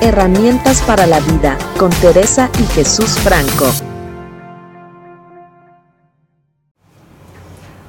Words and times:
Herramientas 0.00 0.80
para 0.82 1.08
la 1.08 1.18
vida, 1.18 1.58
con 1.76 1.90
Teresa 1.90 2.48
y 2.60 2.62
Jesús 2.66 3.18
Franco. 3.18 3.66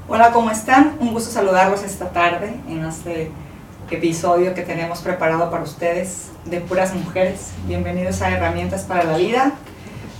Hola, 0.08 0.32
¿cómo 0.32 0.50
están? 0.50 0.98
Un 1.00 1.14
gusto 1.14 1.30
saludarlos 1.30 1.84
esta 1.84 2.10
tarde 2.10 2.56
en 2.68 2.84
este 2.84 3.30
episodio 3.92 4.56
que 4.56 4.64
tenemos 4.64 5.02
preparado 5.02 5.52
para 5.52 5.62
ustedes 5.62 6.30
de 6.46 6.62
puras 6.62 6.96
mujeres. 6.96 7.52
Bienvenidos 7.68 8.24
a 8.24 8.32
Herramientas 8.32 8.86
para 8.86 9.04
la 9.04 9.16
Vida. 9.16 9.52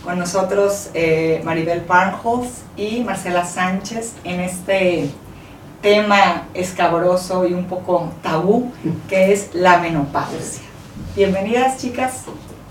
Con 0.04 0.20
nosotros 0.20 0.92
eh, 0.94 1.42
Maribel 1.44 1.82
Barnholz 1.82 2.50
y 2.78 3.04
Marcela 3.04 3.46
Sánchez 3.46 4.14
en 4.24 4.42
este 4.42 5.10
tema 5.82 6.44
escabroso 6.54 7.48
y 7.48 7.54
un 7.54 7.66
poco 7.66 8.14
tabú 8.22 8.72
que 9.10 9.34
es 9.34 9.56
la 9.56 9.80
menopausia. 9.80 10.69
Bienvenidas 11.20 11.76
chicas. 11.76 12.24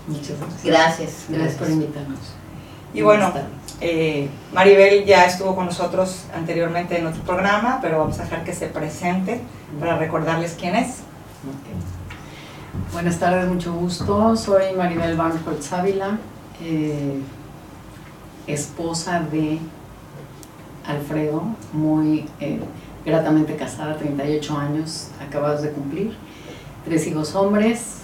Muchas 0.07 0.39
gracias. 0.39 0.63
Gracias, 0.63 1.25
Gracias 1.29 1.55
por 1.57 1.69
invitarnos. 1.69 2.17
Y 2.95 3.03
bueno, 3.03 3.31
eh, 3.79 4.27
Maribel 4.51 5.05
ya 5.05 5.25
estuvo 5.25 5.55
con 5.55 5.67
nosotros 5.67 6.23
anteriormente 6.33 6.97
en 6.97 7.05
otro 7.05 7.21
programa, 7.21 7.77
pero 7.79 7.99
vamos 7.99 8.19
a 8.19 8.23
dejar 8.23 8.43
que 8.43 8.53
se 8.53 8.65
presente 8.65 9.39
para 9.79 9.99
recordarles 9.99 10.57
quién 10.59 10.75
es. 10.75 10.87
Ok. 11.45 12.91
Buenas 12.91 13.19
tardes, 13.19 13.47
mucho 13.47 13.71
gusto. 13.71 14.35
Soy 14.35 14.73
Maribel 14.75 15.15
Van 15.15 15.33
Holtz 15.45 15.71
Ávila, 15.71 16.17
eh, 16.59 17.19
esposa 18.47 19.19
de 19.31 19.59
Alfredo, 20.87 21.43
muy 21.71 22.27
eh, 22.39 22.59
gratamente 23.05 23.55
casada, 23.55 23.95
38 23.95 24.57
años 24.57 25.09
acabados 25.23 25.61
de 25.61 25.69
cumplir. 25.69 26.17
Tres 26.83 27.05
hijos 27.05 27.35
hombres, 27.35 27.98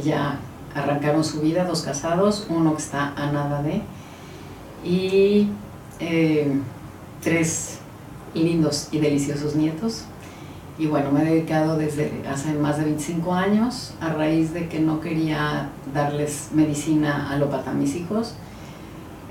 ya 0.00 0.38
arrancaron 0.74 1.24
su 1.24 1.40
vida, 1.40 1.64
dos 1.64 1.82
casados, 1.82 2.46
uno 2.48 2.74
que 2.74 2.82
está 2.82 3.12
a 3.16 3.30
nada 3.30 3.62
de, 3.62 3.82
y 4.84 5.48
eh, 6.00 6.52
tres 7.22 7.78
lindos 8.34 8.88
y 8.90 8.98
deliciosos 8.98 9.54
nietos. 9.54 10.04
Y 10.78 10.86
bueno, 10.86 11.12
me 11.12 11.22
he 11.22 11.24
dedicado 11.26 11.76
desde 11.76 12.24
hace 12.26 12.54
más 12.54 12.78
de 12.78 12.84
25 12.84 13.34
años 13.34 13.94
a 14.00 14.08
raíz 14.08 14.54
de 14.54 14.68
que 14.68 14.80
no 14.80 15.00
quería 15.00 15.68
darles 15.92 16.48
medicina 16.54 17.30
alópata 17.30 17.72
a 17.72 17.74
mis 17.74 17.94
hijos, 17.94 18.34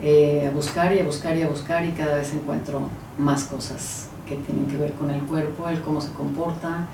eh, 0.04 0.48
a 0.48 0.56
buscar 0.56 0.94
y 0.94 1.00
a 1.00 1.04
buscar 1.04 1.36
y 1.36 1.42
a 1.42 1.50
buscar 1.50 1.84
y 1.86 1.92
cada 1.92 2.16
vez 2.16 2.32
encuentro 2.34 2.82
más 3.18 3.46
cosas 3.46 4.10
que 4.28 4.36
tienen 4.36 4.68
que 4.68 4.78
ver 4.78 4.94
con 4.94 5.10
el 5.10 5.22
cuerpo, 5.22 5.68
el 5.68 5.82
cómo 5.82 6.00
se 6.00 6.12
comporta, 6.12 6.88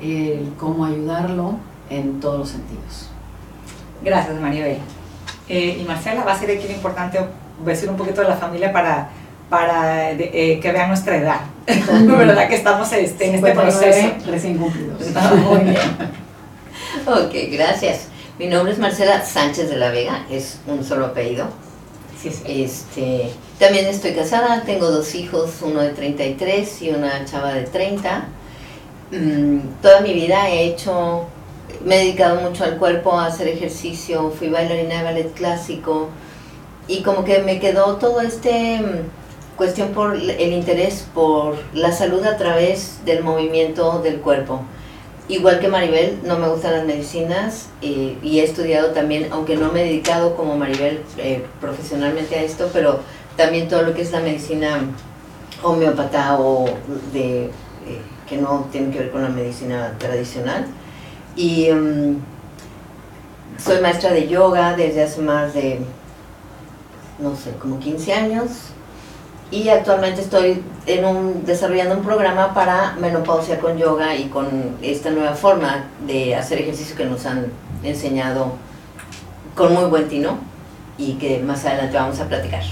el 0.00 0.52
cómo 0.56 0.84
ayudarlo 0.84 1.56
en 1.90 2.20
todos 2.20 2.38
los 2.38 2.48
sentidos. 2.48 3.10
Gracias, 4.02 4.40
Maribel. 4.40 4.78
Eh, 5.48 5.78
y 5.80 5.84
Marcela, 5.84 6.24
va 6.24 6.32
a 6.32 6.38
ser 6.38 6.50
aquí 6.50 6.72
importante 6.72 7.18
decir 7.64 7.90
un 7.90 7.96
poquito 7.96 8.22
de 8.22 8.28
la 8.28 8.36
familia 8.36 8.72
para, 8.72 9.10
para 9.50 10.12
eh, 10.12 10.58
que 10.62 10.72
vean 10.72 10.88
nuestra 10.88 11.16
edad. 11.16 11.40
¿Verdad 11.66 12.48
que 12.48 12.54
estamos 12.54 12.90
este, 12.92 13.28
en 13.28 13.34
este 13.34 13.52
proceso? 13.52 14.08
Recién 14.26 14.56
cumplidos. 14.56 15.02
Muy 15.48 15.64
bien. 15.64 15.76
Ok, 17.06 17.32
gracias. 17.52 18.08
Mi 18.38 18.46
nombre 18.46 18.72
es 18.72 18.78
Marcela 18.78 19.24
Sánchez 19.24 19.70
de 19.70 19.76
la 19.76 19.90
Vega, 19.90 20.24
es 20.30 20.58
un 20.66 20.84
solo 20.84 21.06
apellido. 21.06 21.46
Sí, 22.20 22.30
sí. 22.30 22.62
Este, 22.64 23.30
también 23.58 23.86
estoy 23.86 24.12
casada, 24.12 24.62
tengo 24.62 24.90
dos 24.90 25.14
hijos, 25.14 25.58
uno 25.62 25.80
de 25.80 25.90
33 25.90 26.82
y 26.82 26.90
una 26.90 27.24
chava 27.24 27.52
de 27.52 27.62
30. 27.62 28.24
Mm, 29.12 29.58
toda 29.80 30.00
mi 30.00 30.12
vida 30.14 30.48
he 30.48 30.64
hecho, 30.64 31.26
me 31.84 31.96
he 31.96 31.98
dedicado 32.04 32.40
mucho 32.40 32.64
al 32.64 32.76
cuerpo, 32.76 33.12
a 33.12 33.26
hacer 33.26 33.48
ejercicio, 33.48 34.30
fui 34.30 34.48
bailarina 34.48 34.98
de 34.98 35.04
ballet 35.04 35.32
clásico 35.34 36.08
y 36.86 37.02
como 37.02 37.24
que 37.24 37.38
me 37.40 37.60
quedó 37.60 37.96
todo 37.96 38.20
este 38.20 38.80
mm, 38.80 39.56
cuestión 39.56 39.90
por 39.90 40.16
el 40.16 40.52
interés 40.52 41.06
por 41.14 41.56
la 41.74 41.92
salud 41.92 42.24
a 42.24 42.36
través 42.36 43.04
del 43.04 43.22
movimiento 43.22 44.00
del 44.00 44.20
cuerpo. 44.20 44.62
Igual 45.28 45.60
que 45.60 45.68
Maribel, 45.68 46.18
no 46.24 46.38
me 46.38 46.48
gustan 46.48 46.72
las 46.72 46.84
medicinas 46.84 47.68
eh, 47.82 48.18
y 48.20 48.40
he 48.40 48.42
estudiado 48.42 48.88
también, 48.90 49.28
aunque 49.30 49.54
no 49.54 49.70
me 49.70 49.82
he 49.82 49.84
dedicado 49.84 50.34
como 50.34 50.56
Maribel 50.56 51.02
eh, 51.18 51.44
profesionalmente 51.60 52.34
a 52.34 52.42
esto, 52.42 52.68
pero 52.72 52.98
también 53.36 53.68
todo 53.68 53.82
lo 53.82 53.94
que 53.94 54.02
es 54.02 54.10
la 54.10 54.18
medicina 54.18 54.80
homeopata 55.62 56.40
o 56.40 56.64
de, 57.12 57.44
eh, 57.44 57.50
que 58.28 58.38
no 58.38 58.66
tiene 58.72 58.90
que 58.92 58.98
ver 58.98 59.10
con 59.12 59.22
la 59.22 59.28
medicina 59.28 59.94
tradicional. 59.98 60.66
Y 61.36 61.70
mm, 61.70 62.16
soy 63.58 63.80
maestra 63.80 64.12
de 64.12 64.28
yoga 64.28 64.76
desde 64.76 65.04
hace 65.04 65.20
más 65.20 65.54
de, 65.54 65.80
no 67.18 67.36
sé, 67.36 67.52
como 67.60 67.78
15 67.78 68.12
años 68.12 68.50
y 69.50 69.68
actualmente 69.68 70.20
estoy 70.20 70.62
en 70.86 71.04
un, 71.04 71.44
desarrollando 71.44 71.96
un 71.96 72.04
programa 72.04 72.54
para 72.54 72.92
menopausia 73.00 73.58
con 73.58 73.76
yoga 73.76 74.14
y 74.14 74.26
con 74.28 74.76
esta 74.80 75.10
nueva 75.10 75.34
forma 75.34 75.86
de 76.06 76.36
hacer 76.36 76.60
ejercicio 76.60 76.94
que 76.96 77.04
nos 77.04 77.26
han 77.26 77.46
enseñado 77.82 78.54
con 79.56 79.74
muy 79.74 79.84
buen 79.86 80.08
tino 80.08 80.38
y 80.96 81.14
que 81.14 81.40
más 81.40 81.64
adelante 81.64 81.96
vamos 81.96 82.20
a 82.20 82.28
platicar. 82.28 82.62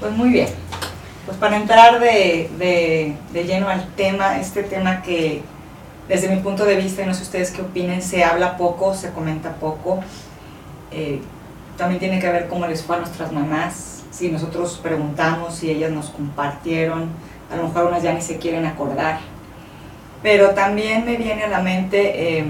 Pues 0.00 0.12
muy 0.12 0.30
bien. 0.30 0.48
Pues 1.24 1.38
para 1.38 1.56
entrar 1.56 2.00
de, 2.00 2.50
de, 2.58 3.16
de 3.32 3.44
lleno 3.44 3.68
al 3.68 3.86
tema, 3.94 4.40
este 4.40 4.64
tema 4.64 5.02
que 5.02 5.42
desde 6.12 6.28
mi 6.28 6.42
punto 6.42 6.66
de 6.66 6.76
vista, 6.76 7.06
no 7.06 7.14
sé 7.14 7.22
ustedes 7.22 7.52
qué 7.52 7.62
opinen, 7.62 8.02
se 8.02 8.22
habla 8.22 8.58
poco, 8.58 8.92
se 8.92 9.12
comenta 9.12 9.54
poco. 9.54 10.00
Eh, 10.90 11.22
también 11.78 12.00
tiene 12.00 12.20
que 12.20 12.30
ver 12.30 12.48
cómo 12.48 12.66
les 12.66 12.82
fue 12.82 12.96
a 12.96 12.98
nuestras 12.98 13.32
mamás, 13.32 14.04
si 14.10 14.30
nosotros 14.30 14.78
preguntamos, 14.82 15.54
si 15.54 15.70
ellas 15.70 15.90
nos 15.90 16.10
compartieron, 16.10 17.08
a 17.50 17.56
lo 17.56 17.62
mejor 17.62 17.86
unas 17.86 18.02
ya 18.02 18.12
ni 18.12 18.20
se 18.20 18.36
quieren 18.36 18.66
acordar. 18.66 19.20
Pero 20.22 20.50
también 20.50 21.06
me 21.06 21.16
viene 21.16 21.44
a 21.44 21.48
la 21.48 21.62
mente 21.62 22.40
eh, 22.40 22.44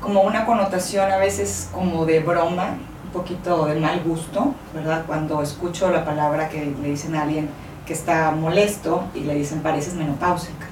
como 0.00 0.22
una 0.22 0.46
connotación 0.46 1.10
a 1.10 1.16
veces 1.16 1.68
como 1.72 2.06
de 2.06 2.20
broma, 2.20 2.76
un 3.04 3.10
poquito 3.12 3.66
de 3.66 3.80
mal 3.80 4.00
gusto, 4.04 4.54
¿verdad? 4.72 5.02
Cuando 5.08 5.42
escucho 5.42 5.90
la 5.90 6.04
palabra 6.04 6.48
que 6.48 6.72
le 6.80 6.90
dicen 6.90 7.16
a 7.16 7.22
alguien 7.22 7.48
que 7.84 7.94
está 7.94 8.30
molesto 8.30 9.02
y 9.12 9.22
le 9.22 9.34
dicen 9.34 9.60
pareces 9.60 9.94
menopáusica. 9.94 10.67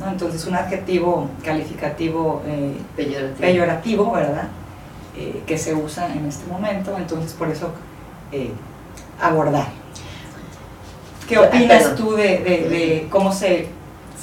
¿No? 0.00 0.10
Entonces 0.10 0.46
un 0.46 0.54
adjetivo 0.54 1.28
calificativo 1.44 2.42
eh, 2.46 2.72
Peyorativo. 2.96 3.38
peyorativo, 3.40 4.12
¿verdad? 4.12 4.48
Eh, 5.16 5.42
que 5.46 5.58
se 5.58 5.74
usa 5.74 6.12
en 6.14 6.26
este 6.26 6.46
momento, 6.50 6.96
entonces 6.96 7.32
por 7.32 7.48
eso 7.48 7.70
eh, 8.32 8.50
abordar. 9.20 9.66
¿Qué 11.28 11.36
Ah, 11.36 11.42
opinas 11.42 11.94
tú 11.96 12.12
de, 12.12 12.38
de- 12.38 12.68
de 12.68 13.06
cómo 13.10 13.32
se, 13.32 13.66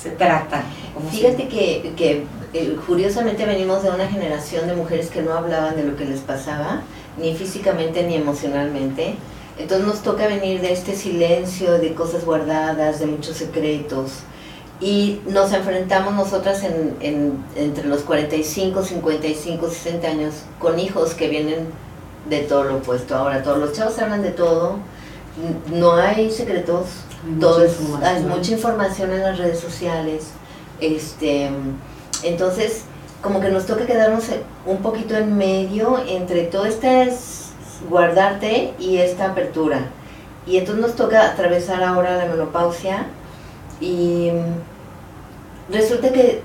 se 0.01 0.12
trata? 0.12 0.63
¿Cómo 0.94 1.09
se- 1.12 1.18
Fíjate 1.18 1.47
que, 1.47 1.94
que 1.96 2.25
curiosamente 2.88 3.46
venimos 3.46 3.84
de 3.84 3.90
una 3.91 4.07
generación 4.07 4.67
de 4.67 4.75
mujeres 4.75 5.09
que 5.09 5.22
no 5.22 5.34
hablaban 5.34 5.75
de 5.75 5.84
lo 5.84 5.96
que 5.97 6.06
les 6.06 6.22
pasaba, 6.22 6.81
ni 7.17 7.35
físicamente 7.35 8.03
ni 8.03 8.16
emocionalmente. 8.16 9.16
Entonces 9.57 9.85
nos 9.85 10.02
toca 10.02 10.28
venir 10.28 10.62
de 10.62 10.72
este 10.73 10.96
silencio, 10.96 11.73
de 11.73 11.94
cosas 11.94 12.25
guardadas, 12.25 13.00
de 13.00 13.06
muchos 13.07 13.38
secretos. 13.38 14.19
Y 14.81 15.22
nos 15.28 15.53
enfrentamos 15.53 16.13
nosotras 16.13 16.63
en, 16.63 16.96
en- 17.00 17.44
entre 17.56 17.88
los 17.88 18.02
45, 18.02 18.84
55, 18.84 19.69
60 19.69 20.08
años 20.08 20.34
con 20.59 20.80
hijos 20.80 21.13
que 21.13 21.30
vienen 21.30 21.68
de 22.30 22.40
todo 22.41 22.63
lo 22.66 22.75
opuesto. 22.78 23.16
Ahora 23.16 23.41
todos 23.41 23.58
los 23.58 23.72
chavos 23.74 23.97
hablan 24.00 24.22
de 24.22 24.31
todo, 24.31 24.78
no 25.72 25.94
hay 25.94 26.30
secretos, 26.30 26.88
Hay 27.25 27.40
todo 27.40 27.59
mucha 27.59 27.66
es- 27.72 27.78
hay 27.80 27.84
información. 27.85 28.30
mucha 28.30 28.52
información 28.52 29.12
en 29.14 29.22
las 29.22 29.38
redes 29.38 29.59
sociales. 29.59 30.28
Este, 30.81 31.50
entonces, 32.24 32.81
como 33.22 33.40
que 33.40 33.49
nos 33.49 33.66
toca 33.66 33.85
quedarnos 33.85 34.26
un 34.66 34.78
poquito 34.79 35.16
en 35.16 35.38
medio 35.38 35.99
entre 36.08 36.44
todo 36.44 36.66
este 36.66 37.03
es 37.03 37.46
guardarte 37.90 38.73
y 38.78 38.97
esta 38.97 39.32
apertura. 39.32 39.79
Y 40.46 40.58
entonces 40.58 40.82
nos 40.85 40.96
toca 40.96 41.26
atravesar 41.32 41.82
ahora 41.84 42.17
la 42.17 42.26
menopausia 42.26 43.08
y 43.82 44.29
resulta 45.72 46.12
que 46.12 46.41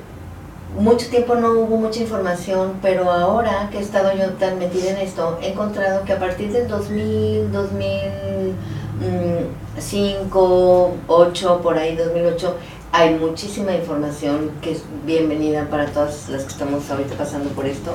mucho 0.78 1.08
tiempo 1.08 1.34
no 1.34 1.52
hubo 1.52 1.76
mucha 1.76 2.00
información, 2.00 2.75
pero 2.81 3.11
ahora 3.11 3.69
que 3.70 3.78
he 3.78 3.81
estado 3.81 4.12
yo 4.17 4.31
tan 4.34 4.58
metida 4.58 4.90
en 4.90 4.99
esto, 4.99 5.38
he 5.43 5.49
encontrado 5.52 6.05
que 6.05 6.12
a 6.12 6.19
partir 6.19 6.52
del 6.52 6.69
2000, 6.69 7.50
2005, 9.76 10.94
8, 11.08 11.61
por 11.62 11.76
ahí 11.78 11.96
2008, 11.96 12.56
hay 12.93 13.14
muchísima 13.14 13.72
información 13.75 14.50
que 14.62 14.72
es 14.72 14.82
bienvenida 15.06 15.66
para 15.70 15.87
todas 15.87 16.28
las 16.28 16.43
que 16.44 16.50
estamos 16.50 16.88
ahorita 16.90 17.14
pasando 17.14 17.50
por 17.50 17.66
esto, 17.66 17.93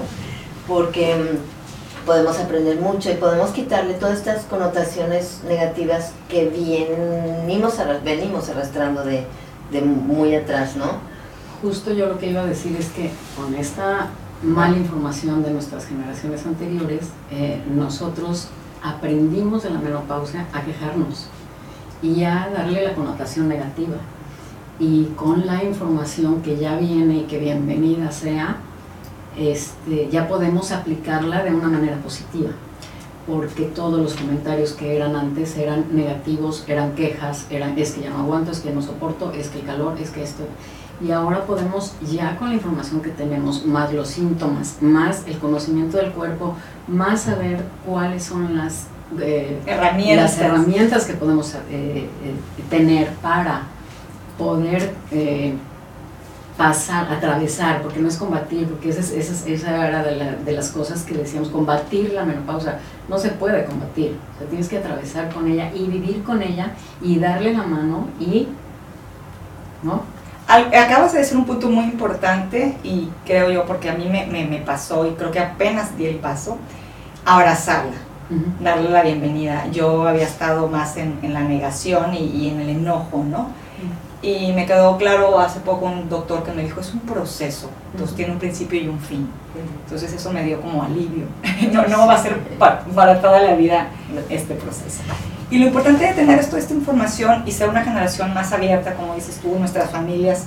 porque 0.67 1.15
mm, 1.15 2.05
podemos 2.05 2.37
aprender 2.39 2.79
mucho 2.79 3.09
y 3.11 3.15
podemos 3.15 3.51
quitarle 3.51 3.93
todas 3.95 4.17
estas 4.19 4.43
connotaciones 4.43 5.41
negativas 5.47 6.11
que 6.29 6.45
venimos, 6.49 7.79
arras- 7.79 8.03
venimos 8.03 8.49
arrastrando 8.49 9.03
de, 9.03 9.25
de 9.71 9.81
muy 9.81 10.35
atrás, 10.35 10.75
¿no? 10.75 11.14
Justo 11.65 11.91
yo 11.93 12.05
lo 12.05 12.19
que 12.19 12.29
iba 12.29 12.41
a 12.41 12.45
decir 12.45 12.75
es 12.75 12.89
que 12.89 13.09
con 13.35 13.55
esta 13.55 14.09
mala 14.43 14.77
información 14.77 15.41
de 15.41 15.49
nuestras 15.49 15.87
generaciones 15.87 16.45
anteriores, 16.45 17.07
eh, 17.31 17.59
nosotros 17.73 18.49
aprendimos 18.83 19.63
de 19.63 19.71
la 19.71 19.79
menopausia 19.79 20.45
a 20.53 20.61
quejarnos 20.61 21.25
y 22.03 22.23
a 22.23 22.51
darle 22.55 22.83
la 22.83 22.93
connotación 22.93 23.47
negativa. 23.47 23.95
Y 24.79 25.05
con 25.15 25.47
la 25.47 25.63
información 25.63 26.43
que 26.43 26.55
ya 26.57 26.77
viene 26.77 27.21
y 27.21 27.23
que 27.23 27.39
bienvenida 27.39 28.11
sea, 28.11 28.57
este, 29.35 30.07
ya 30.11 30.27
podemos 30.27 30.71
aplicarla 30.71 31.41
de 31.41 31.49
una 31.55 31.67
manera 31.67 31.97
positiva, 31.97 32.51
porque 33.25 33.63
todos 33.63 33.99
los 33.99 34.13
comentarios 34.13 34.73
que 34.73 34.95
eran 34.95 35.15
antes 35.15 35.57
eran 35.57 35.85
negativos, 35.93 36.63
eran 36.67 36.93
quejas, 36.93 37.47
eran 37.49 37.75
es 37.75 37.93
que 37.93 38.01
ya 38.01 38.11
no 38.11 38.19
aguanto, 38.19 38.51
es 38.51 38.59
que 38.59 38.69
no 38.69 38.83
soporto, 38.83 39.31
es 39.31 39.47
que 39.49 39.61
el 39.61 39.65
calor, 39.65 39.97
es 39.99 40.11
que 40.11 40.21
esto. 40.21 40.43
Y 41.01 41.11
ahora 41.11 41.45
podemos, 41.45 41.93
ya 42.09 42.37
con 42.37 42.49
la 42.49 42.55
información 42.55 43.01
que 43.01 43.09
tenemos, 43.09 43.65
más 43.65 43.91
los 43.93 44.07
síntomas, 44.07 44.77
más 44.81 45.23
el 45.27 45.37
conocimiento 45.39 45.97
del 45.97 46.11
cuerpo, 46.11 46.55
más 46.87 47.21
saber 47.21 47.65
cuáles 47.85 48.23
son 48.23 48.55
las, 48.55 48.85
eh, 49.19 49.59
Herramientas. 49.65 50.37
las 50.37 50.39
herramientas 50.41 51.05
que 51.05 51.13
podemos 51.13 51.53
eh, 51.53 51.59
eh, 51.69 52.09
tener 52.69 53.09
para 53.21 53.63
poder 54.37 54.93
pasar, 56.57 57.11
atravesar, 57.11 57.81
porque 57.81 57.99
no 57.99 58.07
es 58.07 58.15
combatir, 58.15 58.65
porque 58.67 58.89
esa, 58.89 59.01
es- 59.01 59.11
esa, 59.11 59.33
es- 59.33 59.45
esa 59.45 59.87
era 59.87 60.01
de, 60.03 60.15
la- 60.15 60.35
de 60.35 60.51
las 60.53 60.69
cosas 60.69 61.03
que 61.03 61.13
decíamos, 61.13 61.49
combatir 61.49 62.13
la 62.13 62.23
menopausia, 62.23 62.79
no 63.09 63.17
se 63.17 63.29
puede 63.31 63.65
combatir, 63.65 64.15
o 64.35 64.39
sea, 64.39 64.47
tienes 64.47 64.69
que 64.69 64.77
atravesar 64.77 65.33
con 65.33 65.51
ella 65.51 65.69
y 65.75 65.87
vivir 65.87 66.23
con 66.23 66.41
ella 66.41 66.71
y 67.01 67.19
darle 67.19 67.53
la 67.53 67.63
mano 67.63 68.07
y, 68.21 68.47
¿no? 69.83 70.03
Al- 70.47 70.73
acabas 70.75 71.13
de 71.13 71.19
decir 71.19 71.37
un 71.37 71.45
punto 71.45 71.69
muy 71.69 71.85
importante 71.85 72.75
y 72.83 73.09
creo 73.25 73.49
yo, 73.51 73.65
porque 73.65 73.89
a 73.89 73.95
mí 73.95 74.07
me, 74.09 74.25
me- 74.27 74.45
me 74.45 74.59
pasó 74.59 75.05
y 75.07 75.11
creo 75.11 75.31
que 75.31 75.39
apenas 75.39 75.97
di 75.97 76.05
el 76.05 76.17
paso, 76.17 76.57
abrazarla, 77.25 77.93
darle 78.61 78.89
la 78.89 79.01
bienvenida. 79.01 79.65
Yo 79.71 80.07
había 80.07 80.23
estado 80.23 80.67
más 80.67 80.97
en, 80.97 81.17
en 81.23 81.33
la 81.33 81.41
negación 81.41 82.13
y, 82.13 82.25
y 82.25 82.49
en 82.49 82.59
el 82.61 82.69
enojo, 82.69 83.23
¿no? 83.27 83.47
Y 84.21 84.53
me 84.53 84.65
quedó 84.65 84.97
claro 84.97 85.39
hace 85.39 85.59
poco 85.59 85.85
un 85.85 86.09
doctor 86.09 86.43
que 86.43 86.51
me 86.51 86.63
dijo, 86.63 86.79
es 86.79 86.93
un 86.93 87.01
proceso, 87.01 87.69
entonces 87.91 88.09
Ujú. 88.09 88.15
tiene 88.17 88.31
un 88.33 88.39
principio 88.39 88.79
y 88.81 88.87
un 88.87 88.99
fin. 88.99 89.29
Entonces 89.83 90.11
eso 90.13 90.31
me 90.31 90.43
dio 90.43 90.61
como 90.61 90.83
alivio. 90.83 91.25
No, 91.71 91.87
no 91.87 92.07
va 92.07 92.13
a 92.15 92.17
ser 92.21 92.37
pa- 92.59 92.81
para 92.95 93.19
toda 93.21 93.39
la 93.41 93.53
vida 93.55 93.87
este 94.29 94.53
proceso. 94.55 95.01
Y 95.51 95.59
lo 95.59 95.67
importante 95.67 96.05
de 96.05 96.13
tener 96.13 96.39
esto, 96.39 96.57
esta 96.57 96.73
información 96.73 97.43
y 97.45 97.51
ser 97.51 97.69
una 97.69 97.83
generación 97.83 98.33
más 98.33 98.51
abierta, 98.51 98.95
como 98.95 99.13
dices 99.15 99.39
tú, 99.41 99.57
nuestras 99.59 99.91
familias 99.91 100.45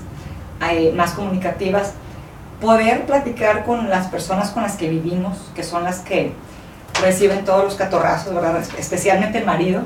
eh, 0.71 0.93
más 0.97 1.13
comunicativas, 1.13 1.93
poder 2.61 3.07
platicar 3.07 3.65
con 3.65 3.89
las 3.89 4.09
personas 4.09 4.51
con 4.51 4.65
las 4.65 4.77
que 4.77 4.89
vivimos, 4.89 5.39
que 5.55 5.63
son 5.63 5.85
las 5.85 6.01
que 6.01 6.33
reciben 7.01 7.45
todos 7.45 7.63
los 7.65 7.77
catorrazos, 7.77 8.35
¿verdad? 8.35 8.61
Especialmente 8.77 9.39
el 9.39 9.47
marido, 9.47 9.83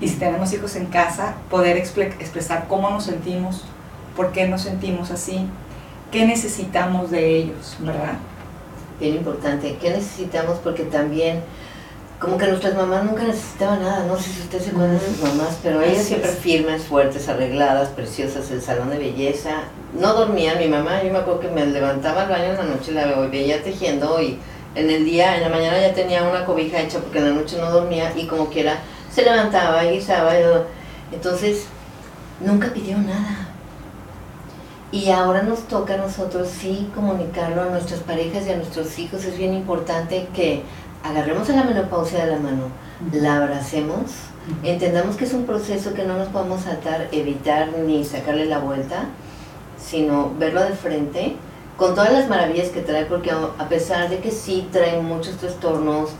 y 0.00 0.08
si 0.08 0.16
tenemos 0.16 0.52
hijos 0.54 0.76
en 0.76 0.86
casa, 0.86 1.34
poder 1.50 1.76
expre- 1.76 2.14
expresar 2.18 2.66
cómo 2.68 2.90
nos 2.90 3.04
sentimos, 3.04 3.64
por 4.16 4.32
qué 4.32 4.48
nos 4.48 4.62
sentimos 4.62 5.10
así, 5.10 5.46
qué 6.10 6.24
necesitamos 6.26 7.10
de 7.10 7.36
ellos, 7.36 7.76
¿verdad? 7.80 8.14
Bien 8.98 9.16
importante. 9.16 9.76
¿Qué 9.80 9.90
necesitamos? 9.90 10.58
Porque 10.58 10.84
también, 10.84 11.40
como 12.22 12.38
que 12.38 12.46
nuestras 12.46 12.76
mamás 12.76 13.02
nunca 13.04 13.24
necesitaban 13.24 13.82
nada. 13.82 14.04
No 14.06 14.16
sé 14.16 14.30
si 14.30 14.40
usted 14.42 14.60
se 14.60 14.70
acuerda 14.70 14.92
de 14.92 15.00
sus 15.00 15.20
mamás, 15.22 15.58
pero 15.60 15.82
ellas 15.82 15.98
Así 15.98 16.08
siempre 16.08 16.30
es. 16.30 16.38
firmes, 16.38 16.84
fuertes, 16.84 17.28
arregladas, 17.28 17.88
preciosas, 17.88 18.48
el 18.52 18.62
salón 18.62 18.90
de 18.90 18.98
belleza. 18.98 19.64
No 19.98 20.14
dormían. 20.14 20.58
Mi 20.58 20.68
mamá, 20.68 21.02
yo 21.02 21.12
me 21.12 21.18
acuerdo 21.18 21.40
que 21.40 21.48
me 21.48 21.66
levantaba 21.66 22.22
al 22.22 22.28
baño 22.28 22.44
en 22.44 22.56
la 22.56 22.62
noche, 22.62 22.92
la 22.92 23.06
veía 23.26 23.60
tejiendo 23.64 24.22
y 24.22 24.38
en 24.76 24.88
el 24.88 25.04
día, 25.04 25.36
en 25.36 25.42
la 25.42 25.48
mañana 25.48 25.80
ya 25.80 25.92
tenía 25.94 26.22
una 26.22 26.44
cobija 26.44 26.80
hecha 26.80 27.00
porque 27.00 27.18
en 27.18 27.24
la 27.24 27.34
noche 27.42 27.58
no 27.58 27.68
dormía 27.70 28.12
y 28.16 28.28
como 28.28 28.48
quiera 28.48 28.78
se 29.12 29.22
levantaba 29.24 29.84
y 29.84 29.96
guisaba. 29.96 30.38
y 30.38 30.42
todo. 30.44 30.66
Entonces, 31.12 31.64
nunca 32.40 32.72
pidió 32.72 32.98
nada. 32.98 33.48
Y 34.92 35.10
ahora 35.10 35.42
nos 35.42 35.60
toca 35.68 35.94
a 35.94 35.96
nosotros 35.96 36.48
sí 36.48 36.88
comunicarlo 36.94 37.62
a 37.62 37.66
nuestras 37.66 38.00
parejas 38.00 38.46
y 38.46 38.50
a 38.52 38.56
nuestros 38.56 38.98
hijos. 38.98 39.24
Es 39.24 39.38
bien 39.38 39.54
importante 39.54 40.28
que 40.34 40.62
agarremos 41.02 41.48
a 41.50 41.56
la 41.56 41.64
menopausia 41.64 42.24
de 42.24 42.32
la 42.32 42.38
mano, 42.38 42.68
la 43.12 43.38
abracemos, 43.38 44.12
entendamos 44.62 45.16
que 45.16 45.24
es 45.24 45.32
un 45.32 45.44
proceso 45.44 45.94
que 45.94 46.04
no 46.04 46.16
nos 46.16 46.28
podemos 46.28 46.66
atar, 46.66 47.08
evitar 47.12 47.68
ni 47.78 48.04
sacarle 48.04 48.46
la 48.46 48.58
vuelta, 48.58 49.04
sino 49.78 50.32
verlo 50.38 50.62
de 50.62 50.72
frente 50.72 51.36
con 51.76 51.94
todas 51.94 52.12
las 52.12 52.28
maravillas 52.28 52.68
que 52.68 52.80
trae, 52.80 53.06
porque 53.06 53.30
a 53.30 53.50
a 53.58 53.68
pesar 53.68 54.08
de 54.08 54.18
que 54.18 54.30
sí 54.30 54.68
trae 54.70 55.00
muchos 55.00 55.36
trastornos 55.36 56.10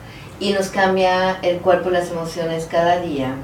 y 0.41 0.53
nos 0.53 0.69
cambia 0.69 1.39
el 1.43 1.59
cuerpo 1.59 1.91
y 1.91 1.93
las 1.93 2.11
emociones 2.11 2.67
cada 2.71 3.01
día, 3.01 3.35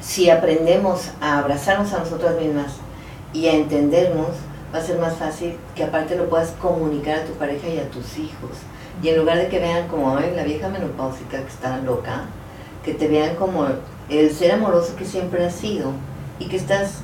si 0.00 0.28
aprendemos 0.28 1.10
a 1.20 1.38
abrazarnos 1.38 1.92
a 1.92 2.00
nosotras 2.00 2.38
mismas 2.38 2.74
y 3.32 3.46
a 3.46 3.54
entendernos, 3.54 4.28
va 4.74 4.78
a 4.78 4.82
ser 4.82 4.98
más 4.98 5.16
fácil 5.16 5.56
que 5.74 5.84
aparte 5.84 6.16
lo 6.16 6.28
puedas 6.28 6.50
comunicar 6.60 7.20
a 7.20 7.24
tu 7.24 7.32
pareja 7.34 7.68
y 7.68 7.78
a 7.78 7.88
tus 7.90 8.18
hijos. 8.18 8.50
Y 9.02 9.08
en 9.08 9.18
lugar 9.18 9.38
de 9.38 9.48
que 9.48 9.58
vean 9.58 9.88
como 9.88 10.16
"Ay, 10.16 10.32
la 10.34 10.44
vieja 10.44 10.68
menopáusica 10.68 11.38
que 11.38 11.48
está 11.48 11.78
loca, 11.78 12.22
que 12.84 12.94
te 12.94 13.08
vean 13.08 13.34
como 13.36 13.66
el 14.08 14.34
ser 14.34 14.52
amoroso 14.52 14.96
que 14.96 15.04
siempre 15.04 15.44
has 15.44 15.54
sido 15.54 15.92
y 16.38 16.46
que 16.46 16.56
estás 16.56 16.98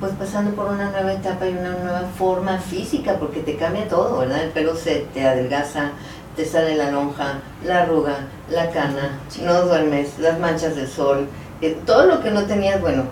pues 0.00 0.12
pasando 0.14 0.50
por 0.56 0.66
una 0.66 0.90
nueva 0.90 1.12
etapa 1.12 1.46
y 1.46 1.52
una 1.52 1.70
nueva 1.70 2.02
forma 2.18 2.58
física 2.58 3.16
porque 3.20 3.40
te 3.40 3.54
cambia 3.56 3.86
todo, 3.86 4.18
¿verdad? 4.18 4.42
El 4.42 4.50
pelo 4.50 4.74
se 4.74 5.06
te 5.14 5.24
adelgaza, 5.24 5.92
te 6.34 6.44
sale 6.44 6.74
la 6.76 6.90
lonja, 6.90 7.38
la 7.64 7.82
arruga, 7.82 8.26
la 8.50 8.70
cana, 8.70 9.20
no 9.44 9.62
duermes, 9.62 10.18
las 10.18 10.40
manchas 10.40 10.74
del 10.74 10.88
sol, 10.88 11.28
eh, 11.60 11.78
todo 11.86 12.06
lo 12.06 12.20
que 12.20 12.32
no 12.32 12.42
tenías, 12.46 12.80
bueno, 12.80 13.04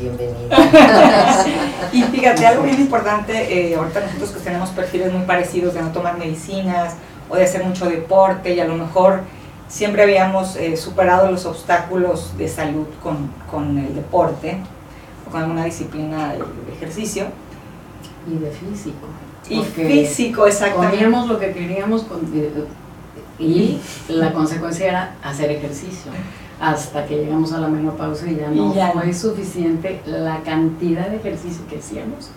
bienvenido. 0.00 0.48
Y 1.92 2.02
fíjate, 2.04 2.46
algo 2.46 2.62
bien 2.62 2.80
importante, 2.80 3.32
eh, 3.72 3.76
ahorita 3.76 4.00
nosotros 4.00 4.30
que 4.30 4.40
tenemos 4.40 4.70
perfiles 4.70 5.12
muy 5.12 5.26
parecidos 5.26 5.74
de 5.74 5.82
no 5.82 5.92
tomar 5.92 6.16
medicinas 6.16 6.94
o 7.28 7.36
de 7.36 7.44
hacer 7.44 7.64
mucho 7.64 7.86
deporte 7.88 8.54
y 8.54 8.60
a 8.60 8.64
lo 8.66 8.74
mejor 8.74 9.20
siempre 9.68 10.02
habíamos 10.02 10.56
eh, 10.56 10.76
superado 10.76 11.30
los 11.30 11.46
obstáculos 11.46 12.36
de 12.36 12.48
salud 12.48 12.86
con, 13.02 13.30
con 13.50 13.78
el 13.78 13.94
deporte 13.94 14.58
o 15.26 15.30
con 15.30 15.42
alguna 15.42 15.64
disciplina 15.64 16.34
de, 16.34 16.42
ejercicio. 16.76 17.26
Y 18.30 18.38
de 18.38 18.50
físico. 18.50 19.06
Y 19.48 19.62
físico, 19.62 20.46
exactamente. 20.46 20.96
Comíamos 20.96 21.28
lo 21.28 21.38
que 21.38 21.52
queríamos 21.52 22.02
con- 22.04 22.20
eh, 22.34 22.50
y 23.38 23.80
la 24.08 24.32
consecuencia 24.32 24.86
era 24.88 25.14
hacer 25.24 25.50
ejercicio. 25.50 26.12
Hasta 26.60 27.06
que 27.06 27.16
llegamos 27.16 27.52
a 27.52 27.58
la 27.58 27.66
menopausia 27.66 28.30
y 28.30 28.36
ya 28.36 28.48
no 28.48 28.72
Y 28.72 28.76
ya 28.76 28.92
fue 28.92 29.06
no. 29.06 29.12
suficiente 29.14 30.00
la 30.06 30.40
cantidad 30.44 31.08
de 31.08 31.16
ejercicio 31.16 31.66
que 31.68 31.78
hacíamos 31.78 32.30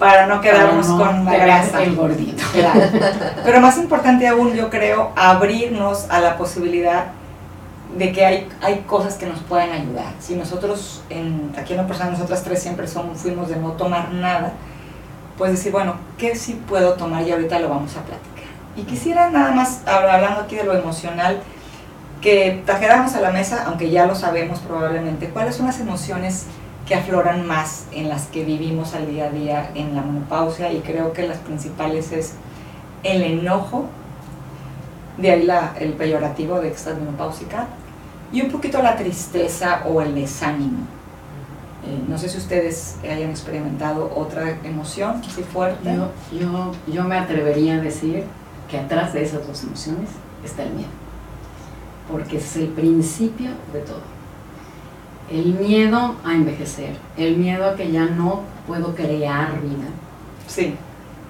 Para 0.00 0.26
no 0.26 0.40
quedarnos 0.40 0.86
para 0.88 0.98
no 0.98 1.04
con 1.04 1.24
la 1.26 1.36
grasa. 1.36 1.82
el 1.84 1.94
gordito. 1.94 2.42
Claro. 2.52 2.80
Pero 3.44 3.60
más 3.60 3.76
importante 3.78 4.26
aún, 4.26 4.52
yo 4.54 4.68
creo, 4.70 5.12
abrirnos 5.14 6.06
a 6.10 6.18
la 6.20 6.36
posibilidad 6.36 7.04
de 7.96 8.10
que 8.12 8.24
hay, 8.24 8.48
hay 8.62 8.80
cosas 8.86 9.14
que 9.14 9.26
nos 9.26 9.38
pueden 9.40 9.70
ayudar. 9.72 10.12
Si 10.18 10.34
nosotros, 10.36 11.02
en, 11.10 11.52
aquí 11.58 11.74
en 11.74 11.76
la 11.78 11.86
persona, 11.86 12.10
nosotras 12.10 12.42
tres 12.42 12.62
siempre 12.62 12.88
somos, 12.88 13.18
fuimos 13.18 13.48
de 13.48 13.56
no 13.56 13.72
tomar 13.72 14.10
nada, 14.12 14.52
pues 15.38 15.52
decir, 15.52 15.70
bueno, 15.70 15.94
¿qué 16.18 16.34
sí 16.34 16.60
puedo 16.68 16.94
tomar? 16.94 17.22
Y 17.22 17.32
ahorita 17.32 17.58
lo 17.60 17.68
vamos 17.68 17.92
a 17.96 18.00
platicar. 18.02 18.48
Y 18.76 18.82
quisiera 18.84 19.28
nada 19.30 19.52
más, 19.52 19.84
hab- 19.86 20.08
hablando 20.10 20.40
aquí 20.40 20.56
de 20.56 20.64
lo 20.64 20.74
emocional, 20.74 21.40
que 22.22 22.62
trajéramos 22.64 23.14
a 23.14 23.20
la 23.20 23.30
mesa, 23.30 23.64
aunque 23.66 23.90
ya 23.90 24.06
lo 24.06 24.14
sabemos 24.14 24.60
probablemente, 24.60 25.28
cuáles 25.30 25.56
son 25.56 25.66
las 25.66 25.80
emociones 25.80 26.46
que 26.90 26.96
afloran 26.96 27.46
más 27.46 27.84
en 27.92 28.08
las 28.08 28.26
que 28.26 28.44
vivimos 28.44 28.94
al 28.94 29.06
día 29.06 29.26
a 29.26 29.30
día 29.30 29.70
en 29.76 29.94
la 29.94 30.02
menopausia 30.02 30.72
y 30.72 30.80
creo 30.80 31.12
que 31.12 31.24
las 31.24 31.38
principales 31.38 32.10
es 32.10 32.32
el 33.04 33.22
enojo, 33.22 33.84
de 35.16 35.30
ahí 35.30 35.44
la, 35.44 35.72
el 35.78 35.92
peyorativo 35.92 36.58
de 36.58 36.66
estás 36.66 36.98
menopáusica, 36.98 37.68
y 38.32 38.42
un 38.42 38.50
poquito 38.50 38.82
la 38.82 38.96
tristeza 38.96 39.84
o 39.86 40.02
el 40.02 40.16
desánimo. 40.16 40.80
Eh, 41.86 42.02
no 42.08 42.18
sé 42.18 42.28
si 42.28 42.38
ustedes 42.38 42.96
hayan 43.04 43.30
experimentado 43.30 44.12
otra 44.16 44.58
emoción 44.64 45.22
así 45.24 45.44
fuerte. 45.44 45.94
Yo, 45.94 46.10
yo, 46.36 46.72
yo 46.92 47.04
me 47.04 47.18
atrevería 47.18 47.74
a 47.74 47.80
decir 47.80 48.24
que 48.68 48.78
atrás 48.78 49.12
de 49.12 49.22
esas 49.22 49.46
dos 49.46 49.62
emociones 49.62 50.10
está 50.44 50.64
el 50.64 50.72
miedo. 50.72 50.90
Porque 52.10 52.38
es 52.38 52.56
el 52.56 52.66
principio 52.66 53.50
de 53.72 53.78
todo. 53.78 54.19
El 55.30 55.54
miedo 55.54 56.16
a 56.24 56.32
envejecer, 56.34 56.96
el 57.16 57.36
miedo 57.36 57.70
a 57.70 57.76
que 57.76 57.90
ya 57.92 58.04
no 58.06 58.40
puedo 58.66 58.94
crear 58.94 59.60
vida, 59.62 59.88
Sí, 60.48 60.74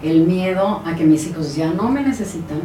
el 0.03 0.27
miedo 0.27 0.81
a 0.87 0.95
que 0.97 1.05
mis 1.05 1.27
hijos 1.27 1.55
ya 1.55 1.71
no 1.73 1.91
me 1.91 2.03
necesitan 2.03 2.61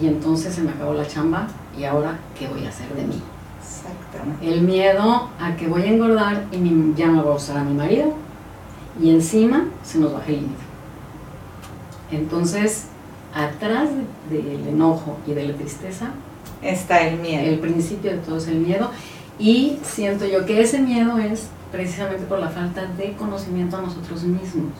y 0.00 0.06
entonces 0.06 0.54
se 0.54 0.62
me 0.62 0.70
acabó 0.70 0.92
la 0.94 1.06
chamba 1.06 1.48
y 1.76 1.82
ahora 1.84 2.18
qué 2.38 2.46
voy 2.46 2.64
a 2.64 2.68
hacer 2.68 2.88
de 2.94 3.02
mí. 3.02 3.20
exactamente. 3.60 4.48
El 4.48 4.62
miedo 4.62 5.28
a 5.40 5.56
que 5.56 5.66
voy 5.66 5.82
a 5.82 5.86
engordar 5.86 6.44
y 6.52 6.58
mi- 6.58 6.94
ya 6.94 7.08
no 7.08 7.22
voy 7.24 7.32
a 7.32 7.36
usar 7.36 7.58
a 7.58 7.64
mi 7.64 7.74
marido 7.74 8.12
y 9.02 9.10
encima 9.10 9.64
se 9.82 9.98
nos 9.98 10.12
baja 10.12 10.26
el 10.28 10.34
límite. 10.36 10.62
Entonces, 12.12 12.86
atrás 13.34 13.88
de- 14.30 14.42
del 14.42 14.68
enojo 14.68 15.18
y 15.26 15.32
de 15.32 15.48
la 15.48 15.54
tristeza, 15.54 16.10
Está 16.62 17.00
el 17.08 17.18
miedo. 17.20 17.44
el 17.44 17.58
principio 17.58 18.12
de 18.12 18.18
todo 18.18 18.36
es 18.38 18.46
el 18.48 18.58
miedo. 18.58 18.90
Y 19.38 19.78
siento 19.82 20.26
yo 20.26 20.46
que 20.46 20.60
ese 20.60 20.78
miedo 20.80 21.18
es 21.18 21.48
precisamente 21.70 22.24
por 22.24 22.38
la 22.38 22.48
falta 22.48 22.86
de 22.96 23.12
conocimiento 23.12 23.76
a 23.76 23.82
nosotros 23.82 24.22
mismos. 24.22 24.72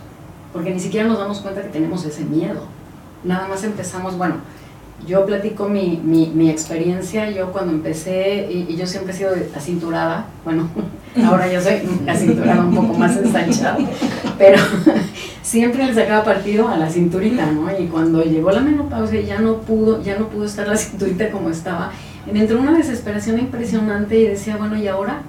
Porque 0.52 0.70
ni 0.70 0.80
siquiera 0.80 1.06
nos 1.06 1.18
damos 1.18 1.40
cuenta 1.40 1.62
que 1.62 1.68
tenemos 1.68 2.04
ese 2.04 2.24
miedo. 2.24 2.62
Nada 3.24 3.48
más 3.48 3.64
empezamos, 3.64 4.16
bueno, 4.16 4.36
yo 5.06 5.26
platico 5.26 5.68
mi, 5.68 6.00
mi, 6.02 6.28
mi 6.28 6.48
experiencia, 6.48 7.30
yo 7.30 7.52
cuando 7.52 7.72
empecé, 7.72 8.48
y, 8.50 8.66
y 8.68 8.76
yo 8.76 8.86
siempre 8.86 9.12
he 9.12 9.16
sido 9.16 9.32
acinturada, 9.54 10.26
bueno, 10.44 10.68
ahora 11.26 11.52
yo 11.52 11.60
soy 11.60 11.82
acinturada 12.06 12.62
un 12.62 12.74
poco 12.74 12.94
más 12.94 13.16
ensanchada, 13.16 13.78
pero 14.38 14.58
siempre 15.42 15.86
le 15.86 15.94
sacaba 15.94 16.24
partido 16.24 16.68
a 16.68 16.76
la 16.76 16.88
cinturita, 16.88 17.50
¿no? 17.52 17.68
Y 17.78 17.86
cuando 17.86 18.22
llegó 18.22 18.50
la 18.50 18.60
menopausia 18.60 19.20
ya 19.20 19.38
no 19.38 19.58
pudo, 19.58 20.02
ya 20.02 20.18
no 20.18 20.28
pudo 20.28 20.46
estar 20.46 20.66
la 20.66 20.76
cinturita 20.76 21.30
como 21.30 21.50
estaba, 21.50 21.92
me 22.32 22.40
entró 22.40 22.60
una 22.60 22.72
desesperación 22.72 23.38
impresionante 23.38 24.18
y 24.18 24.26
decía, 24.26 24.56
bueno, 24.56 24.76
¿y 24.76 24.88
ahora 24.88 25.22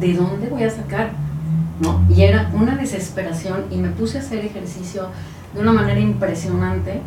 de 0.00 0.14
dónde 0.14 0.48
voy 0.48 0.64
a 0.64 0.70
sacar? 0.70 1.10
¿No? 1.80 2.02
Y 2.14 2.22
era 2.22 2.50
una 2.54 2.76
desesperación 2.76 3.64
y 3.70 3.76
me 3.76 3.88
puse 3.88 4.18
a 4.18 4.20
hacer 4.20 4.44
ejercicio 4.44 5.08
de 5.54 5.60
una 5.60 5.72
manera 5.72 6.00
impresionante 6.00 7.00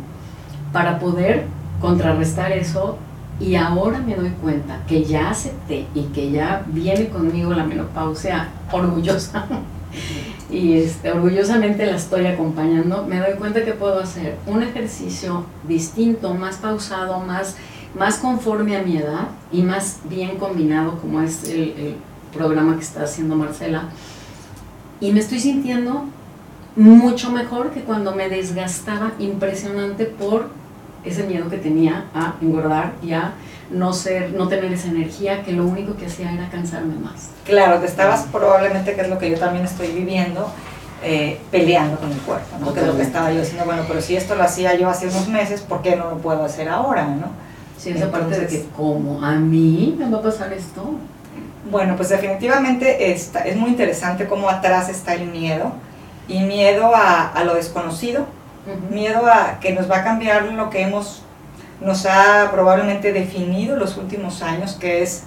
para 0.72 0.98
poder 0.98 1.46
contrarrestar 1.80 2.52
eso 2.52 2.98
y 3.38 3.54
ahora 3.54 3.98
me 3.98 4.14
doy 4.14 4.30
cuenta 4.42 4.80
que 4.88 5.04
ya 5.04 5.30
acepté 5.30 5.86
y 5.94 6.04
que 6.04 6.30
ya 6.30 6.64
viene 6.66 7.08
conmigo 7.08 7.52
la 7.52 7.64
menopausia 7.64 8.48
orgullosa 8.72 9.46
y 10.50 10.74
este, 10.78 11.12
orgullosamente 11.12 11.86
la 11.86 11.96
estoy 11.96 12.26
acompañando, 12.26 13.04
me 13.06 13.18
doy 13.18 13.34
cuenta 13.34 13.64
que 13.64 13.72
puedo 13.72 14.00
hacer 14.00 14.36
un 14.46 14.62
ejercicio 14.62 15.44
distinto, 15.68 16.34
más 16.34 16.56
pausado, 16.56 17.20
más, 17.20 17.56
más 17.98 18.18
conforme 18.18 18.76
a 18.76 18.82
mi 18.82 18.98
edad 18.98 19.28
y 19.50 19.62
más 19.62 19.98
bien 20.04 20.36
combinado 20.36 20.98
como 20.98 21.20
es 21.22 21.44
el, 21.44 21.74
el 21.78 21.96
programa 22.32 22.76
que 22.76 22.82
está 22.82 23.04
haciendo 23.04 23.36
Marcela. 23.36 23.84
Y 25.00 25.12
me 25.12 25.20
estoy 25.20 25.40
sintiendo 25.40 26.04
mucho 26.76 27.30
mejor 27.30 27.70
que 27.70 27.80
cuando 27.80 28.14
me 28.14 28.28
desgastaba 28.28 29.12
impresionante 29.18 30.04
por 30.04 30.50
ese 31.04 31.22
miedo 31.24 31.48
que 31.48 31.56
tenía 31.56 32.04
a 32.14 32.34
engordar 32.42 32.92
y 33.02 33.12
a 33.12 33.32
no 33.70 33.92
ser, 33.92 34.32
no 34.32 34.48
tener 34.48 34.72
esa 34.72 34.88
energía 34.88 35.42
que 35.42 35.52
lo 35.52 35.64
único 35.64 35.96
que 35.96 36.06
hacía 36.06 36.32
era 36.32 36.48
cansarme 36.50 36.94
más. 36.96 37.30
Claro, 37.44 37.80
te 37.80 37.86
estabas 37.86 38.26
probablemente, 38.30 38.94
que 38.94 39.00
es 39.00 39.08
lo 39.08 39.18
que 39.18 39.30
yo 39.30 39.38
también 39.38 39.64
estoy 39.64 39.88
viviendo, 39.88 40.50
eh, 41.02 41.40
peleando 41.50 41.98
con 41.98 42.12
el 42.12 42.18
cuerpo, 42.18 42.56
¿no? 42.60 42.72
Que 42.72 42.80
es 42.80 42.86
lo 42.86 42.96
que 42.96 43.02
estaba 43.02 43.32
yo 43.32 43.40
diciendo, 43.40 43.64
bueno, 43.64 43.82
pero 43.88 44.00
si 44.00 44.16
esto 44.16 44.34
lo 44.34 44.42
hacía 44.42 44.76
yo 44.76 44.88
hace 44.88 45.08
unos 45.08 45.28
meses, 45.28 45.62
¿por 45.62 45.82
qué 45.82 45.96
no 45.96 46.10
lo 46.10 46.18
puedo 46.18 46.44
hacer 46.44 46.68
ahora, 46.68 47.06
no? 47.06 47.45
Sí, 47.78 47.90
esa 47.90 48.10
parte 48.10 48.30
de 48.30 48.36
Entonces- 48.36 48.62
que 48.62 48.68
como 48.70 49.22
a 49.24 49.32
mí 49.32 49.94
me 49.98 50.10
va 50.10 50.18
a 50.18 50.22
pasar 50.22 50.52
esto. 50.52 50.82
Bueno, 51.70 51.96
pues 51.96 52.08
definitivamente 52.10 53.12
está, 53.12 53.40
es 53.40 53.56
muy 53.56 53.70
interesante 53.70 54.26
cómo 54.26 54.48
atrás 54.48 54.88
está 54.88 55.14
el 55.14 55.26
miedo 55.26 55.72
y 56.28 56.40
miedo 56.40 56.94
a, 56.94 57.28
a 57.28 57.44
lo 57.44 57.54
desconocido, 57.54 58.24
miedo 58.90 59.26
a 59.26 59.58
que 59.60 59.72
nos 59.72 59.90
va 59.90 59.98
a 59.98 60.04
cambiar 60.04 60.44
lo 60.52 60.70
que 60.70 60.82
hemos, 60.82 61.22
nos 61.80 62.06
ha 62.06 62.50
probablemente 62.52 63.12
definido 63.12 63.76
los 63.76 63.96
últimos 63.96 64.42
años, 64.42 64.74
que 64.74 65.02
es 65.02 65.24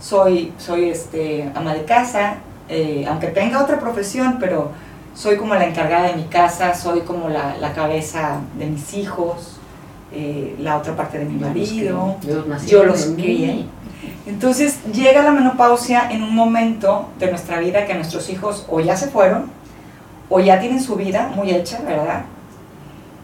soy, 0.00 0.52
soy 0.58 0.90
este, 0.90 1.50
ama 1.54 1.74
de 1.74 1.84
casa, 1.84 2.36
eh, 2.68 3.04
aunque 3.08 3.26
tenga 3.28 3.62
otra 3.62 3.78
profesión, 3.80 4.36
pero 4.40 4.70
soy 5.14 5.36
como 5.36 5.54
la 5.56 5.66
encargada 5.66 6.06
de 6.08 6.14
mi 6.14 6.24
casa, 6.24 6.74
soy 6.74 7.00
como 7.00 7.28
la, 7.28 7.56
la 7.58 7.72
cabeza 7.72 8.40
de 8.58 8.66
mis 8.66 8.94
hijos, 8.94 9.59
eh, 10.12 10.56
la 10.60 10.76
otra 10.78 10.96
parte 10.96 11.18
de 11.18 11.24
mi 11.24 11.38
marido. 11.38 12.16
Yo, 12.26 12.44
yo 12.66 12.84
los 12.84 13.06
mí. 13.08 13.22
crié. 13.22 13.66
Entonces 14.26 14.78
llega 14.92 15.22
la 15.22 15.30
menopausia 15.32 16.10
en 16.10 16.22
un 16.22 16.34
momento 16.34 17.08
de 17.18 17.28
nuestra 17.30 17.58
vida 17.60 17.86
que 17.86 17.94
nuestros 17.94 18.28
hijos 18.30 18.66
o 18.68 18.80
ya 18.80 18.96
se 18.96 19.08
fueron 19.08 19.50
o 20.28 20.40
ya 20.40 20.60
tienen 20.60 20.80
su 20.82 20.96
vida 20.96 21.30
muy 21.34 21.50
hecha, 21.50 21.80
¿verdad? 21.82 22.24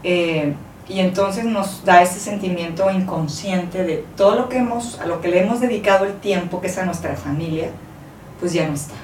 Eh, 0.03 0.55
y 0.89 1.01
entonces 1.01 1.45
nos 1.45 1.85
da 1.85 2.03
ese 2.03 2.21
sentimiento 2.21 2.91
inconsciente 2.91 3.85
de 3.85 4.05
todo 4.17 4.37
lo 4.37 4.49
que 4.49 4.59
hemos, 4.59 5.01
a 5.01 5.07
lo 5.07 5.21
que 5.21 5.29
le 5.29 5.43
hemos 5.43 5.61
dedicado 5.61 6.05
el 6.05 6.15
tiempo, 6.15 6.61
que 6.61 6.69
es 6.69 6.79
a 6.79 6.85
nuestra 6.85 7.15
familia, 7.17 7.69
pues 8.41 8.53
ya 8.53 8.67
no 8.69 8.75
está. 8.75 8.95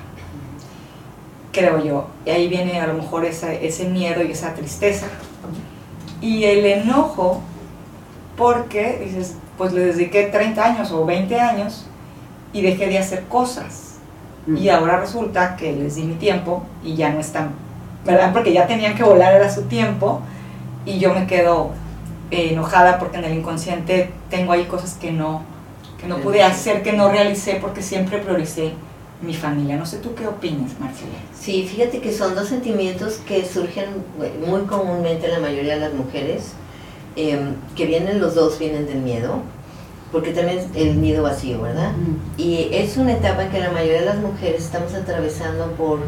Creo 1.52 1.82
yo. 1.84 2.06
Y 2.24 2.30
ahí 2.30 2.48
viene 2.48 2.80
a 2.80 2.86
lo 2.86 2.94
mejor 2.94 3.24
esa- 3.24 3.52
ese 3.52 3.84
miedo 3.88 4.22
y 4.22 4.30
esa 4.32 4.54
tristeza. 4.54 5.06
Y 6.20 6.44
el 6.44 6.64
enojo, 6.64 7.40
porque 8.36 9.00
dices, 9.04 9.36
pues 9.58 9.72
le 9.72 9.86
dediqué 9.86 10.24
30 10.24 10.64
años 10.64 10.92
o 10.92 11.04
20 11.04 11.38
años 11.40 11.86
y 12.52 12.62
dejé 12.62 12.86
de 12.86 12.98
hacer 12.98 13.24
cosas. 13.24 13.96
Mm. 14.46 14.56
Y 14.56 14.68
ahora 14.68 14.98
resulta 14.98 15.56
que 15.56 15.72
les 15.72 15.96
di 15.96 16.02
mi 16.02 16.14
tiempo 16.14 16.64
y 16.82 16.96
ya 16.96 17.10
no 17.10 17.20
están, 17.20 17.50
¿verdad? 18.04 18.32
Porque 18.32 18.52
ya 18.52 18.66
tenían 18.66 18.94
que 18.94 19.04
volar, 19.04 19.34
era 19.34 19.50
su 19.50 19.62
tiempo, 19.62 20.20
y 20.84 20.98
yo 20.98 21.14
me 21.14 21.26
quedo 21.26 21.70
eh, 22.30 22.52
enojada 22.52 22.98
porque 22.98 23.18
en 23.18 23.24
el 23.24 23.34
inconsciente 23.34 24.10
tengo 24.30 24.52
ahí 24.52 24.64
cosas 24.64 24.94
que 24.94 25.12
no, 25.12 25.42
que 26.00 26.06
no 26.06 26.16
pude 26.18 26.42
hacer, 26.42 26.82
que 26.82 26.92
no 26.92 27.10
realicé 27.10 27.58
porque 27.60 27.82
siempre 27.82 28.18
prioricé 28.18 28.72
mi 29.20 29.34
familia. 29.34 29.76
No 29.76 29.86
sé 29.86 29.98
tú 29.98 30.14
qué 30.14 30.26
opinas, 30.26 30.72
Marcela. 30.80 31.12
Sí, 31.38 31.66
fíjate 31.68 32.00
que 32.00 32.12
son 32.12 32.34
dos 32.34 32.48
sentimientos 32.48 33.20
que 33.26 33.44
surgen 33.44 33.86
muy 34.46 34.62
comúnmente 34.62 35.26
en 35.26 35.32
la 35.32 35.38
mayoría 35.38 35.74
de 35.74 35.80
las 35.80 35.94
mujeres, 35.94 36.54
eh, 37.16 37.40
que 37.76 37.86
vienen 37.86 38.20
los 38.20 38.34
dos, 38.34 38.58
vienen 38.58 38.86
del 38.86 38.98
miedo, 38.98 39.40
porque 40.10 40.32
también 40.32 40.58
es 40.58 40.66
el 40.74 40.96
miedo 40.96 41.22
vacío, 41.22 41.62
¿verdad? 41.62 41.92
Y 42.36 42.68
es 42.72 42.96
una 42.96 43.12
etapa 43.12 43.48
que 43.48 43.60
la 43.60 43.70
mayoría 43.70 44.00
de 44.00 44.06
las 44.06 44.18
mujeres 44.18 44.64
estamos 44.64 44.92
atravesando 44.94 45.72
por 45.72 46.00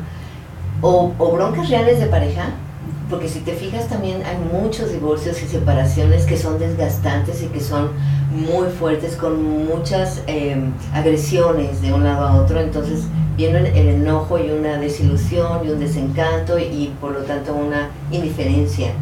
o, 0.82 1.12
o 1.18 1.32
broncas 1.32 1.70
reales 1.70 1.98
de 1.98 2.06
pareja, 2.06 2.50
porque 3.08 3.28
si 3.28 3.40
te 3.40 3.52
fijas 3.52 3.88
también 3.88 4.22
hay 4.24 4.36
muchos 4.52 4.92
divorcios 4.92 5.42
y 5.42 5.46
separaciones 5.46 6.24
que 6.26 6.36
son 6.36 6.58
desgastantes 6.58 7.42
y 7.42 7.46
que 7.46 7.60
son 7.60 7.90
muy 8.30 8.68
fuertes, 8.68 9.16
con 9.16 9.66
muchas 9.66 10.22
eh, 10.26 10.56
agresiones 10.92 11.80
de 11.80 11.92
un 11.92 12.04
lado 12.04 12.26
a 12.26 12.36
otro, 12.36 12.60
entonces 12.60 13.04
viene 13.36 13.58
el 13.78 13.88
enojo 13.88 14.38
y 14.38 14.50
una 14.50 14.78
desilusión 14.78 15.66
y 15.66 15.70
un 15.70 15.80
desencanto 15.80 16.58
y 16.58 16.92
por 17.00 17.12
lo 17.12 17.20
tanto 17.20 17.54
una 17.54 17.90
indiferencia 18.10 18.92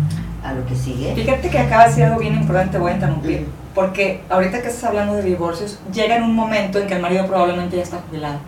a 0.53 0.55
lo 0.57 0.67
que 0.67 0.75
sigue. 0.77 1.15
Fíjate 1.15 1.51
que 1.51 1.59
acaba 1.59 1.85
de 1.85 1.89
decir 1.89 2.05
algo 2.05 2.21
bien 2.21 2.35
importante, 2.35 2.79
voy 2.79 2.93
a 2.93 2.95
interrumpir. 2.95 3.47
Porque 3.75 4.23
ahorita 4.29 4.61
que 4.61 4.69
estás 4.69 4.85
hablando 4.85 5.15
de 5.15 5.23
divorcios, 5.23 5.79
llega 5.93 6.17
en 6.17 6.23
un 6.23 6.35
momento 6.35 6.79
en 6.79 6.87
que 6.87 6.95
el 6.95 7.01
marido 7.01 7.27
probablemente 7.27 7.77
ya 7.77 7.83
está 7.83 8.01
jubilado 8.09 8.39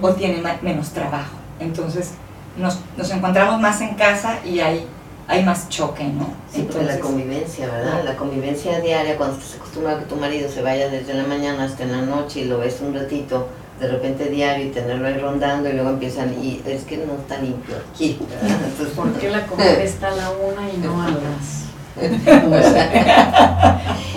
o 0.00 0.10
tiene 0.12 0.42
menos 0.62 0.90
trabajo. 0.90 1.34
Entonces 1.58 2.12
nos, 2.56 2.78
nos 2.96 3.10
encontramos 3.10 3.60
más 3.60 3.80
en 3.80 3.94
casa 3.94 4.38
y 4.44 4.60
hay, 4.60 4.86
hay 5.26 5.44
más 5.44 5.68
choque, 5.68 6.04
¿no? 6.04 6.26
Sí, 6.52 6.62
porque 6.62 6.84
la 6.84 6.94
Entonces, 6.94 6.98
convivencia, 7.00 7.66
¿verdad? 7.66 8.04
La 8.04 8.16
convivencia 8.16 8.80
diaria, 8.80 9.16
cuando 9.16 9.36
estás 9.36 9.56
acostumbrado 9.56 9.98
a 9.98 10.00
que 10.00 10.06
tu 10.06 10.16
marido 10.16 10.48
se 10.48 10.62
vaya 10.62 10.88
desde 10.88 11.14
la 11.14 11.24
mañana 11.24 11.64
hasta 11.64 11.82
en 11.82 11.92
la 11.92 12.02
noche 12.02 12.40
y 12.40 12.44
lo 12.44 12.58
ves 12.58 12.80
un 12.80 12.94
ratito, 12.94 13.48
de 13.80 13.88
repente 13.88 14.28
diario 14.28 14.66
y 14.66 14.70
tenerlo 14.70 15.08
ahí 15.08 15.18
rondando 15.18 15.68
y 15.68 15.72
luego 15.72 15.90
empiezan, 15.90 16.32
y 16.42 16.60
es 16.66 16.84
que 16.84 16.98
no 16.98 17.14
está 17.14 17.38
limpio 17.38 17.74
aquí. 17.92 18.18
Entonces, 18.42 18.94
¿Por 18.94 19.12
qué 19.14 19.30
la 19.30 19.46
comida 19.48 19.82
está 19.82 20.08
a 20.08 20.16
la 20.16 20.30
una 20.30 20.68
y 20.70 20.76
no 20.78 21.02
a 21.02 21.08
las 21.08 21.60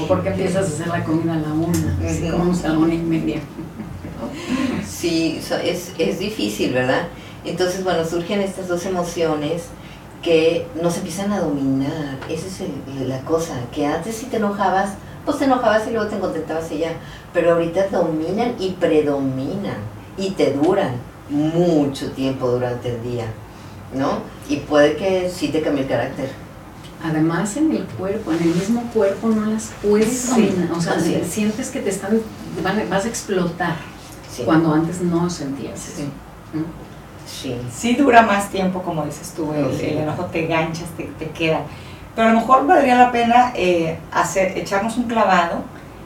o 0.02 0.08
por 0.08 0.22
qué 0.24 0.30
empiezas 0.30 0.64
a 0.66 0.68
hacer 0.68 0.88
la 0.88 1.04
comida 1.04 1.34
a 1.34 1.38
la 1.38 1.54
una? 1.54 1.98
Así 2.08 2.30
como 2.30 2.54
a 2.54 2.68
la 2.68 2.78
una 2.78 2.94
y 2.94 2.98
media. 3.00 3.40
Sí, 4.88 5.40
es, 5.64 5.92
es 5.98 6.20
difícil, 6.20 6.74
¿verdad? 6.74 7.08
Entonces, 7.46 7.84
bueno, 7.84 8.06
surgen 8.06 8.42
estas 8.42 8.68
dos 8.68 8.86
emociones 8.86 9.64
que 10.22 10.66
nos 10.82 10.98
empiezan 10.98 11.32
a 11.34 11.40
dominar. 11.42 12.18
Esa 12.30 12.48
es 12.48 12.62
el- 12.62 13.10
la 13.10 13.20
cosa, 13.22 13.54
que 13.74 13.86
antes 13.86 14.16
si 14.16 14.28
te 14.28 14.38
enojabas, 14.38 14.92
pues 15.26 15.38
te 15.38 15.46
enojabas 15.46 15.88
y 15.88 15.92
luego 15.92 16.08
te 16.10 16.20
contentabas 16.20 16.72
y 16.72 16.80
ya. 16.80 16.94
Pero 17.34 17.54
ahorita 17.54 17.88
dominan 17.88 18.56
y 18.60 18.72
predominan 18.72 19.78
y 20.18 20.32
te 20.32 20.54
duran 20.54 20.96
mucho 21.30 22.12
tiempo 22.12 22.48
durante 22.50 22.90
el 22.96 23.02
día, 23.04 23.26
¿no? 23.96 24.20
Y 24.50 24.58
puede 24.58 24.96
que 24.96 25.30
sí 25.30 25.48
te 25.50 25.62
cambie 25.62 25.84
el 25.84 25.90
carácter. 25.90 26.30
Además 27.04 27.58
en 27.58 27.72
el 27.72 27.84
cuerpo, 27.86 28.32
en 28.32 28.40
el 28.40 28.56
mismo 28.56 28.82
cuerpo 28.94 29.28
no 29.28 29.46
las 29.52 29.72
puedes 29.82 30.10
Sí, 30.10 30.30
dominar, 30.48 30.72
o 30.72 30.80
sea, 30.82 30.98
sientes 31.00 31.70
que 31.70 31.80
te 31.82 31.90
están, 31.90 32.22
van- 32.64 32.90
vas 32.90 33.06
a 33.06 33.08
explotar 33.10 33.76
Sí. 34.34 34.44
cuando 34.44 34.74
antes 34.74 35.02
no 35.02 35.30
sentías. 35.30 35.80
Sí. 35.80 36.06
Sí. 37.26 37.56
sí 37.76 37.96
dura 37.96 38.22
más 38.22 38.50
tiempo, 38.52 38.82
como 38.84 39.06
dices 39.06 39.34
tú, 39.36 39.52
el, 39.54 39.76
Sí. 39.78 39.86
el 39.88 39.98
enojo 40.00 40.26
te 40.26 40.46
ganchas, 40.48 40.86
te, 40.96 41.04
te 41.20 41.30
queda. 41.32 41.62
Pero 42.16 42.28
a 42.28 42.32
lo 42.32 42.40
mejor 42.40 42.68
valdría 42.68 42.96
la 42.96 43.12
pena 43.12 43.52
eh, 43.56 43.98
hacer, 44.12 44.58
echarnos 44.58 44.98
un 44.98 45.06
clavado. 45.06 45.64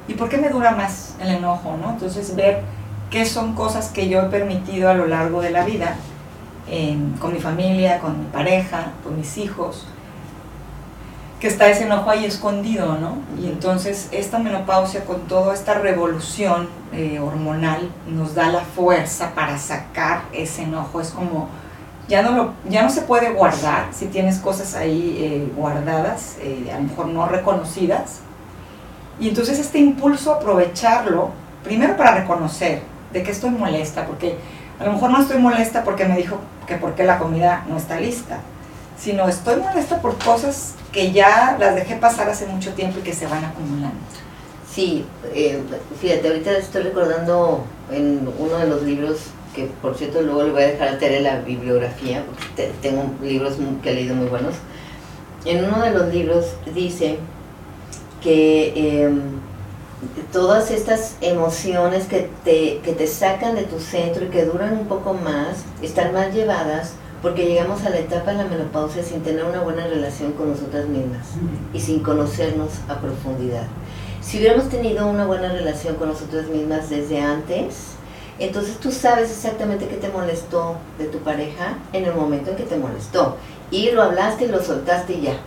¿Y 0.08 0.14
por 0.14 0.30
qué 0.30 0.38
me 0.38 0.50
dura 0.50 0.72
más 0.72 1.16
el 1.20 1.30
enojo? 1.30 1.76
¿no? 1.82 1.92
Entonces 1.92 2.36
ver 2.36 2.62
qué 3.10 3.26
son 3.26 3.54
cosas 3.54 3.90
que 3.90 4.08
yo 4.08 4.22
he 4.22 4.26
permitido 4.26 4.90
a 4.90 4.94
lo 4.94 5.08
largo 5.08 5.42
de 5.42 5.52
la 5.52 5.66
vida, 5.66 5.96
con 7.20 7.34
mi 7.34 7.40
familia, 7.40 8.00
con 8.00 8.20
mi 8.20 8.26
pareja, 8.26 8.92
con 9.04 9.18
mis 9.18 9.38
hijos. 9.38 9.88
que 11.40 11.48
está 11.48 11.70
ese 11.70 11.84
enojo 11.84 12.10
ahí 12.10 12.26
escondido, 12.26 12.98
¿no? 12.98 13.18
Y 13.40 13.46
entonces 13.46 14.10
esta 14.12 14.40
menopausia 14.40 15.06
con 15.06 15.28
toda 15.28 15.54
esta 15.54 15.76
revolución 15.76 16.68
eh, 16.92 17.20
hormonal 17.20 17.92
nos 18.08 18.34
da 18.34 18.48
la 18.50 18.62
fuerza 18.62 19.36
para 19.36 19.58
sacar 19.60 20.24
ese 20.34 20.64
enojo. 20.64 21.00
Es 21.00 21.12
como, 21.12 21.50
ya 22.08 22.22
no, 22.22 22.32
lo, 22.32 22.54
ya 22.70 22.84
no 22.84 22.90
se 22.90 23.02
puede 23.02 23.32
guardar 23.32 23.88
si 23.92 24.06
tienes 24.06 24.40
cosas 24.40 24.76
ahí 24.76 25.18
eh, 25.20 25.52
guardadas, 25.56 26.38
eh, 26.42 26.72
a 26.74 26.78
lo 26.78 26.84
mejor 26.84 27.08
no 27.08 27.28
reconocidas. 27.28 28.20
Y 29.20 29.30
entonces 29.30 29.60
este 29.60 29.80
impulso 29.80 30.34
aprovecharlo, 30.34 31.32
primero 31.64 31.98
para 31.98 32.16
reconocer 32.16 32.82
de 33.12 33.24
que 33.24 33.32
estoy 33.32 33.50
molesta, 33.50 34.06
porque 34.06 34.38
a 34.80 34.86
lo 34.86 34.94
mejor 34.94 35.10
no 35.10 35.22
estoy 35.22 35.40
molesta 35.40 35.84
porque 35.84 36.06
me 36.06 36.18
dijo 36.18 36.38
que 36.68 36.76
porque 36.76 37.04
la 37.04 37.18
comida 37.18 37.66
no 37.68 37.78
está 37.78 38.00
lista, 38.00 38.40
sino 38.98 39.28
estoy 39.28 39.58
molesta 39.62 40.02
por 40.02 40.18
cosas 40.18 40.76
que 40.92 41.12
ya 41.12 41.58
las 41.60 41.76
dejé 41.76 41.96
pasar 41.96 42.30
hace 42.30 42.46
mucho 42.46 42.74
tiempo 42.74 43.00
y 43.00 43.02
que 43.02 43.14
se 43.14 43.28
van 43.28 43.44
acumulando. 43.44 43.98
Sí, 44.72 45.06
eh, 45.34 45.62
fíjate, 46.00 46.28
ahorita 46.28 46.52
estoy 46.52 46.84
recordando 46.84 47.66
en 47.92 48.30
uno 48.38 48.58
de 48.58 48.68
los 48.68 48.84
libros, 48.84 49.18
que 49.58 49.66
por 49.82 49.96
cierto 49.96 50.22
luego 50.22 50.44
le 50.44 50.52
voy 50.52 50.62
a 50.62 50.68
dejar 50.68 50.90
a 50.90 51.00
Tere 51.00 51.20
la 51.20 51.40
bibliografía, 51.40 52.24
porque 52.24 52.72
tengo 52.80 53.06
libros 53.24 53.56
que 53.82 53.90
he 53.90 53.96
leído 53.96 54.16
muy 54.16 54.28
buenos. 54.28 54.54
En 55.46 55.66
uno 55.66 55.82
de 55.82 55.92
los 55.92 56.14
libros 56.14 56.46
dice 56.76 57.18
que 58.22 59.02
em, 59.02 59.20
todas 60.32 60.70
estas 60.70 61.16
emociones 61.22 62.06
que 62.06 62.30
te, 62.44 62.82
que 62.84 62.94
te 62.94 63.08
sacan 63.08 63.56
de 63.56 63.64
tu 63.64 63.80
centro 63.80 64.26
y 64.26 64.28
que 64.28 64.46
duran 64.46 64.74
un 64.74 64.86
poco 64.86 65.16
más, 65.16 65.64
están 65.82 66.14
más 66.14 66.34
llevadas 66.36 66.94
porque 67.24 67.48
llegamos 67.48 67.84
a 67.84 67.90
la 67.90 67.98
etapa 67.98 68.32
de 68.32 68.38
la 68.38 68.46
menopausia 68.46 69.02
sin 69.02 69.24
tener 69.24 69.44
una 69.44 69.62
buena 69.62 69.88
relación 69.88 70.34
con 70.34 70.52
nosotras 70.52 70.88
mismas 70.88 71.26
y 71.74 71.80
sin 71.80 72.02
conocernos 72.02 72.70
a 72.88 73.00
profundidad. 73.00 73.66
Si 74.22 74.38
hubiéramos 74.38 74.70
tenido 74.70 75.08
una 75.08 75.26
buena 75.26 75.52
relación 75.52 75.96
con 75.96 76.10
nosotras 76.10 76.48
mismas 76.48 76.92
desde 76.92 77.20
antes, 77.20 77.97
entonces 78.40 78.78
tú 78.78 78.92
sabes 78.92 79.32
exactamente 79.32 79.88
qué 79.88 79.96
te 79.96 80.10
molestó 80.10 80.76
de 80.98 81.06
tu 81.06 81.20
pareja 81.20 81.78
en 81.94 82.06
el 82.06 82.14
momento 82.14 82.52
en 82.52 82.58
que 82.58 82.64
te 82.64 82.78
molestó. 82.78 83.38
Y 83.72 83.92
lo 83.92 84.04
hablaste, 84.04 84.48
lo 84.48 84.62
soltaste 84.62 85.14
y 85.14 85.22
ya. 85.22 85.38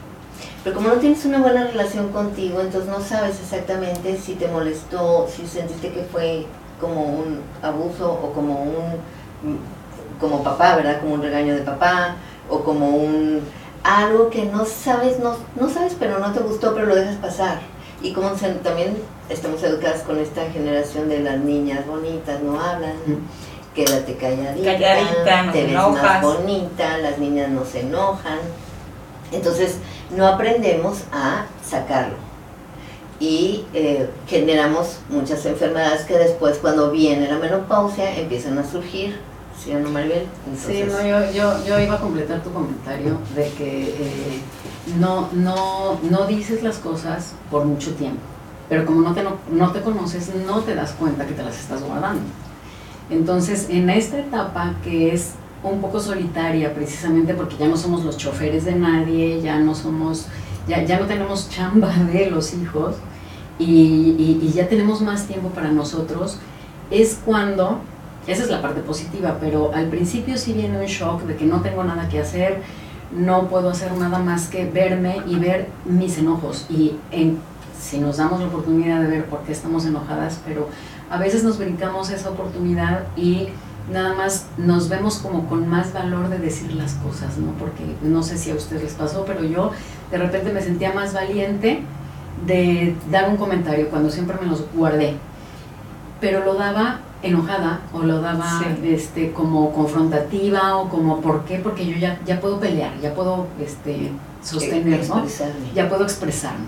Pero 0.62 0.76
como 0.76 0.88
no 0.88 0.96
tienes 0.96 1.24
una 1.24 1.38
buena 1.38 1.64
relación 1.64 2.12
contigo, 2.12 2.60
entonces 2.60 2.90
no 2.90 3.00
sabes 3.00 3.40
exactamente 3.40 4.18
si 4.18 4.34
te 4.34 4.48
molestó, 4.48 5.26
si 5.34 5.46
sentiste 5.46 5.90
que 5.90 6.02
fue 6.02 6.46
como 6.80 7.02
un 7.02 7.40
abuso 7.62 8.12
o 8.12 8.32
como 8.32 8.62
un 8.62 9.00
como 10.20 10.42
papá, 10.42 10.76
¿verdad? 10.76 11.00
Como 11.00 11.14
un 11.14 11.22
regaño 11.22 11.54
de 11.54 11.62
papá 11.62 12.16
o 12.48 12.60
como 12.60 12.88
un 12.88 13.40
algo 13.82 14.28
que 14.28 14.44
no 14.44 14.66
sabes, 14.66 15.18
no, 15.18 15.36
no 15.58 15.70
sabes, 15.70 15.96
pero 15.98 16.18
no 16.18 16.32
te 16.32 16.40
gustó, 16.40 16.74
pero 16.74 16.86
lo 16.86 16.94
dejas 16.94 17.16
pasar. 17.16 17.60
Y 18.02 18.12
como 18.12 18.30
también 18.30 18.96
estamos 19.30 19.62
educadas 19.62 20.02
con 20.02 20.18
esta 20.18 20.50
generación 20.50 21.08
de 21.08 21.20
las 21.20 21.38
niñas 21.38 21.86
bonitas, 21.86 22.42
no 22.42 22.60
hablan, 22.60 22.94
quédate 23.74 24.16
calladita, 24.16 24.72
calladita 24.72 25.52
te 25.52 25.64
ves 25.64 25.74
más 25.74 26.22
bonita, 26.22 26.98
las 26.98 27.18
niñas 27.18 27.48
no 27.48 27.64
se 27.64 27.80
enojan. 27.80 28.38
Entonces, 29.32 29.76
no 30.16 30.26
aprendemos 30.26 31.02
a 31.12 31.46
sacarlo. 31.64 32.16
Y 33.20 33.64
eh, 33.74 34.08
generamos 34.26 34.98
muchas 35.08 35.44
enfermedades 35.46 36.02
que 36.02 36.18
después, 36.18 36.58
cuando 36.58 36.90
viene 36.90 37.28
la 37.28 37.38
menopausia, 37.38 38.16
empiezan 38.18 38.58
a 38.58 38.68
surgir 38.68 39.20
¿sí 39.62 39.74
o 39.74 39.80
no, 39.80 39.90
Maribel? 39.90 40.26
Sí, 40.56 40.84
no, 40.88 41.02
yo, 41.02 41.30
yo, 41.32 41.64
yo, 41.64 41.78
iba 41.78 41.94
a 41.94 42.00
completar 42.00 42.42
tu 42.42 42.52
comentario 42.52 43.18
de 43.34 43.50
que 43.50 43.82
eh, 43.90 44.40
no, 44.98 45.28
no, 45.32 46.00
no 46.02 46.26
dices 46.26 46.62
las 46.62 46.78
cosas 46.78 47.34
por 47.50 47.64
mucho 47.64 47.92
tiempo, 47.94 48.20
pero 48.70 48.86
como 48.86 49.02
no 49.02 49.12
te, 49.12 49.22
no, 49.22 49.72
te 49.72 49.80
conoces, 49.82 50.32
no 50.46 50.60
te 50.60 50.74
das 50.74 50.92
cuenta 50.92 51.26
que 51.26 51.34
te 51.34 51.42
las 51.42 51.58
estás 51.58 51.82
guardando. 51.82 52.22
Entonces, 53.10 53.66
en 53.68 53.90
esta 53.90 54.18
etapa 54.18 54.76
que 54.82 55.12
es 55.12 55.32
un 55.62 55.82
poco 55.82 56.00
solitaria, 56.00 56.72
precisamente 56.72 57.34
porque 57.34 57.56
ya 57.58 57.68
no 57.68 57.76
somos 57.76 58.04
los 58.04 58.16
choferes 58.16 58.64
de 58.64 58.76
nadie, 58.76 59.42
ya 59.42 59.58
no 59.58 59.74
somos, 59.74 60.26
ya, 60.66 60.84
ya 60.84 60.98
no 60.98 61.06
tenemos 61.06 61.50
chamba 61.50 61.92
de 62.12 62.30
los 62.30 62.54
hijos 62.54 62.94
y, 63.58 64.38
y 64.40 64.52
ya 64.54 64.68
tenemos 64.68 65.02
más 65.02 65.26
tiempo 65.26 65.48
para 65.48 65.70
nosotros, 65.70 66.38
es 66.90 67.18
cuando 67.26 67.80
esa 68.26 68.44
es 68.44 68.50
la 68.50 68.62
parte 68.62 68.80
positiva, 68.82 69.38
pero 69.40 69.72
al 69.74 69.86
principio 69.88 70.36
sí 70.38 70.52
viene 70.52 70.78
un 70.78 70.86
shock 70.86 71.22
de 71.22 71.36
que 71.36 71.46
no 71.46 71.62
tengo 71.62 71.82
nada 71.82 72.08
que 72.08 72.20
hacer, 72.20 72.62
no 73.10 73.48
puedo 73.48 73.70
hacer 73.70 73.92
nada 73.96 74.20
más 74.20 74.46
que 74.46 74.64
verme 74.66 75.20
y 75.26 75.36
ver 75.36 75.68
mis 75.84 76.16
enojos. 76.18 76.66
Y 76.68 76.92
en, 77.10 77.38
si 77.80 77.98
nos 77.98 78.18
damos 78.18 78.40
la 78.40 78.46
oportunidad 78.46 79.00
de 79.00 79.08
ver 79.08 79.24
por 79.26 79.40
qué 79.40 79.52
estamos 79.52 79.86
enojadas, 79.86 80.40
pero 80.46 80.68
a 81.10 81.18
veces 81.18 81.42
nos 81.42 81.58
brincamos 81.58 82.10
esa 82.10 82.30
oportunidad 82.30 83.04
y 83.16 83.48
nada 83.90 84.14
más 84.14 84.46
nos 84.56 84.88
vemos 84.88 85.18
como 85.18 85.48
con 85.48 85.66
más 85.68 85.92
valor 85.92 86.28
de 86.28 86.38
decir 86.38 86.72
las 86.74 86.94
cosas, 86.94 87.38
¿no? 87.38 87.52
Porque 87.52 87.82
no 88.02 88.22
sé 88.22 88.38
si 88.38 88.50
a 88.50 88.54
ustedes 88.54 88.82
les 88.82 88.92
pasó, 88.92 89.24
pero 89.24 89.42
yo 89.44 89.72
de 90.10 90.18
repente 90.18 90.52
me 90.52 90.62
sentía 90.62 90.92
más 90.92 91.12
valiente 91.12 91.82
de 92.46 92.94
dar 93.10 93.28
un 93.28 93.36
comentario 93.36 93.88
cuando 93.88 94.10
siempre 94.10 94.36
me 94.40 94.46
los 94.46 94.64
guardé. 94.74 95.14
Pero 96.20 96.44
lo 96.44 96.54
daba 96.54 97.00
enojada 97.22 97.80
o 97.92 98.02
lo 98.02 98.20
daba 98.20 98.62
este, 98.84 99.32
como 99.32 99.72
confrontativa 99.72 100.76
o 100.76 100.88
como 100.88 101.20
¿por 101.20 101.44
qué? 101.44 101.58
Porque 101.58 101.86
yo 101.86 101.96
ya, 101.96 102.20
ya 102.24 102.40
puedo 102.40 102.60
pelear, 102.60 102.92
ya 103.00 103.14
puedo 103.14 103.46
este, 103.60 104.10
sostener, 104.42 105.06
¿no? 105.08 105.24
Ya 105.74 105.88
puedo 105.88 106.04
expresarme. 106.04 106.66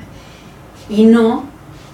Y 0.89 1.07
no, 1.07 1.45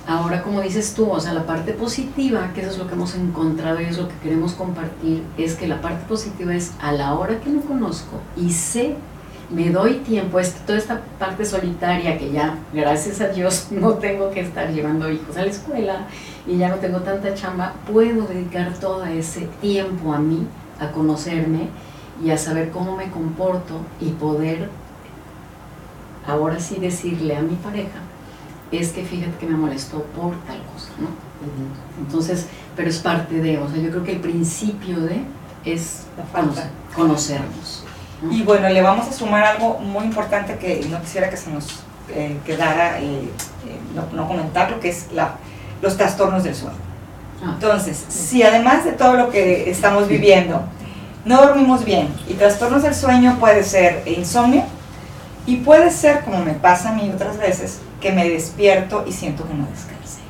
ahora 0.06 0.42
como 0.42 0.60
dices 0.60 0.94
tú, 0.94 1.10
o 1.10 1.20
sea, 1.20 1.34
la 1.34 1.46
parte 1.46 1.72
positiva, 1.72 2.52
que 2.54 2.62
eso 2.62 2.70
es 2.70 2.78
lo 2.78 2.86
que 2.86 2.94
hemos 2.94 3.14
encontrado 3.14 3.80
y 3.80 3.84
es 3.84 3.98
lo 3.98 4.08
que 4.08 4.14
queremos 4.22 4.52
compartir, 4.52 5.22
es 5.36 5.54
que 5.54 5.68
la 5.68 5.80
parte 5.80 6.06
positiva 6.06 6.54
es 6.54 6.72
a 6.80 6.92
la 6.92 7.14
hora 7.14 7.40
que 7.40 7.50
no 7.50 7.60
conozco 7.60 8.20
y 8.36 8.50
sé 8.50 8.96
me 9.50 9.70
doy 9.70 9.94
tiempo, 9.94 10.38
este, 10.38 10.60
toda 10.66 10.78
esta 10.78 11.00
parte 11.18 11.44
solitaria 11.44 12.18
que 12.18 12.30
ya, 12.30 12.58
gracias 12.72 13.20
a 13.20 13.28
Dios, 13.28 13.68
no 13.70 13.94
tengo 13.94 14.30
que 14.30 14.40
estar 14.40 14.70
llevando 14.70 15.10
hijos 15.10 15.36
a 15.36 15.42
la 15.42 15.50
escuela 15.50 16.06
y 16.46 16.58
ya 16.58 16.68
no 16.68 16.76
tengo 16.76 17.00
tanta 17.00 17.34
chamba, 17.34 17.74
puedo 17.90 18.26
dedicar 18.26 18.74
todo 18.74 19.04
ese 19.06 19.48
tiempo 19.60 20.12
a 20.12 20.18
mí, 20.18 20.46
a 20.80 20.90
conocerme 20.90 21.68
y 22.22 22.30
a 22.30 22.38
saber 22.38 22.70
cómo 22.70 22.96
me 22.96 23.10
comporto 23.10 23.80
y 24.00 24.10
poder 24.10 24.68
ahora 26.26 26.60
sí 26.60 26.76
decirle 26.76 27.36
a 27.36 27.40
mi 27.40 27.54
pareja, 27.56 28.00
es 28.72 28.90
que 28.90 29.04
fíjate 29.04 29.36
que 29.38 29.46
me 29.46 29.56
molestó 29.56 30.02
por 30.02 30.32
tal 30.44 30.62
cosa, 30.72 30.90
¿no? 30.98 31.08
Entonces, 32.00 32.46
pero 32.76 32.90
es 32.90 32.98
parte 32.98 33.40
de, 33.40 33.58
o 33.58 33.68
sea, 33.68 33.78
yo 33.78 33.90
creo 33.90 34.04
que 34.04 34.12
el 34.12 34.20
principio 34.20 35.00
de 35.00 35.22
es 35.64 36.02
conocernos. 36.94 37.84
Y 38.30 38.42
bueno, 38.42 38.68
le 38.68 38.82
vamos 38.82 39.06
a 39.08 39.12
sumar 39.12 39.44
algo 39.44 39.78
muy 39.78 40.04
importante 40.04 40.56
que 40.58 40.84
no 40.90 41.00
quisiera 41.00 41.30
que 41.30 41.36
se 41.36 41.50
nos 41.50 41.80
eh, 42.08 42.36
quedara, 42.44 42.98
eh, 43.00 43.04
eh, 43.04 43.78
no, 43.94 44.06
no, 44.12 44.26
comentar, 44.26 44.70
lo 44.70 44.80
que 44.80 44.88
es 44.88 45.06
la, 45.12 45.36
los 45.80 45.96
trastornos 45.96 46.42
del 46.42 46.54
sueño. 46.54 46.76
Ah. 47.42 47.52
Entonces, 47.54 48.04
si 48.08 48.42
además 48.42 48.84
de 48.84 48.92
todo 48.92 49.14
lo 49.14 49.30
que 49.30 49.70
estamos 49.70 50.08
viviendo, 50.08 50.62
no 51.24 51.40
dormimos 51.40 51.84
bien 51.84 52.08
y 52.26 52.34
trastornos 52.34 52.82
del 52.82 52.94
sueño 52.94 53.36
puede 53.38 53.62
ser 53.62 54.02
insomnio 54.06 54.64
y 55.46 55.56
puede 55.56 55.90
ser, 55.90 56.24
como 56.24 56.44
me 56.44 56.54
pasa 56.54 56.90
a 56.90 56.92
mí 56.94 57.10
otras 57.14 57.38
veces, 57.38 57.80
que 58.00 58.12
me 58.12 58.28
despierto 58.28 59.04
y 59.06 59.12
siento 59.12 59.46
que 59.46 59.54
no 59.54 59.66
descansé. 59.66 60.20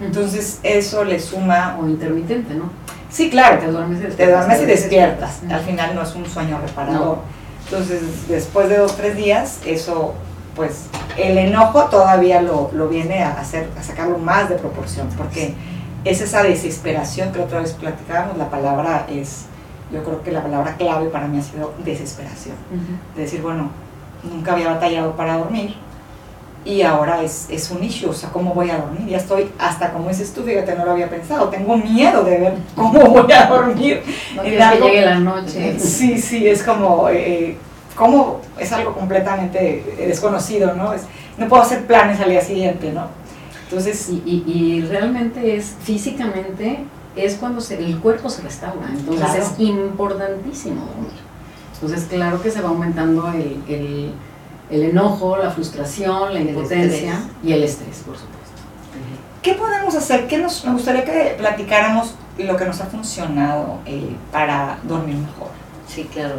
Entonces, 0.00 0.60
eso 0.62 1.04
le 1.04 1.20
suma... 1.20 1.78
O 1.80 1.86
intermitente, 1.86 2.54
¿no? 2.54 2.70
Sí, 3.10 3.30
claro, 3.30 3.60
te 3.60 3.70
duermes 3.70 4.00
y 4.60 4.66
despiertas. 4.66 5.40
Al 5.48 5.60
final 5.60 5.94
no 5.94 6.02
es 6.02 6.14
un 6.14 6.26
sueño 6.26 6.58
reparador. 6.60 7.18
Entonces, 7.64 8.28
después 8.28 8.68
de 8.68 8.78
dos 8.78 8.92
o 8.92 8.94
tres 8.96 9.16
días, 9.16 9.60
eso, 9.64 10.14
pues, 10.56 10.86
el 11.16 11.38
enojo 11.38 11.84
todavía 11.84 12.42
lo, 12.42 12.68
viene 12.88 13.22
a 13.22 13.32
hacer, 13.40 13.68
a 13.78 13.82
sacarlo 13.82 14.18
más 14.18 14.48
de 14.48 14.56
proporción, 14.56 15.08
porque 15.16 15.54
es 16.04 16.20
esa 16.20 16.42
desesperación 16.42 17.32
que 17.32 17.40
otra 17.40 17.60
vez 17.60 17.72
platicábamos, 17.72 18.36
la 18.36 18.50
palabra 18.50 19.06
es, 19.08 19.46
yo 19.92 20.02
creo 20.02 20.22
que 20.22 20.32
la 20.32 20.42
palabra 20.42 20.76
clave 20.76 21.08
para 21.08 21.28
mí 21.28 21.38
ha 21.38 21.42
sido 21.42 21.72
desesperación. 21.84 22.56
De 23.14 23.22
decir, 23.22 23.40
bueno, 23.40 23.70
nunca 24.24 24.52
había 24.52 24.68
batallado 24.68 25.16
para 25.16 25.38
dormir, 25.38 25.76
y 26.64 26.80
ahora 26.82 27.22
es, 27.22 27.46
es 27.50 27.70
un 27.70 27.84
issue, 27.84 28.08
o 28.08 28.14
sea, 28.14 28.30
¿cómo 28.30 28.54
voy 28.54 28.70
a 28.70 28.78
dormir? 28.78 29.06
Ya 29.06 29.18
estoy, 29.18 29.50
hasta 29.58 29.92
como 29.92 30.08
dices 30.08 30.32
tú, 30.32 30.42
fíjate, 30.42 30.74
no 30.74 30.84
lo 30.86 30.92
había 30.92 31.10
pensado, 31.10 31.48
tengo 31.48 31.76
miedo 31.76 32.24
de 32.24 32.38
ver 32.38 32.54
cómo 32.74 33.00
voy 33.10 33.30
a 33.32 33.46
dormir. 33.46 34.02
No 34.34 34.42
que 34.42 34.50
llegue 34.50 35.04
la 35.04 35.18
noche. 35.18 35.78
Sí, 35.78 36.18
sí, 36.18 36.48
es 36.48 36.62
como, 36.62 37.08
eh, 37.10 37.58
como 37.94 38.40
es 38.58 38.72
algo 38.72 38.94
completamente 38.94 39.94
desconocido, 39.98 40.74
¿no? 40.74 40.94
Es, 40.94 41.02
no 41.36 41.48
puedo 41.48 41.62
hacer 41.62 41.86
planes 41.86 42.20
al 42.20 42.30
día 42.30 42.40
siguiente, 42.40 42.92
¿no? 42.92 43.08
Entonces... 43.64 44.08
Y, 44.08 44.44
y, 44.46 44.80
realmente 44.88 45.56
es, 45.56 45.74
físicamente, 45.82 46.78
es 47.14 47.34
cuando 47.34 47.60
se, 47.60 47.78
el 47.78 47.98
cuerpo 47.98 48.30
se 48.30 48.42
restaura, 48.42 48.88
entonces 48.88 49.34
es 49.34 49.60
importantísimo 49.60 50.86
dormir. 50.86 51.12
Entonces, 51.74 52.06
claro 52.08 52.40
que 52.40 52.50
se 52.50 52.62
va 52.62 52.70
aumentando 52.70 53.28
el 53.32 53.58
el 53.68 54.12
enojo, 54.70 55.36
la 55.36 55.50
frustración, 55.50 56.34
la 56.34 56.40
El 56.40 56.48
impotencia 56.48 57.20
y 57.42 57.52
el 57.52 57.62
estrés, 57.62 57.98
por 57.98 58.16
supuesto. 58.16 58.40
¿Qué 59.42 59.54
podemos 59.54 59.94
hacer? 59.94 60.26
¿Qué 60.26 60.38
nos, 60.38 60.64
me 60.64 60.72
gustaría 60.72 61.04
que 61.04 61.34
platicáramos 61.36 62.14
lo 62.38 62.56
que 62.56 62.64
nos 62.64 62.80
ha 62.80 62.86
funcionado 62.86 63.78
eh, 63.86 64.16
para 64.32 64.78
dormir 64.82 65.16
mejor. 65.16 65.48
Sí, 65.86 66.04
claro. 66.12 66.36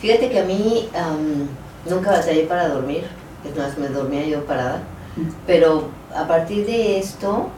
Fíjate 0.00 0.28
que 0.28 0.40
a 0.40 0.44
mí 0.44 0.88
am, 0.94 1.48
nunca 1.88 2.10
batallé 2.10 2.42
para 2.42 2.68
dormir, 2.68 3.04
es 3.44 3.56
más, 3.56 3.78
me 3.78 3.88
dormía 3.88 4.26
yo 4.26 4.44
parada, 4.44 4.82
pero 5.46 5.88
a 6.14 6.26
partir 6.26 6.66
de 6.66 6.98
esto 6.98 7.48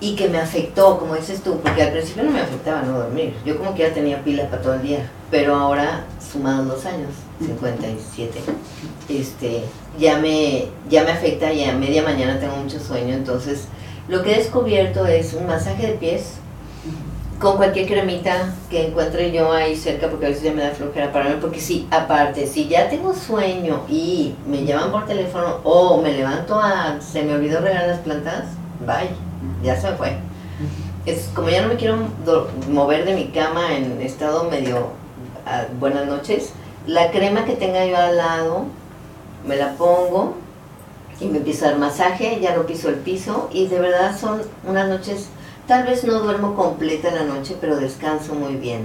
y 0.00 0.14
que 0.14 0.28
me 0.28 0.38
afectó, 0.38 0.98
como 0.98 1.14
dices 1.14 1.42
tú, 1.42 1.60
porque 1.60 1.82
al 1.82 1.92
principio 1.92 2.24
no 2.24 2.32
me 2.32 2.40
afectaba 2.40 2.82
no 2.82 2.98
dormir, 2.98 3.34
yo 3.44 3.56
como 3.56 3.74
que 3.74 3.82
ya 3.84 3.94
tenía 3.94 4.22
pila 4.22 4.48
para 4.50 4.62
todo 4.62 4.74
el 4.74 4.82
día, 4.82 5.10
pero 5.30 5.54
ahora, 5.54 6.04
sumados 6.20 6.66
dos 6.66 6.86
años, 6.86 7.10
57, 7.40 8.40
este, 9.08 9.62
ya 9.98 10.18
me, 10.18 10.66
ya 10.88 11.04
me 11.04 11.10
afecta 11.10 11.52
y 11.52 11.64
a 11.64 11.72
media 11.72 12.02
mañana 12.02 12.40
tengo 12.40 12.56
mucho 12.56 12.80
sueño, 12.80 13.14
entonces 13.14 13.68
lo 14.08 14.22
que 14.22 14.32
he 14.32 14.38
descubierto 14.38 15.06
es 15.06 15.34
un 15.34 15.46
masaje 15.46 15.88
de 15.88 15.92
pies, 15.94 16.38
con 17.38 17.56
cualquier 17.56 17.86
cremita 17.86 18.54
que 18.70 18.86
encuentre 18.86 19.30
yo 19.30 19.52
ahí 19.52 19.76
cerca, 19.76 20.08
porque 20.08 20.26
a 20.26 20.28
veces 20.30 20.44
ya 20.44 20.52
me 20.52 20.62
da 20.62 20.70
flojera 20.70 21.12
pararme, 21.12 21.36
porque 21.36 21.60
sí, 21.60 21.86
aparte, 21.90 22.46
si 22.46 22.66
ya 22.68 22.88
tengo 22.88 23.12
sueño 23.14 23.82
y 23.88 24.34
me 24.46 24.64
llaman 24.64 24.90
por 24.90 25.06
teléfono 25.06 25.60
o 25.62 26.00
me 26.00 26.12
levanto 26.12 26.58
a, 26.58 26.98
se 27.00 27.22
me 27.22 27.34
olvidó 27.34 27.60
regar 27.60 27.88
las 27.88 27.98
plantas, 27.98 28.44
bye, 28.86 29.10
ya 29.62 29.78
se 29.78 29.90
me 29.90 29.96
fue. 29.96 30.16
Es 31.04 31.28
como 31.34 31.50
ya 31.50 31.62
no 31.62 31.68
me 31.68 31.76
quiero 31.76 31.98
mover 32.70 33.04
de 33.04 33.14
mi 33.14 33.26
cama 33.26 33.76
en 33.76 34.00
estado 34.00 34.50
medio 34.50 34.88
ah, 35.44 35.66
buenas 35.78 36.06
noches, 36.06 36.52
la 36.86 37.10
crema 37.10 37.44
que 37.44 37.54
tenga 37.54 37.84
yo 37.84 37.96
al 37.96 38.16
lado, 38.16 38.64
me 39.46 39.56
la 39.56 39.74
pongo 39.74 40.34
y 41.20 41.26
me 41.26 41.38
empiezo 41.38 41.66
a 41.66 41.70
dar 41.70 41.78
masaje, 41.78 42.40
ya 42.40 42.54
no 42.54 42.66
piso 42.66 42.88
el 42.88 42.96
piso 42.96 43.48
y 43.52 43.66
de 43.68 43.78
verdad 43.78 44.18
son 44.18 44.42
unas 44.64 44.88
noches 44.88 45.28
Tal 45.66 45.84
vez 45.84 46.04
no 46.04 46.20
duermo 46.20 46.54
completa 46.54 47.10
la 47.10 47.24
noche, 47.24 47.56
pero 47.60 47.76
descanso 47.76 48.34
muy 48.34 48.54
bien. 48.54 48.82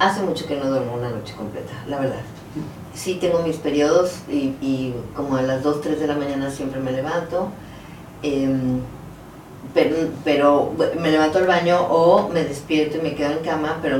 Hace 0.00 0.22
mucho 0.22 0.44
que 0.46 0.56
no 0.56 0.66
duermo 0.68 0.94
una 0.94 1.10
noche 1.10 1.34
completa, 1.36 1.72
la 1.86 2.00
verdad. 2.00 2.20
Sí 2.94 3.18
tengo 3.20 3.40
mis 3.40 3.56
periodos 3.56 4.16
y, 4.28 4.92
como 5.14 5.36
a 5.36 5.42
las 5.42 5.62
2, 5.62 5.82
3 5.82 6.00
de 6.00 6.06
la 6.08 6.16
mañana 6.16 6.50
siempre 6.50 6.80
me 6.80 6.90
levanto. 6.90 7.48
em, 8.22 8.80
pero 10.24 10.72
me 11.00 11.10
levanto 11.10 11.38
al 11.38 11.46
baño 11.46 11.80
o 11.80 12.28
me 12.28 12.44
despierto 12.44 12.98
y 12.98 13.00
me 13.00 13.14
quedo 13.14 13.32
en 13.32 13.44
cama, 13.44 13.78
pero 13.82 13.98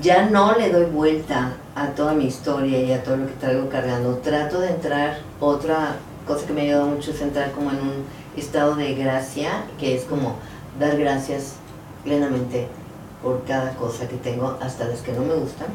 ya 0.00 0.26
no 0.26 0.54
le 0.54 0.70
doy 0.70 0.86
vuelta 0.86 1.52
a 1.78 1.94
toda 1.94 2.12
mi 2.12 2.26
historia 2.26 2.80
y 2.80 2.92
a 2.92 3.02
todo 3.02 3.16
lo 3.16 3.26
que 3.26 3.34
traigo 3.34 3.68
cargando. 3.68 4.16
Trato 4.16 4.60
de 4.60 4.70
entrar, 4.70 5.18
otra 5.40 5.96
cosa 6.26 6.46
que 6.46 6.52
me 6.52 6.62
ha 6.62 6.64
ayudado 6.64 6.86
mucho 6.86 7.12
es 7.12 7.20
entrar 7.20 7.52
como 7.52 7.70
en 7.70 7.78
un 7.78 8.04
estado 8.36 8.74
de 8.74 8.94
gracia, 8.94 9.64
que 9.78 9.94
es 9.94 10.04
como 10.04 10.36
dar 10.80 10.96
gracias 10.96 11.54
plenamente 12.02 12.66
por 13.22 13.44
cada 13.44 13.74
cosa 13.74 14.08
que 14.08 14.16
tengo, 14.16 14.58
hasta 14.60 14.86
las 14.86 15.00
que 15.00 15.12
no 15.12 15.22
me 15.22 15.34
gustan, 15.34 15.68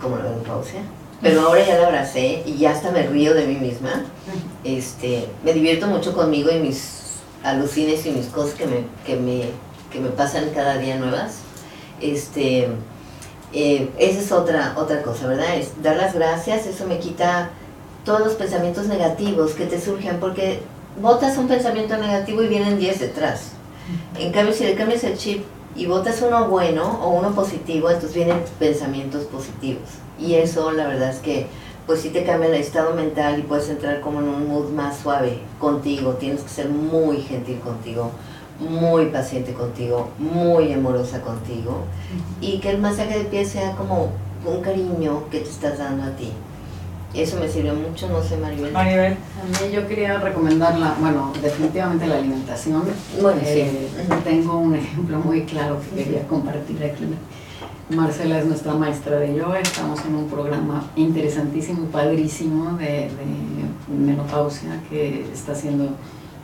como 0.00 0.16
la 0.16 0.24
menopausia. 0.24 0.80
Pero 1.20 1.42
ahora 1.42 1.64
ya 1.64 1.78
la 1.78 1.86
abracé 1.86 2.42
y 2.46 2.56
ya 2.56 2.72
hasta 2.72 2.90
me 2.90 3.06
río 3.06 3.34
de 3.34 3.46
mí 3.46 3.54
misma. 3.56 4.04
Este, 4.64 5.28
me 5.44 5.52
divierto 5.52 5.86
mucho 5.86 6.14
conmigo 6.14 6.50
y 6.50 6.58
mis 6.58 7.18
alucines 7.44 8.04
y 8.06 8.10
mis 8.10 8.26
cosas 8.26 8.54
que 8.54 8.66
me, 8.66 8.84
que 9.06 9.16
me, 9.16 9.44
que 9.92 10.00
me 10.00 10.08
pasan 10.08 10.50
cada 10.54 10.78
día 10.78 10.96
nuevas. 10.96 11.36
Este, 12.00 12.68
eh, 13.52 13.90
esa 13.98 14.20
es 14.20 14.32
otra, 14.32 14.74
otra 14.76 15.02
cosa, 15.02 15.26
¿verdad? 15.26 15.56
Es 15.56 15.82
dar 15.82 15.96
las 15.96 16.14
gracias, 16.14 16.66
eso 16.66 16.86
me 16.86 16.98
quita 16.98 17.50
todos 18.04 18.20
los 18.20 18.34
pensamientos 18.34 18.86
negativos 18.86 19.52
que 19.52 19.66
te 19.66 19.80
surgen, 19.80 20.18
porque 20.20 20.60
botas 21.00 21.36
un 21.38 21.48
pensamiento 21.48 21.96
negativo 21.96 22.42
y 22.42 22.48
vienen 22.48 22.78
10 22.78 23.00
detrás. 23.00 23.52
En 24.18 24.32
cambio, 24.32 24.54
si 24.54 24.64
le 24.64 24.74
cambias 24.74 25.04
el 25.04 25.16
chip 25.16 25.44
y 25.74 25.86
botas 25.86 26.22
uno 26.22 26.48
bueno 26.48 27.00
o 27.02 27.10
uno 27.10 27.32
positivo, 27.34 27.88
entonces 27.90 28.14
vienen 28.14 28.42
pensamientos 28.58 29.24
positivos. 29.24 29.88
Y 30.18 30.34
eso, 30.34 30.72
la 30.72 30.86
verdad 30.86 31.10
es 31.10 31.18
que, 31.18 31.46
pues 31.86 32.00
sí 32.00 32.10
te 32.10 32.24
cambia 32.24 32.48
el 32.48 32.54
estado 32.54 32.94
mental 32.94 33.40
y 33.40 33.42
puedes 33.42 33.68
entrar 33.68 34.00
como 34.00 34.20
en 34.20 34.28
un 34.28 34.48
mood 34.48 34.70
más 34.70 34.98
suave 34.98 35.40
contigo. 35.58 36.12
Tienes 36.12 36.42
que 36.42 36.48
ser 36.48 36.68
muy 36.68 37.22
gentil 37.22 37.58
contigo, 37.60 38.12
muy 38.60 39.06
paciente 39.06 39.52
contigo, 39.52 40.10
muy 40.18 40.72
amorosa 40.72 41.20
contigo. 41.20 41.84
Y 42.40 42.58
que 42.58 42.70
el 42.70 42.78
masaje 42.78 43.18
de 43.18 43.24
pies 43.24 43.48
sea 43.48 43.72
como 43.76 44.12
un 44.44 44.60
cariño 44.62 45.28
que 45.30 45.40
te 45.40 45.48
estás 45.48 45.78
dando 45.78 46.04
a 46.04 46.10
ti. 46.16 46.32
Eso 47.14 47.38
me 47.38 47.46
sirve 47.46 47.72
mucho, 47.74 48.08
no 48.08 48.22
sé, 48.22 48.38
Maribel. 48.38 48.72
Maribel, 48.72 49.12
A 49.12 49.62
mí 49.62 49.72
yo 49.72 49.86
quería 49.86 50.18
recomendarla, 50.18 50.96
bueno, 50.98 51.32
definitivamente 51.42 52.06
la 52.06 52.16
alimentación. 52.16 52.84
Bueno, 53.20 53.38
sí. 53.42 53.60
Eh, 53.60 53.88
Tengo 54.24 54.56
un 54.56 54.74
ejemplo 54.74 55.18
muy 55.18 55.42
claro 55.44 55.78
que 55.94 56.04
quería 56.04 56.26
compartir 56.26 56.82
aquí. 56.82 57.04
Marcela 57.94 58.38
es 58.38 58.46
nuestra 58.46 58.72
maestra 58.72 59.18
de 59.18 59.34
yoga, 59.34 59.60
estamos 59.60 60.00
en 60.06 60.14
un 60.14 60.28
programa 60.28 60.84
interesantísimo 60.96 61.86
padrísimo 61.88 62.78
de, 62.78 63.10
de 63.10 63.94
menopausia 63.94 64.80
que 64.88 65.26
está 65.30 65.52
haciendo 65.52 65.90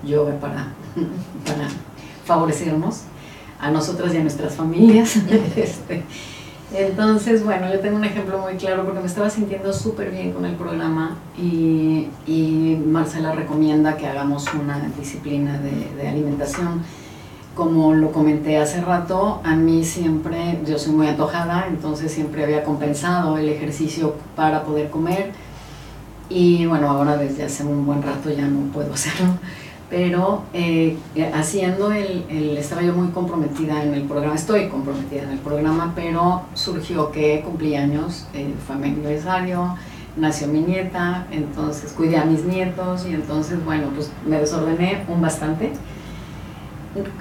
yoga 0.05 0.39
para, 0.39 0.75
para 1.47 1.69
favorecernos 2.29 3.01
a 3.59 3.71
nosotras 3.71 4.15
y 4.15 4.19
a 4.19 4.21
nuestras 4.21 4.55
familias. 4.55 5.17
Este, 5.57 6.05
entonces, 6.75 7.43
bueno, 7.43 7.73
yo 7.73 7.81
tengo 7.81 7.97
un 7.97 8.05
ejemplo 8.05 8.39
muy 8.39 8.57
claro 8.57 8.85
porque 8.85 9.01
me 9.01 9.07
estaba 9.07 9.31
sintiendo 9.31 9.73
súper 9.73 10.11
bien 10.11 10.33
con 10.33 10.45
el 10.45 10.55
programa 10.55 11.17
y, 11.39 12.09
y 12.27 12.79
Marcela 12.87 13.33
recomienda 13.33 13.97
que 13.97 14.07
hagamos 14.07 14.45
una 14.53 14.79
disciplina 14.99 15.59
de, 15.59 15.97
de 15.97 16.09
alimentación. 16.09 16.83
Como 17.55 17.95
lo 17.95 18.13
comenté 18.13 18.59
hace 18.59 18.83
rato, 18.83 19.41
a 19.45 19.57
mí 19.57 19.83
siempre, 19.83 20.61
yo 20.67 20.79
soy 20.79 20.93
muy 20.93 21.07
antojada, 21.09 21.65
entonces 21.69 22.13
siempre 22.13 22.45
había 22.45 22.63
compensado 22.63 23.39
el 23.39 23.49
ejercicio 23.49 24.15
para 24.37 24.63
poder 24.63 24.91
comer 24.91 25.33
y 26.29 26.67
bueno, 26.67 26.91
ahora 26.91 27.17
desde 27.17 27.45
hace 27.45 27.65
un 27.65 27.87
buen 27.87 28.03
rato 28.03 28.31
ya 28.31 28.47
no 28.47 28.71
puedo 28.73 28.93
hacerlo 28.93 29.33
pero 29.91 30.43
eh, 30.53 30.97
haciendo 31.35 31.93
el, 31.93 32.25
el- 32.29 32.59
estaba 32.59 32.83
yo 32.83 32.93
muy 32.95 33.09
comprometida 33.09 33.83
en 33.83 33.95
el 33.95 34.03
programa, 34.03 34.35
estoy 34.35 34.69
comprometida 34.69 35.23
en 35.23 35.31
el 35.31 35.39
programa, 35.39 35.93
pero 35.97 36.43
surgió 36.55 37.11
que 37.11 37.41
cumplí 37.43 37.75
años, 37.75 38.27
eh, 38.35 38.53
fue 38.67 38.77
mi 38.77 38.89
aniversario, 38.89 39.77
nació 40.17 40.49
mi 40.49 40.61
nieta, 40.61 41.27
entonces 41.31 41.93
cuidé 41.93 42.19
a 42.19 42.25
mis 42.25 42.45
nietos 42.45 43.07
y 43.07 43.15
entonces, 43.15 43.65
bueno, 43.65 43.89
pues 43.95 44.11
me 44.27 44.39
desordené 44.39 45.05
un 45.09 45.23
bastante. 45.23 45.73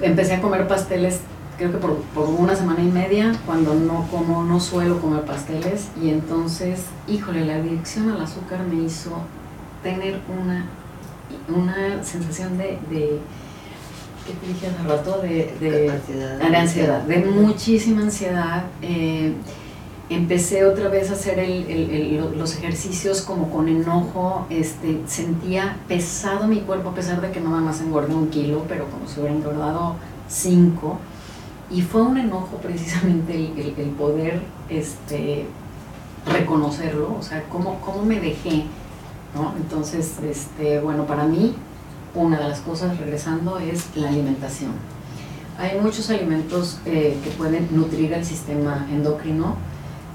Empecé 0.01 0.36
a 0.36 0.41
comer 0.41 0.67
pasteles, 0.67 1.19
creo 1.58 1.71
que 1.71 1.77
por, 1.77 1.95
por 2.15 2.27
una 2.30 2.56
semana 2.56 2.82
y 2.82 2.88
media, 2.91 3.34
cuando 3.45 3.73
no 3.75 4.08
como, 4.10 4.43
no 4.43 4.60
suelo 4.60 4.99
comer 4.99 5.21
pasteles, 5.21 5.89
y 6.01 6.10
entonces, 6.10 6.86
híjole, 7.08 7.45
la 7.45 7.56
adicción 7.56 8.10
al 8.12 8.21
azúcar 8.21 8.62
me 8.63 8.84
hizo 8.84 9.12
tener 9.84 10.19
una 10.41 10.65
una 11.54 12.04
sensación 12.04 12.58
de, 12.58 12.78
de 12.90 13.20
¿qué 14.26 14.34
te 14.42 14.48
dije 14.48 14.68
hace 14.68 14.88
rato? 14.88 15.20
De, 15.22 15.54
de, 15.60 15.90
Ansiedad. 15.92 16.38
de 16.38 16.56
ansiedad, 16.58 17.02
de 17.04 17.18
muchísima 17.20 18.02
ansiedad. 18.04 18.63
Eh, 18.82 19.34
empecé 20.10 20.66
otra 20.66 20.88
vez 20.90 21.10
a 21.10 21.13
hacer 21.13 21.38
el- 21.40 21.66
el- 21.70 21.90
el- 21.92 22.18
lo- 22.18 22.30
los 22.32 22.56
ejercicios 22.56 23.22
como 23.22 23.50
con 23.50 23.68
enojo, 23.68 24.46
este, 24.50 25.02
sentía 25.08 25.78
pesado 25.88 26.48
mi 26.48 26.62
cuerpo 26.62 26.90
a 26.90 26.96
pesar 26.96 27.20
de 27.22 27.32
que 27.32 27.42
no 27.42 27.50
nada 27.50 27.62
más 27.62 27.82
engordé 27.82 28.13
un 28.16 28.30
kilo, 28.30 28.63
pero 28.70 28.86
como 28.90 29.08
si 29.08 29.20
hubiera 29.20 29.36
engordado 29.36 29.96
cinco. 30.30 31.00
Y 31.70 31.82
fue 31.82 32.02
un 32.04 32.18
enojo 32.18 32.58
precisamente 32.63 33.36
el 33.36 33.90
poder 33.98 34.42
este, 34.70 35.46
reconocerlo, 36.26 37.16
o 37.20 37.22
sea, 37.24 37.44
cómo, 37.50 37.80
cómo 37.82 38.04
me 38.04 38.20
dejé 38.20 38.63
¿no? 39.36 39.54
Entonces, 39.58 40.13
este, 40.24 40.80
bueno, 40.80 41.06
para 41.06 41.24
mí, 41.26 41.54
una 42.16 42.40
de 42.40 42.50
las 42.50 42.60
cosas, 42.62 42.98
regresando, 42.98 43.58
es 43.60 43.86
la 43.96 44.10
alimentación. 44.10 44.72
Hay 45.60 45.80
muchos 45.80 46.10
alimentos 46.10 46.80
eh, 46.86 47.18
que 47.24 47.30
pueden 47.32 47.68
nutrir 47.72 48.13
el 48.13 48.24
sistema 48.26 48.88
endocrino, 48.92 49.56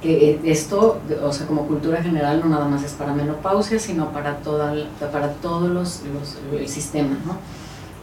que 0.01 0.31
eh, 0.31 0.40
esto, 0.44 1.01
o 1.22 1.33
sea, 1.33 1.46
como 1.46 1.66
cultura 1.66 2.03
general, 2.03 2.40
no 2.40 2.48
nada 2.48 2.66
más 2.66 2.83
es 2.83 2.92
para 2.92 3.12
menopausia, 3.12 3.79
sino 3.79 4.11
para, 4.12 4.37
toda, 4.38 4.75
para 5.12 5.33
todos 5.35 5.68
los, 5.70 6.01
los- 6.12 6.38
el 6.61 6.68
sistema, 6.68 7.16
¿no? 7.27 7.37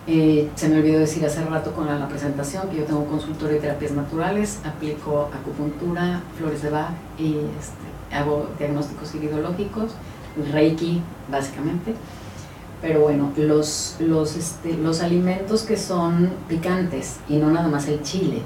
Eh, 0.08 0.50
se 0.56 0.70
me 0.70 0.78
olvidó 0.78 0.98
decir 1.00 1.24
hace 1.26 1.44
rato 1.46 1.72
con 1.74 1.86
la, 1.86 2.00
la 2.00 2.08
presentación 2.08 2.68
que 2.70 2.78
yo 2.78 2.84
tengo 2.86 3.02
un 3.02 3.06
consultorio 3.10 3.56
de 3.56 3.62
terapias 3.62 3.92
naturales, 3.92 4.60
aplico 4.66 5.30
acupuntura, 5.40 6.22
flores 6.38 6.64
de 6.64 6.70
Bach 6.72 6.92
y 7.20 7.36
este, 7.60 8.16
hago 8.16 8.48
diagnósticos 8.58 9.14
iridológicos, 9.16 9.92
Reiki 10.52 11.02
básicamente. 11.32 11.94
Pero 12.82 13.02
bueno, 13.02 13.32
los, 13.36 13.98
los, 14.00 14.38
este, 14.38 14.74
los 14.74 15.02
alimentos 15.02 15.64
que 15.64 15.76
son 15.76 16.30
picantes 16.48 17.18
y 17.28 17.36
no 17.36 17.52
nada 17.52 17.68
más 17.68 17.88
el 17.90 18.02
chile, 18.04 18.42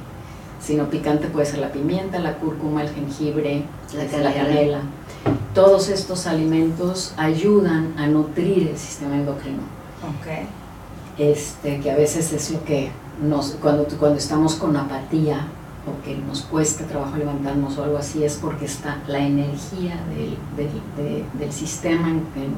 sino 0.59 0.89
picante 0.89 1.27
puede 1.27 1.45
ser 1.45 1.59
la 1.59 1.71
pimienta, 1.71 2.17
la 2.19 2.37
cúrcuma, 2.37 2.81
el 2.81 2.89
jengibre, 2.89 3.63
La 3.95 4.17
la 4.19 4.33
canela. 4.33 4.79
todos 5.53 5.89
estos 5.89 6.25
alimentos 6.25 7.13
ayudan 7.17 7.93
a 7.97 8.07
nutrir 8.07 8.69
el 8.69 8.77
sistema 8.77 9.15
endocrino. 9.15 9.61
Ok. 10.01 10.47
Este, 11.19 11.79
que 11.79 11.91
a 11.91 11.95
veces 11.95 12.33
es 12.33 12.49
lo 12.49 12.63
que 12.65 12.89
nos, 13.21 13.51
cuando, 13.61 13.85
cuando 13.99 14.17
estamos 14.17 14.55
con 14.55 14.75
apatía 14.75 15.45
o 15.85 16.03
que 16.05 16.15
nos 16.15 16.43
cuesta 16.43 16.85
trabajo 16.85 17.17
levantarnos 17.17 17.77
o 17.77 17.83
algo 17.83 17.97
así, 17.97 18.23
es 18.23 18.35
porque 18.35 18.65
está 18.65 18.97
la 19.07 19.19
energía 19.19 19.95
del, 20.09 20.37
del, 20.55 20.71
de- 20.97 21.25
del 21.33 21.51
sistema 21.51 22.07
en, 22.09 22.25
en- 22.35 22.55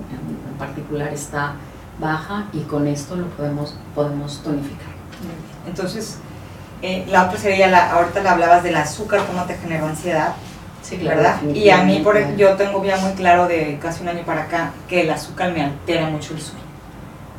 en 0.49 0.57
particular 0.59 1.11
está 1.13 1.53
baja 1.99 2.45
y 2.53 2.59
con 2.61 2.85
esto 2.87 3.15
lo 3.15 3.27
podemos, 3.29 3.75
podemos 3.95 4.41
tonificar. 4.43 4.93
Entonces, 5.67 6.17
eh, 6.81 7.05
la 7.09 7.25
otra 7.25 7.39
sería, 7.39 7.67
la, 7.67 7.91
ahorita 7.93 8.21
le 8.21 8.29
hablabas 8.29 8.63
del 8.63 8.75
azúcar, 8.75 9.21
cómo 9.25 9.43
te 9.45 9.55
generó 9.55 9.87
ansiedad, 9.87 10.33
Sí, 10.81 10.97
¿verdad? 10.97 11.41
Y 11.41 11.69
a 11.71 11.83
mí, 11.83 12.01
por, 12.03 12.35
yo 12.35 12.55
tengo 12.57 12.83
ya 12.85 12.97
muy 12.97 13.13
claro 13.13 13.47
de 13.47 13.79
casi 13.81 14.03
un 14.03 14.09
año 14.09 14.23
para 14.23 14.43
acá 14.43 14.71
que 14.87 15.01
el 15.01 15.09
azúcar 15.09 15.51
me 15.51 15.63
altera 15.63 16.07
mucho 16.07 16.35
el 16.35 16.41
sueño. 16.41 16.63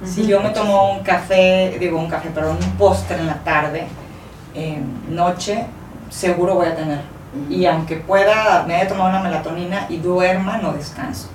Si 0.05 0.27
yo 0.27 0.41
me 0.43 0.51
tomo 0.51 0.93
un 0.95 1.05
café, 1.05 1.77
digo 1.79 1.97
un 1.97 2.09
café, 2.09 2.29
perdón, 2.31 2.59
un 2.61 2.71
póster 2.73 3.21
en 3.21 3.29
la 3.29 3.37
tarde, 3.45 3.87
eh, 4.53 4.81
noche, 5.09 5.65
seguro 6.11 6.55
voy 6.55 6.67
a 6.67 6.77
tener. 6.77 7.01
Y 7.51 7.67
aunque 7.67 7.97
pueda, 7.97 8.65
me 8.67 8.75
haya 8.77 8.89
tomado 8.89 9.11
una 9.11 9.21
melatonina 9.23 9.87
y 9.89 9.99
duerma, 9.99 10.57
no 10.59 10.73
descanso. 10.73 11.29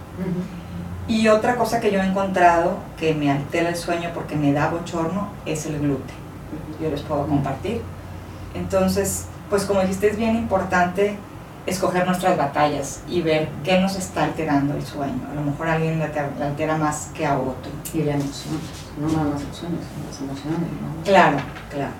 Y 1.07 1.27
otra 1.27 1.55
cosa 1.55 1.79
que 1.79 1.91
yo 1.91 1.99
he 2.01 2.05
encontrado 2.05 2.77
que 2.97 3.13
me 3.13 3.29
altera 3.31 3.69
el 3.69 3.75
sueño 3.75 4.09
porque 4.13 4.35
me 4.35 4.53
da 4.53 4.69
bochorno 4.69 5.29
es 5.45 5.65
el 5.65 5.79
gluten. 5.79 6.15
Yo 6.81 6.89
les 6.89 7.01
puedo 7.01 7.27
compartir. 7.27 7.81
Entonces, 8.55 9.25
pues 9.49 9.65
como 9.65 9.81
dijiste, 9.81 10.09
es 10.09 10.17
bien 10.17 10.35
importante 10.35 11.17
escoger 11.65 12.07
nuestras 12.07 12.37
batallas 12.37 13.01
y 13.07 13.21
ver 13.21 13.49
qué 13.63 13.79
nos 13.79 13.95
está 13.95 14.23
alterando 14.23 14.73
el 14.75 14.83
sueño. 14.83 15.19
A 15.31 15.35
lo 15.35 15.41
mejor 15.41 15.67
a 15.69 15.73
alguien 15.73 15.99
le 15.99 16.05
alter- 16.05 16.31
le 16.39 16.45
altera 16.45 16.77
más 16.77 17.09
que 17.13 17.25
a 17.25 17.37
otro. 17.37 17.71
Y 17.93 18.03
la 18.03 18.13
emoción, 18.13 18.55
no 18.99 19.07
nada 19.07 19.29
más 19.29 19.43
los 19.43 19.55
sueños, 19.55 19.79
sino 19.93 20.07
las 20.07 20.19
emociones, 20.21 20.69
¿no? 20.81 21.03
Claro, 21.03 21.37
claro. 21.69 21.91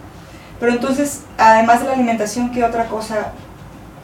Pero 0.62 0.72
entonces, 0.74 1.24
además 1.38 1.82
de 1.82 1.88
la 1.88 1.94
alimentación, 1.94 2.52
¿qué 2.52 2.64
otra 2.64 2.86
cosa 2.86 3.34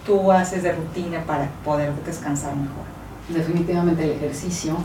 tú 0.06 0.30
haces 0.32 0.64
de 0.64 0.74
rutina 0.74 1.22
para 1.26 1.48
poder 1.64 1.94
descansar 2.06 2.54
mejor? 2.56 2.84
Definitivamente 3.30 4.04
el 4.04 4.12
ejercicio. 4.12 4.76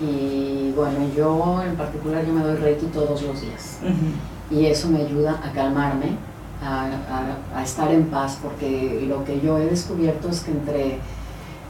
Y 0.00 0.72
bueno, 0.76 0.98
yo 1.16 1.62
en 1.64 1.76
particular 1.76 2.24
yo 2.26 2.32
me 2.32 2.42
doy 2.42 2.56
reiki 2.56 2.86
todos 2.86 3.22
los 3.22 3.40
días. 3.40 3.78
Y 4.50 4.66
eso 4.66 4.88
me 4.88 4.98
ayuda 5.00 5.40
a 5.44 5.50
calmarme, 5.52 6.16
a, 6.62 6.84
a- 6.84 7.58
a 7.58 7.62
estar 7.62 7.90
en 7.90 8.04
paz 8.06 8.38
porque 8.42 9.04
lo 9.08 9.24
que 9.24 9.40
yo 9.40 9.58
he 9.58 9.66
descubierto 9.66 10.28
es 10.28 10.40
que 10.40 10.50
entre, 10.50 10.98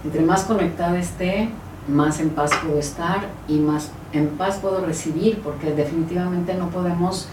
entre 0.05 0.23
más 0.23 0.43
conectada 0.45 0.99
esté, 0.99 1.49
más 1.87 2.19
en 2.19 2.31
paz 2.31 2.51
puedo 2.65 2.79
estar 2.79 3.27
y 3.47 3.59
más 3.59 3.91
en 4.13 4.29
paz 4.31 4.57
puedo 4.57 4.85
recibir 4.85 5.41
porque 5.43 5.73
definitivamente 5.73 6.55
no 6.55 6.71
podemos 6.71 7.29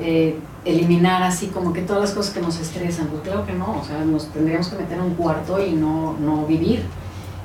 eh, 0.00 0.38
eliminar 0.64 1.22
así 1.22 1.48
como 1.48 1.72
que 1.72 1.82
todas 1.82 2.02
las 2.02 2.10
cosas 2.12 2.32
que 2.32 2.40
nos 2.40 2.58
estresan, 2.58 3.08
pues 3.08 3.22
claro 3.22 3.46
que 3.46 3.52
no, 3.52 3.78
o 3.80 3.84
sea, 3.84 4.04
nos 4.04 4.28
tendríamos 4.28 4.68
que 4.68 4.76
meter 4.76 4.98
en 4.98 5.04
un 5.04 5.14
cuarto 5.14 5.64
y 5.64 5.72
no, 5.72 6.16
no 6.18 6.46
vivir. 6.46 6.84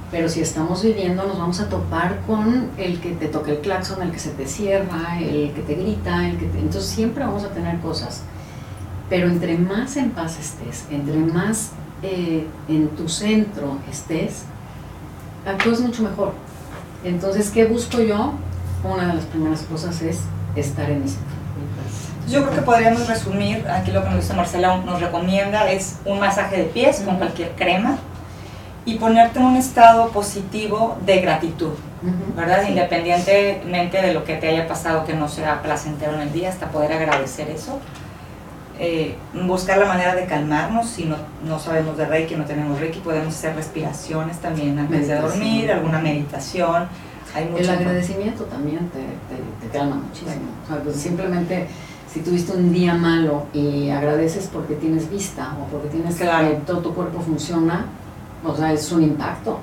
Pero 0.09 0.29
si 0.29 0.39
estamos 0.39 0.83
viviendo, 0.83 1.23
nos 1.25 1.37
vamos 1.37 1.59
a 1.59 1.67
topar 1.67 2.21
con 2.25 2.69
el 2.77 3.01
que 3.01 3.11
te 3.11 3.27
toca 3.27 3.51
el 3.51 3.59
claxon, 3.59 4.01
el 4.01 4.11
que 4.11 4.19
se 4.19 4.29
te 4.29 4.47
cierra, 4.47 5.19
el 5.19 5.51
que 5.51 5.61
te 5.61 5.75
grita, 5.75 6.29
el 6.29 6.37
que 6.37 6.45
te... 6.45 6.59
entonces 6.59 6.89
siempre 6.89 7.25
vamos 7.25 7.43
a 7.43 7.49
tener 7.49 7.79
cosas. 7.81 8.21
Pero 9.09 9.27
entre 9.27 9.57
más 9.57 9.97
en 9.97 10.11
paz 10.11 10.39
estés, 10.39 10.85
entre 10.91 11.17
más 11.17 11.71
eh, 12.03 12.47
en 12.69 12.87
tu 12.89 13.09
centro 13.09 13.79
estés, 13.89 14.43
actúas 15.45 15.81
mucho 15.81 16.03
mejor. 16.03 16.33
Entonces, 17.03 17.49
¿qué 17.49 17.65
busco 17.65 17.99
yo? 17.99 18.33
Una 18.83 19.07
de 19.07 19.13
las 19.15 19.25
primeras 19.25 19.61
cosas 19.63 20.01
es 20.01 20.19
estar 20.55 20.89
en 20.89 21.03
mi 21.03 21.09
centro. 21.09 21.46
Yo 22.27 22.43
creo 22.43 22.55
que 22.55 22.61
podríamos 22.61 23.07
resumir, 23.07 23.65
aquí 23.69 23.91
lo 23.91 24.03
que 24.03 24.09
nos 24.09 24.21
dice 24.21 24.33
Marcela, 24.33 24.77
nos 24.77 24.99
recomienda 25.01 25.71
es 25.71 25.97
un 26.05 26.19
masaje 26.19 26.57
de 26.57 26.63
pies 26.65 26.97
con 26.97 27.09
Ujú. 27.15 27.17
cualquier 27.19 27.51
crema 27.51 27.97
y 28.85 28.95
ponerte 28.95 29.39
en 29.39 29.45
un 29.45 29.55
estado 29.57 30.09
positivo 30.09 30.97
de 31.05 31.21
gratitud, 31.21 31.67
Ujú. 32.01 32.35
¿verdad? 32.35 32.63
Sí. 32.63 32.69
Independientemente 32.69 34.01
de 34.01 34.13
lo 34.13 34.23
que 34.25 34.35
te 34.35 34.49
haya 34.49 34.67
pasado 34.67 35.05
que 35.05 35.13
no 35.13 35.27
sea 35.29 35.61
placentero 35.61 36.13
en 36.15 36.21
el 36.21 36.33
día, 36.33 36.49
hasta 36.49 36.67
poder 36.69 36.91
agradecer 36.93 37.49
eso. 37.49 37.79
Eh, 38.79 39.15
buscar 39.33 39.77
la 39.79 39.85
manera 39.85 40.13
de 40.13 40.25
calmarnos, 40.25 40.87
si 40.87 41.05
no, 41.05 41.15
no 41.45 41.59
sabemos 41.59 41.97
de 41.97 42.05
Reiki, 42.05 42.35
no 42.35 42.45
tenemos 42.45 42.79
Reiki, 42.79 42.99
podemos 42.99 43.33
hacer 43.33 43.55
respiraciones 43.55 44.37
también 44.37 44.77
antes 44.77 45.07
de 45.07 45.15
Meditación. 45.15 45.31
dormir, 45.31 45.71
alguna 45.71 45.99
meditación. 45.99 46.87
Hay 47.35 47.49
El 47.57 47.69
agradecimiento 47.69 48.43
también 48.45 48.89
te, 48.89 48.99
te, 48.99 49.67
te 49.67 49.77
calma 49.77 49.95
muchísimo. 49.95 50.49
O 50.63 50.67
sea, 50.67 50.83
pues 50.83 50.95
simplemente 50.95 51.67
si 52.11 52.21
tuviste 52.21 52.53
un 52.53 52.71
día 52.73 52.93
malo 52.93 53.43
y 53.53 53.89
agradeces 53.89 54.49
porque 54.51 54.75
tienes 54.75 55.09
vista 55.09 55.53
o 55.61 55.65
porque 55.71 55.89
tienes 55.89 56.15
Claro. 56.15 56.47
eh, 56.47 56.61
todo 56.65 56.79
tu 56.79 56.93
cuerpo 56.93 57.19
funciona, 57.21 57.85
o 58.45 58.55
sea, 58.55 58.71
es 58.73 58.91
un 58.91 59.03
impacto. 59.03 59.59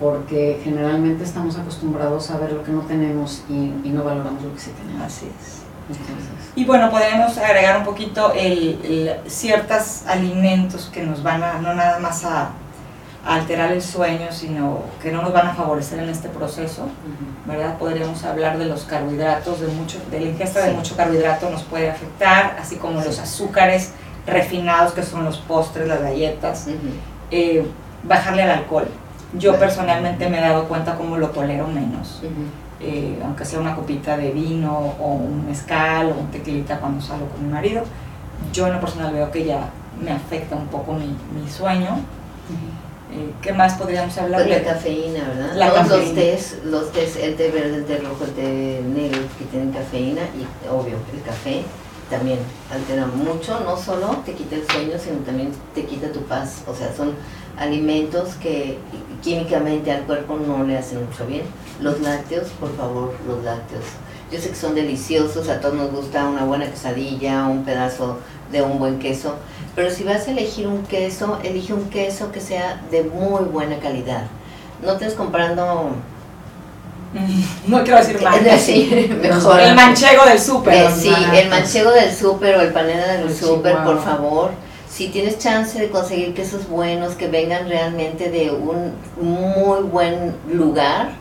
Porque 0.00 0.60
generalmente 0.64 1.22
estamos 1.22 1.56
acostumbrados 1.56 2.28
a 2.32 2.38
ver 2.38 2.52
lo 2.52 2.64
que 2.64 2.72
no 2.72 2.80
tenemos 2.80 3.44
y, 3.48 3.52
y 3.84 3.90
no 3.94 4.02
valoramos 4.02 4.42
lo 4.42 4.52
que 4.52 4.58
sí 4.60 4.70
tenemos. 4.76 5.02
Así 5.06 5.26
es. 5.26 5.62
Entonces, 5.88 6.28
Y 6.56 6.64
bueno, 6.64 6.90
podríamos 6.90 7.38
agregar 7.38 7.78
un 7.78 7.84
poquito 7.84 8.32
el, 8.32 8.80
el- 8.84 9.30
ciertos 9.30 10.02
alimentos 10.08 10.90
que 10.92 11.04
nos 11.04 11.22
van 11.22 11.42
a, 11.44 11.60
no 11.60 11.74
nada 11.74 12.00
más 12.00 12.24
a 12.24 12.50
alterar 13.24 13.70
el 13.72 13.80
sueño, 13.82 14.26
sino 14.32 14.80
que 15.00 15.12
no 15.12 15.22
nos 15.22 15.32
van 15.32 15.46
a 15.46 15.54
favorecer 15.54 16.00
en 16.00 16.08
este 16.08 16.28
proceso, 16.28 16.86
¿verdad? 17.46 17.78
Podríamos 17.78 18.24
hablar 18.24 18.58
de 18.58 18.64
los 18.66 18.82
carbohidratos, 18.84 19.60
de, 19.60 19.68
mucho, 19.68 19.98
de 20.10 20.20
la 20.20 20.26
ingesta 20.26 20.60
de 20.60 20.72
mucho 20.72 20.96
carbohidrato 20.96 21.48
nos 21.50 21.62
puede 21.62 21.88
afectar, 21.90 22.56
así 22.60 22.76
como 22.76 23.00
los 23.00 23.18
azúcares 23.20 23.92
refinados, 24.26 24.92
que 24.92 25.02
son 25.02 25.24
los 25.24 25.38
postres, 25.38 25.86
las 25.86 26.00
galletas, 26.02 26.66
eh, 27.30 27.64
bajarle 28.02 28.42
al 28.42 28.50
alcohol. 28.50 28.88
Yo 29.38 29.56
personalmente 29.58 30.28
me 30.28 30.38
he 30.38 30.40
dado 30.42 30.64
cuenta 30.64 30.96
cómo 30.96 31.16
lo 31.16 31.28
tolero 31.30 31.66
menos 31.66 32.20
Ujú. 32.22 32.30
eh, 32.80 33.18
aunque 33.24 33.46
sea 33.46 33.60
una 33.60 33.74
copita 33.74 34.16
de 34.18 34.30
vino 34.30 34.94
o 35.00 35.12
un 35.14 35.46
mezcal 35.46 36.08
o 36.10 36.20
un 36.20 36.30
tequilita 36.30 36.78
cuando 36.78 37.00
salgo 37.00 37.26
con 37.28 37.46
mi 37.46 37.52
marido, 37.52 37.82
yo 38.52 38.66
en 38.66 38.74
lo 38.74 38.80
personal 38.80 39.12
veo 39.12 39.30
que 39.30 39.44
ya 39.44 39.70
me 40.02 40.10
afecta 40.12 40.54
un 40.56 40.66
poco 40.66 40.92
mi, 40.92 41.16
mi 41.32 41.48
sueño. 41.48 42.00
¿Qué 43.40 43.52
más 43.52 43.74
podríamos 43.74 44.16
hablar? 44.18 44.42
Pues 44.44 44.62
la 44.62 44.72
cafeína, 44.72 45.20
¿verdad? 45.28 45.54
La 45.54 45.68
Todos 45.70 45.82
cafeína. 45.82 46.04
los 46.06 46.14
tés, 46.14 46.58
los 46.64 46.92
tés, 46.92 47.16
el 47.16 47.36
té 47.36 47.50
verde, 47.50 47.76
el 47.76 47.84
té 47.84 47.98
rojo, 47.98 48.24
el 48.24 48.30
té 48.32 48.80
negro 48.94 49.20
que 49.38 49.44
tienen 49.46 49.72
cafeína 49.72 50.22
y 50.22 50.68
obvio, 50.68 50.96
el 51.12 51.22
café 51.22 51.62
también 52.08 52.38
altera 52.70 53.06
mucho, 53.06 53.60
no 53.60 53.76
solo 53.76 54.18
te 54.24 54.32
quita 54.34 54.56
el 54.56 54.66
sueño, 54.66 54.92
sino 55.02 55.16
también 55.18 55.50
te 55.74 55.84
quita 55.84 56.12
tu 56.12 56.20
paz. 56.22 56.62
O 56.66 56.74
sea, 56.74 56.94
son 56.94 57.12
alimentos 57.58 58.34
que 58.34 58.78
químicamente 59.22 59.90
al 59.92 60.02
cuerpo 60.02 60.36
no 60.36 60.62
le 60.64 60.76
hacen 60.76 61.04
mucho 61.04 61.26
bien. 61.26 61.42
Los 61.80 62.00
lácteos, 62.00 62.48
por 62.60 62.74
favor, 62.76 63.14
los 63.26 63.42
lácteos. 63.44 63.84
Yo 64.30 64.38
sé 64.40 64.50
que 64.50 64.56
son 64.56 64.74
deliciosos, 64.74 65.48
a 65.48 65.60
todos 65.60 65.74
nos 65.74 65.90
gusta 65.90 66.26
una 66.26 66.44
buena 66.44 66.66
quesadilla, 66.70 67.46
un 67.46 67.64
pedazo 67.64 68.18
de 68.50 68.62
un 68.62 68.78
buen 68.78 68.98
queso, 68.98 69.36
pero 69.74 69.90
si 69.90 70.04
vas 70.04 70.26
a 70.28 70.30
elegir 70.30 70.66
un 70.66 70.84
queso, 70.84 71.38
elige 71.42 71.72
un 71.72 71.88
queso 71.90 72.30
que 72.32 72.40
sea 72.40 72.80
de 72.90 73.04
muy 73.04 73.44
buena 73.44 73.78
calidad. 73.78 74.24
No 74.82 74.92
estés 74.92 75.14
comprando 75.14 75.94
No 77.66 77.82
quiero 77.82 77.98
decir 77.98 78.20
más. 78.22 78.40
Sí, 78.60 79.10
mejor. 79.20 79.60
El 79.60 79.74
manchego 79.74 80.24
del 80.24 80.38
súper. 80.38 80.74
Eh, 80.74 80.88
sí, 80.96 81.10
baratos. 81.10 81.38
el 81.38 81.48
manchego 81.48 81.90
del 81.90 82.14
súper 82.14 82.56
o 82.56 82.60
el 82.60 82.72
panela 82.72 83.06
del 83.08 83.28
El 83.28 83.34
súper, 83.34 83.82
por 83.84 84.02
favor. 84.02 84.50
Si 84.88 85.08
tienes 85.08 85.38
chance 85.38 85.78
de 85.78 85.88
conseguir 85.88 86.34
quesos 86.34 86.68
buenos 86.68 87.14
que 87.14 87.26
vengan 87.26 87.66
realmente 87.68 88.30
de 88.30 88.50
un 88.50 88.92
muy 89.20 89.82
buen 89.84 90.34
lugar, 90.52 91.12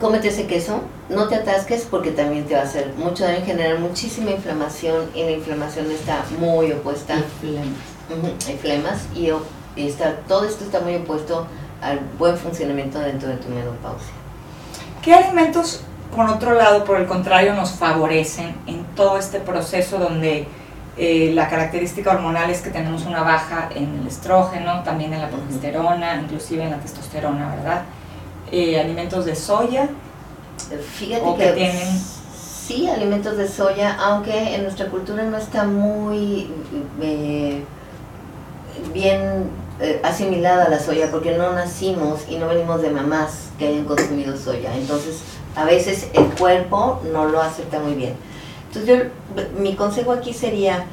cómete 0.00 0.28
ese 0.28 0.46
queso. 0.46 0.80
No 1.08 1.28
te 1.28 1.36
atasques 1.36 1.86
porque 1.90 2.10
también 2.10 2.44
te 2.46 2.54
va 2.54 2.60
a 2.60 2.64
hacer 2.64 2.92
mucho 2.96 3.24
daño, 3.24 3.44
generar 3.44 3.78
muchísima 3.78 4.30
inflamación 4.32 5.10
y 5.14 5.22
la 5.22 5.30
inflamación 5.32 5.90
está 5.90 6.24
muy 6.38 6.72
opuesta. 6.72 7.14
y 7.16 7.24
flemas. 7.40 8.46
Hay 8.48 8.56
flemas 8.58 9.06
y, 9.14 9.30
o- 9.30 9.42
y 9.76 9.88
está, 9.88 10.16
todo 10.28 10.44
esto 10.44 10.64
está 10.64 10.80
muy 10.80 10.94
opuesto 10.96 11.46
al 11.82 12.00
buen 12.18 12.36
funcionamiento 12.36 12.98
dentro 12.98 13.28
de 13.28 13.36
tu 13.36 13.48
menopausia. 13.48 14.12
¿Qué 15.02 15.14
alimentos, 15.14 15.82
por 16.14 16.28
otro 16.28 16.54
lado, 16.54 16.84
por 16.84 16.98
el 16.98 17.06
contrario, 17.06 17.54
nos 17.54 17.70
favorecen 17.72 18.54
en 18.66 18.84
todo 18.96 19.18
este 19.18 19.38
proceso 19.40 19.98
donde 19.98 20.46
eh, 20.96 21.30
la 21.34 21.48
característica 21.48 22.10
hormonal 22.12 22.48
es 22.50 22.62
que 22.62 22.70
tenemos 22.70 23.04
una 23.06 23.22
baja 23.22 23.68
en 23.74 23.98
el 24.00 24.06
estrógeno, 24.06 24.82
también 24.82 25.12
en 25.12 25.20
la 25.20 25.28
progesterona, 25.28 26.16
inclusive 26.16 26.64
en 26.64 26.70
la 26.70 26.78
testosterona, 26.78 27.54
¿verdad? 27.56 27.82
Eh, 28.52 28.78
alimentos 28.80 29.24
de 29.24 29.34
soya, 29.34 29.88
Fíjate 30.98 31.22
O 31.24 31.36
que, 31.36 31.44
que 31.44 31.52
tienen- 31.52 32.00
sí, 32.66 32.88
alimentos 32.88 33.36
de 33.36 33.46
soya, 33.48 33.94
aunque 34.00 34.54
en 34.54 34.62
nuestra 34.64 34.86
cultura 34.86 35.22
no 35.24 35.36
está 35.36 35.64
muy 35.64 36.50
eh, 37.00 37.62
bien 38.92 39.50
eh, 39.80 40.00
asimilada 40.02 40.68
la 40.68 40.78
soya 40.80 41.10
porque 41.10 41.36
no 41.36 41.52
nacimos 41.52 42.20
y 42.28 42.36
no 42.36 42.48
venimos 42.48 42.80
de 42.82 42.90
mamás 42.90 43.48
que 43.58 43.68
hayan 43.68 43.84
consumido 43.84 44.36
soya. 44.36 44.74
Entonces, 44.76 45.18
a 45.54 45.64
veces 45.64 46.08
el 46.14 46.24
cuerpo 46.34 47.00
no 47.12 47.26
lo 47.26 47.40
acepta 47.42 47.78
muy 47.78 47.94
bien. 47.94 48.14
Entonces, 48.68 48.88
yo, 49.34 49.50
mi 49.60 49.76
consejo 49.76 50.12
aquí 50.12 50.32
sería, 50.32 50.86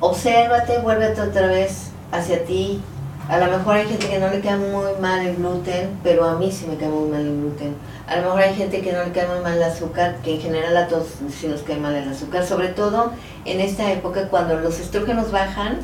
obsérvate, 0.00 0.78
vuélvete 0.80 1.20
otra 1.20 1.46
vez 1.46 1.90
hacia 2.12 2.44
ti. 2.44 2.80
A 3.26 3.38
lo 3.38 3.46
mejor 3.46 3.76
hay 3.76 3.86
gente 3.86 4.06
que 4.06 4.18
no 4.18 4.28
le 4.28 4.40
cae 4.40 4.56
muy 4.56 5.00
mal 5.00 5.26
el 5.26 5.36
gluten, 5.36 5.98
pero 6.02 6.24
a 6.24 6.36
mí 6.36 6.52
sí 6.52 6.66
me 6.66 6.76
cae 6.76 6.88
muy 6.88 7.08
mal 7.08 7.22
el 7.22 7.40
gluten. 7.40 7.74
A 8.06 8.16
lo 8.16 8.22
mejor 8.24 8.40
hay 8.40 8.54
gente 8.54 8.82
que 8.82 8.92
no 8.92 9.02
le 9.02 9.12
cae 9.12 9.26
muy 9.26 9.40
mal 9.40 9.54
el 9.54 9.62
azúcar, 9.62 10.16
que 10.22 10.34
en 10.34 10.40
general 10.42 10.76
a 10.76 10.88
todos 10.88 11.06
sí 11.34 11.46
nos 11.46 11.62
cae 11.62 11.78
mal 11.78 11.94
el 11.94 12.06
azúcar, 12.06 12.44
sobre 12.44 12.68
todo 12.68 13.12
en 13.46 13.60
esta 13.60 13.90
época 13.90 14.28
cuando 14.28 14.60
los 14.60 14.78
estrógenos 14.78 15.30
bajan, 15.32 15.78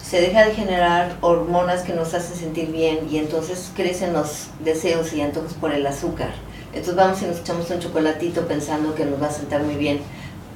se 0.00 0.20
deja 0.20 0.44
de 0.44 0.54
generar 0.54 1.16
hormonas 1.20 1.82
que 1.82 1.94
nos 1.94 2.14
hacen 2.14 2.36
sentir 2.36 2.70
bien 2.70 3.08
y 3.10 3.18
entonces 3.18 3.72
crecen 3.74 4.12
los 4.12 4.48
deseos 4.60 5.12
y 5.14 5.20
antojos 5.20 5.54
por 5.54 5.72
el 5.72 5.84
azúcar. 5.86 6.30
Entonces 6.68 6.94
vamos 6.94 7.20
y 7.22 7.24
nos 7.24 7.40
echamos 7.40 7.68
un 7.70 7.80
chocolatito 7.80 8.42
pensando 8.42 8.94
que 8.94 9.04
nos 9.04 9.20
va 9.20 9.26
a 9.26 9.32
sentar 9.32 9.62
muy 9.64 9.74
bien, 9.74 10.00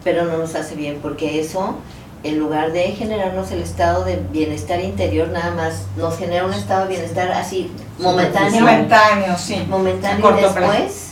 pero 0.04 0.24
no 0.24 0.38
nos 0.38 0.54
hace 0.54 0.76
bien 0.76 1.00
porque 1.02 1.40
eso, 1.40 1.76
en 2.24 2.38
lugar 2.38 2.72
de 2.72 2.82
generarnos 2.92 3.50
el 3.52 3.62
estado 3.62 4.04
de 4.04 4.16
bienestar 4.32 4.80
interior, 4.80 5.28
nada 5.28 5.52
más 5.52 5.86
nos 5.96 6.18
genera 6.18 6.44
un 6.44 6.52
estado 6.52 6.82
de 6.82 6.96
bienestar 6.96 7.30
así 7.30 7.70
momentáneo. 7.98 8.60
Momentáneo, 8.60 9.36
sí. 9.38 9.64
Momentáneo 9.68 10.28
A 10.28 10.38
y 10.38 10.42
después, 10.42 11.10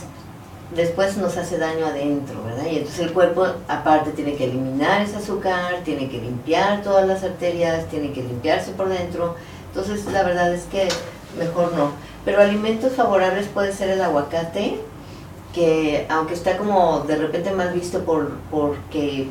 después 0.75 1.17
nos 1.17 1.37
hace 1.37 1.57
daño 1.57 1.85
adentro, 1.85 2.43
¿verdad? 2.43 2.65
Y 2.69 2.77
entonces 2.77 2.99
el 2.99 3.13
cuerpo 3.13 3.47
aparte 3.67 4.11
tiene 4.11 4.35
que 4.35 4.45
eliminar 4.45 5.01
ese 5.01 5.17
azúcar, 5.17 5.81
tiene 5.85 6.09
que 6.09 6.19
limpiar 6.19 6.81
todas 6.81 7.07
las 7.07 7.23
arterias, 7.23 7.85
tiene 7.85 8.11
que 8.11 8.23
limpiarse 8.23 8.71
por 8.71 8.89
dentro. 8.89 9.35
Entonces 9.69 10.05
la 10.11 10.23
verdad 10.23 10.53
es 10.53 10.63
que 10.63 10.89
mejor 11.39 11.73
no. 11.73 11.91
Pero 12.25 12.41
alimentos 12.41 12.93
favorables 12.93 13.47
puede 13.47 13.71
ser 13.71 13.89
el 13.91 14.01
aguacate, 14.01 14.81
que 15.53 16.05
aunque 16.09 16.33
está 16.33 16.57
como 16.57 16.99
de 17.07 17.15
repente 17.15 17.51
más 17.51 17.73
visto 17.73 18.03
por 18.03 18.31
porque 18.51 19.29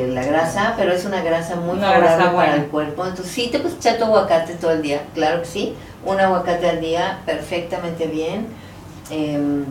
eh, 0.00 0.08
la 0.08 0.24
grasa, 0.24 0.74
pero 0.76 0.92
es 0.92 1.04
una 1.04 1.22
grasa 1.22 1.56
muy 1.56 1.76
Una 1.78 1.88
favorable 1.92 2.16
grasa 2.16 2.32
para 2.36 2.54
el 2.56 2.66
cuerpo. 2.66 3.04
Entonces 3.06 3.32
sí 3.34 3.48
te 3.50 3.58
puedes 3.58 3.76
echar 3.78 3.98
tu 3.98 4.04
aguacate 4.04 4.54
todo 4.54 4.70
el 4.72 4.82
día, 4.82 5.02
claro 5.14 5.40
que 5.42 5.48
sí. 5.48 5.74
Un 6.04 6.18
aguacate 6.20 6.68
al 6.68 6.80
día, 6.80 7.20
perfectamente 7.26 8.06
bien. 8.06 8.46
Em, 9.10 9.64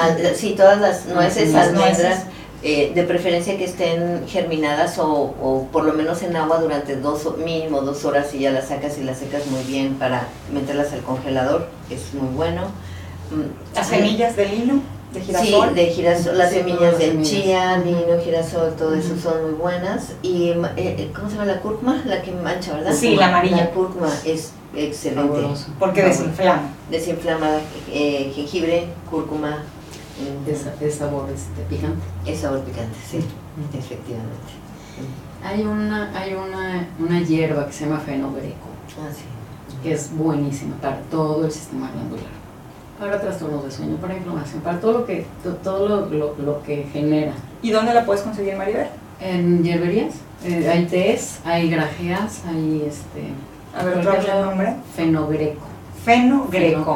al- 0.00 0.34
sí, 0.36 0.54
todas 0.56 0.80
las 0.80 1.06
nueces, 1.06 1.52
Las 1.52 1.68
almendras, 1.68 1.98
nueces. 1.98 2.24
eh, 2.62 2.92
de 2.94 3.02
preferencia 3.04 3.56
que 3.58 3.64
estén 3.64 4.24
germinadas 4.26 4.98
o, 4.98 5.06
o 5.10 5.68
por 5.70 5.84
lo 5.84 5.92
menos 5.92 6.22
en 6.22 6.34
agua 6.36 6.58
durante 6.58 6.96
dos, 6.96 7.36
mínimo 7.38 7.80
dos 7.82 8.04
horas 8.04 8.32
y 8.34 8.40
ya 8.40 8.50
las 8.50 8.68
sacas 8.68 8.98
y 8.98 9.02
las 9.04 9.18
secas 9.18 9.46
muy 9.46 9.62
bien 9.64 9.94
para 9.94 10.26
meterlas 10.52 10.92
al 10.92 11.00
congelador, 11.02 11.68
es 11.90 12.14
muy 12.14 12.34
bueno. 12.34 12.62
Mm, 13.30 13.74
Las 13.76 13.88
semillas 13.88 14.36
de 14.36 14.46
lino, 14.46 14.80
de 15.14 15.20
girasol. 15.20 15.68
Sí, 15.70 15.74
de 15.74 15.86
girasol, 15.86 16.38
las 16.38 16.50
Sí, 16.50 16.56
semillas 16.56 16.78
todas 16.78 16.92
las 16.92 16.98
de 17.00 17.06
semillas. 17.06 17.30
chía, 17.30 17.78
lino, 17.78 18.20
girasol, 18.24 18.74
todo 18.76 18.94
eso 18.94 19.16
son 19.22 19.42
muy 19.42 19.52
buenas. 19.52 20.12
Y, 20.22 20.50
eh, 20.50 20.56
eh, 20.76 21.10
¿cómo 21.14 21.28
se 21.28 21.36
llama 21.36 21.46
la 21.46 21.60
cúrcuma? 21.60 22.02
La 22.04 22.20
que 22.22 22.32
mancha, 22.32 22.74
¿verdad? 22.74 22.92
Sí, 22.94 23.16
la 23.16 23.28
amarilla. 23.28 23.56
La 23.56 23.70
cúrcuma 23.70 24.08
es 24.24 24.52
excelente. 24.74 25.28
Fabuloso. 25.28 25.66
porque 25.78 26.02
desinflama. 26.02 26.62
Desinflama 26.90 27.48
eh, 27.92 28.32
jengibre, 28.34 28.86
cúrcuma, 29.10 29.62
mm, 30.18 30.50
Es, 30.50 30.66
es 30.80 30.94
sabor 30.96 31.28
este, 31.30 31.62
picante. 31.68 32.02
es 32.26 32.40
sabor 32.40 32.60
picante, 32.60 32.96
sí, 33.10 33.18
efectivamente. 33.78 34.52
Hay 35.44 35.62
una, 35.62 36.10
hay 36.18 36.34
una, 36.34 36.88
una 36.98 37.20
hierba 37.20 37.66
que 37.66 37.72
se 37.72 37.84
llama 37.84 38.00
fenogreco, 38.00 38.68
Ah, 38.98 39.10
sí. 39.14 39.24
que 39.82 39.92
es 39.92 40.16
buenísima 40.16 40.74
para 40.76 40.98
todo 41.10 41.44
el 41.44 41.52
sistema 41.52 41.90
glandular. 41.92 42.24
Para 42.98 43.20
trastornos 43.20 43.64
de 43.64 43.70
sueño, 43.70 43.96
para 43.96 44.14
inflamación, 44.16 44.60
para 44.62 44.78
todo 44.80 44.92
lo 45.00 45.06
que, 45.06 45.26
to- 45.42 45.54
todo 45.56 45.88
lo, 45.88 46.06
lo- 46.06 46.34
lo 46.38 46.62
que 46.62 46.86
genera. 46.92 47.32
¿Y 47.60 47.70
dónde 47.70 47.92
la 47.92 48.04
puedes 48.04 48.22
conseguir, 48.22 48.56
Maribel? 48.56 48.86
En 49.20 49.62
hierberías 49.64 50.14
eh, 50.44 50.68
hay 50.72 50.84
tés, 50.86 51.40
hay 51.44 51.70
grajeas, 51.70 52.42
hay 52.46 52.84
este, 52.86 53.32
A 53.76 53.84
ver, 53.84 54.04
la- 54.04 54.42
nombre. 54.46 54.74
fenogreco. 54.94 55.60
Feno 56.04 56.46
Greco. 56.50 56.92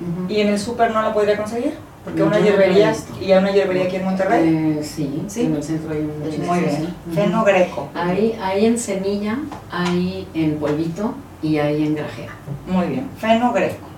Ujú. 0.00 0.32
¿Y 0.32 0.40
en 0.40 0.48
el 0.48 0.58
súper 0.58 0.90
no 0.92 1.02
la 1.02 1.12
podría 1.12 1.36
conseguir? 1.36 1.74
Porque 2.04 2.22
una 2.22 2.38
hierbería, 2.38 2.94
y 3.20 3.32
hay 3.32 3.38
una 3.38 3.50
hierbería 3.50 3.84
aquí 3.84 3.96
en 3.96 4.04
Monterrey. 4.04 4.48
Eh, 4.78 4.80
sí, 4.84 5.24
Sí. 5.26 5.46
en 5.46 5.56
el 5.56 5.62
centro 5.64 5.92
hay 5.92 6.02
muchísimas. 6.02 6.48
Muy 6.48 6.58
bien. 6.60 6.82
Ujú. 6.82 7.14
Feno 7.14 7.44
Greco. 7.44 7.88
Hay, 7.94 8.38
hay 8.40 8.66
en 8.66 8.78
semilla, 8.78 9.38
hay 9.70 10.28
en 10.32 10.54
polvito 10.58 11.14
y 11.42 11.58
hay 11.58 11.84
en 11.84 11.96
grajea. 11.96 12.28
Muy 12.68 12.86
bien. 12.86 13.08
Feno 13.18 13.52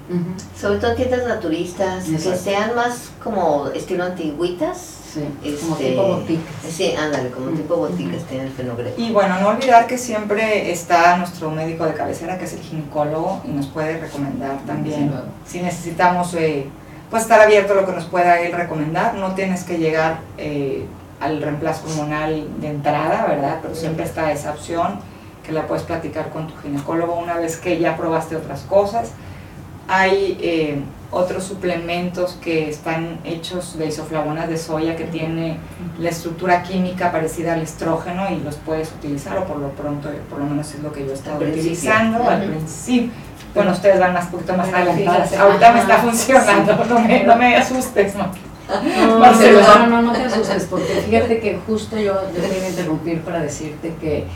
Ujú. 0.09 0.59
Sobre 0.59 0.79
todo 0.79 0.94
tiendas 0.94 1.27
naturistas, 1.27 2.05
que 2.05 2.14
Exacto. 2.16 2.38
sean 2.42 2.75
más 2.75 3.11
como 3.23 3.68
estilo 3.68 4.05
antigüitas. 4.05 4.94
Sí, 5.12 5.21
como 5.61 5.75
este, 5.75 5.90
tipo 5.90 6.03
botica. 6.03 6.42
Sí, 6.71 6.94
ándale, 6.94 7.31
como 7.31 7.47
Ujú. 7.47 7.57
tipo 7.57 7.77
boticas 7.77 8.23
tiene 8.25 8.44
el 8.44 8.51
fenogreco. 8.51 9.01
Y 9.01 9.11
bueno, 9.12 9.40
no 9.40 9.49
olvidar 9.49 9.87
que 9.87 9.99
siempre 9.99 10.71
está 10.71 11.16
nuestro 11.16 11.51
médico 11.51 11.85
de 11.87 11.94
cabecera, 11.94 12.38
que 12.38 12.44
es 12.44 12.53
el 12.53 12.61
ginecólogo, 12.61 13.40
y 13.44 13.49
nos 13.49 13.66
puede 13.66 13.99
recomendar 13.99 14.59
también. 14.66 15.11
Sí. 15.47 15.53
Si 15.59 15.62
necesitamos 15.62 16.35
eh, 16.35 16.66
pues 17.11 17.23
estar 17.23 17.40
abierto 17.40 17.73
a 17.73 17.77
lo 17.77 17.87
que 17.87 17.92
nos 17.92 18.05
pueda 18.05 18.40
él 18.40 18.53
recomendar, 18.53 19.14
no 19.14 19.35
tienes 19.35 19.64
que 19.64 19.79
llegar 19.79 20.21
eh, 20.37 20.85
al 21.21 21.40
reemplazo 21.40 21.87
hormonal 21.88 22.47
de 22.61 22.68
entrada, 22.68 23.27
¿verdad? 23.27 23.59
Pero 23.62 23.75
siempre 23.75 24.05
está 24.05 24.31
esa 24.31 24.53
opción 24.53 25.01
que 25.44 25.53
la 25.53 25.66
puedes 25.66 25.85
platicar 25.85 26.29
con 26.31 26.47
tu 26.49 26.55
ginecólogo 26.62 27.14
una 27.18 27.38
vez 27.38 27.57
que 27.57 27.79
ya 27.79 27.97
probaste 27.97 28.37
otras 28.37 28.61
cosas. 28.62 29.11
Hay 29.88 30.38
eh, 30.42 30.81
otros 31.11 31.44
suplementos 31.44 32.37
que 32.42 32.68
están 32.68 33.18
hechos 33.24 33.79
de 33.79 33.87
isoflavonas 33.87 34.48
de 34.48 34.59
soya 34.59 34.96
que 34.96 35.05
tiene 35.05 35.57
la 35.98 36.11
estructura 36.11 36.62
química 36.62 37.11
parecida 37.11 37.55
al 37.55 37.62
estrógeno 37.62 38.27
y 38.31 38.40
los 38.44 38.57
puedes 38.57 38.92
utilizar 38.92 39.38
o 39.38 39.44
por 39.44 39.59
lo 39.59 39.70
pronto, 39.70 40.11
por 40.29 40.40
lo 40.40 40.44
menos 40.44 40.74
es 40.74 40.83
lo 40.83 40.92
que 40.92 41.07
yo 41.07 41.12
he 41.12 41.14
estado 41.14 41.37
Al 41.38 41.42
principio. 41.44 41.72
utilizando 41.72 42.29
al 42.29 42.44
principio. 42.44 43.11
Bueno, 43.55 43.72
ustedes 43.72 43.98
van 43.98 44.12
más 44.12 44.27
poquito 44.27 44.55
más 44.55 44.68
adelantadas. 44.72 45.33
Ahorita 45.33 45.72
me 45.72 45.81
está 45.81 45.96
funcionando, 45.98 46.85
no, 46.85 47.01
me, 47.01 47.24
no 47.24 47.37
me 47.37 47.57
asustes, 47.57 48.14
¿no? 48.14 48.31
No, 48.68 49.18
no, 49.18 49.87
no, 49.87 50.03
no 50.03 50.12
te 50.12 50.24
asustes, 50.24 50.66
porque 50.68 51.03
fíjate 51.09 51.40
que 51.40 51.59
justo 51.66 51.96
yo, 51.96 52.20
yo 52.37 52.42
te 52.42 52.57
iba 52.59 52.66
a 52.66 52.68
interrumpir 52.68 53.22
para 53.22 53.40
decirte 53.40 53.94
que 53.98 54.27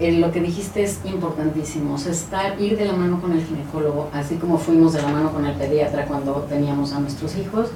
eh, 0.00 0.12
lo 0.12 0.32
que 0.32 0.40
dijiste 0.40 0.82
es 0.82 1.00
importantísimo, 1.04 1.96
estar, 1.96 2.60
ir 2.60 2.76
de 2.76 2.84
la 2.84 2.94
mano 2.94 3.20
con 3.20 3.32
el 3.32 3.44
ginecólogo, 3.44 4.08
así 4.12 4.36
como 4.36 4.58
fuimos 4.58 4.92
de 4.92 5.02
la 5.02 5.08
mano 5.08 5.32
con 5.32 5.44
el 5.44 5.54
pediatra 5.54 6.06
cuando 6.06 6.46
teníamos 6.48 6.92
a 6.92 6.98
nuestros 6.98 7.36
hijos, 7.36 7.68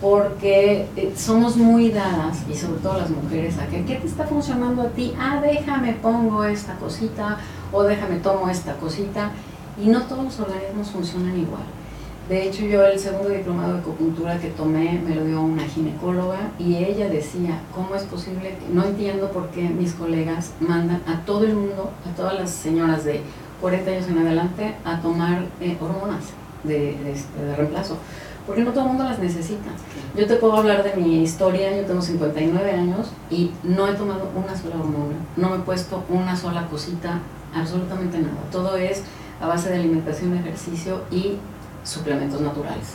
porque 0.00 0.86
eh, 0.96 1.14
somos 1.16 1.56
muy 1.56 1.90
dadas, 1.90 2.42
y 2.50 2.54
sobre 2.54 2.80
todo 2.80 2.98
las 2.98 3.08
mujeres, 3.08 3.58
a 3.58 3.66
que, 3.66 3.84
¿qué 3.84 3.94
te 3.94 4.06
está 4.06 4.24
funcionando 4.24 4.82
a 4.82 4.88
ti? 4.88 5.14
Ah, 5.18 5.40
déjame 5.42 5.94
pongo 5.94 6.44
esta 6.44 6.74
cosita, 6.76 7.38
o 7.72 7.82
déjame 7.82 8.16
tomo 8.16 8.50
esta 8.50 8.74
cosita, 8.74 9.30
y 9.82 9.88
no 9.88 10.02
todos 10.02 10.24
los 10.24 10.40
organismos 10.40 10.90
funcionan 10.90 11.38
igual. 11.38 11.75
De 12.28 12.44
hecho, 12.44 12.64
yo 12.64 12.84
el 12.84 12.98
segundo 12.98 13.28
diplomado 13.28 13.74
de 13.74 13.78
acupuntura 13.78 14.40
que 14.40 14.48
tomé 14.48 15.00
me 15.06 15.14
lo 15.14 15.24
dio 15.24 15.40
una 15.40 15.62
ginecóloga 15.62 16.50
y 16.58 16.74
ella 16.74 17.08
decía, 17.08 17.60
¿cómo 17.72 17.94
es 17.94 18.02
posible? 18.02 18.56
No 18.72 18.84
entiendo 18.84 19.30
por 19.30 19.50
qué 19.50 19.62
mis 19.62 19.92
colegas 19.92 20.50
mandan 20.58 21.02
a 21.06 21.24
todo 21.24 21.44
el 21.44 21.54
mundo, 21.54 21.92
a 22.04 22.16
todas 22.16 22.34
las 22.34 22.50
señoras 22.50 23.04
de 23.04 23.20
40 23.60 23.90
años 23.92 24.08
en 24.08 24.18
adelante, 24.18 24.74
a 24.84 25.00
tomar 25.00 25.44
eh, 25.60 25.76
hormonas 25.80 26.24
de, 26.64 26.96
de 26.96 27.12
este, 27.12 27.44
de 27.44 27.54
reemplazo. 27.54 27.96
Porque 28.44 28.64
no 28.64 28.72
todo 28.72 28.82
el 28.82 28.88
mundo 28.88 29.04
las 29.04 29.20
necesita. 29.20 29.70
Yo 30.16 30.26
te 30.26 30.34
puedo 30.34 30.56
hablar 30.56 30.82
de 30.82 31.00
mi 31.00 31.22
historia, 31.22 31.76
yo 31.76 31.84
tengo 31.84 32.02
59 32.02 32.72
años 32.72 33.12
y 33.30 33.52
no 33.62 33.86
he 33.86 33.94
tomado 33.94 34.30
una 34.34 34.56
sola 34.56 34.76
hormona, 34.80 35.14
no 35.36 35.50
me 35.50 35.56
he 35.56 35.60
puesto 35.60 36.02
una 36.08 36.36
sola 36.36 36.66
cosita, 36.66 37.20
absolutamente 37.54 38.18
nada. 38.18 38.38
Todo 38.50 38.76
es 38.76 39.02
a 39.40 39.46
base 39.46 39.68
de 39.68 39.76
alimentación, 39.76 40.36
ejercicio 40.36 41.02
y 41.10 41.36
suplementos 41.86 42.40
naturales. 42.40 42.86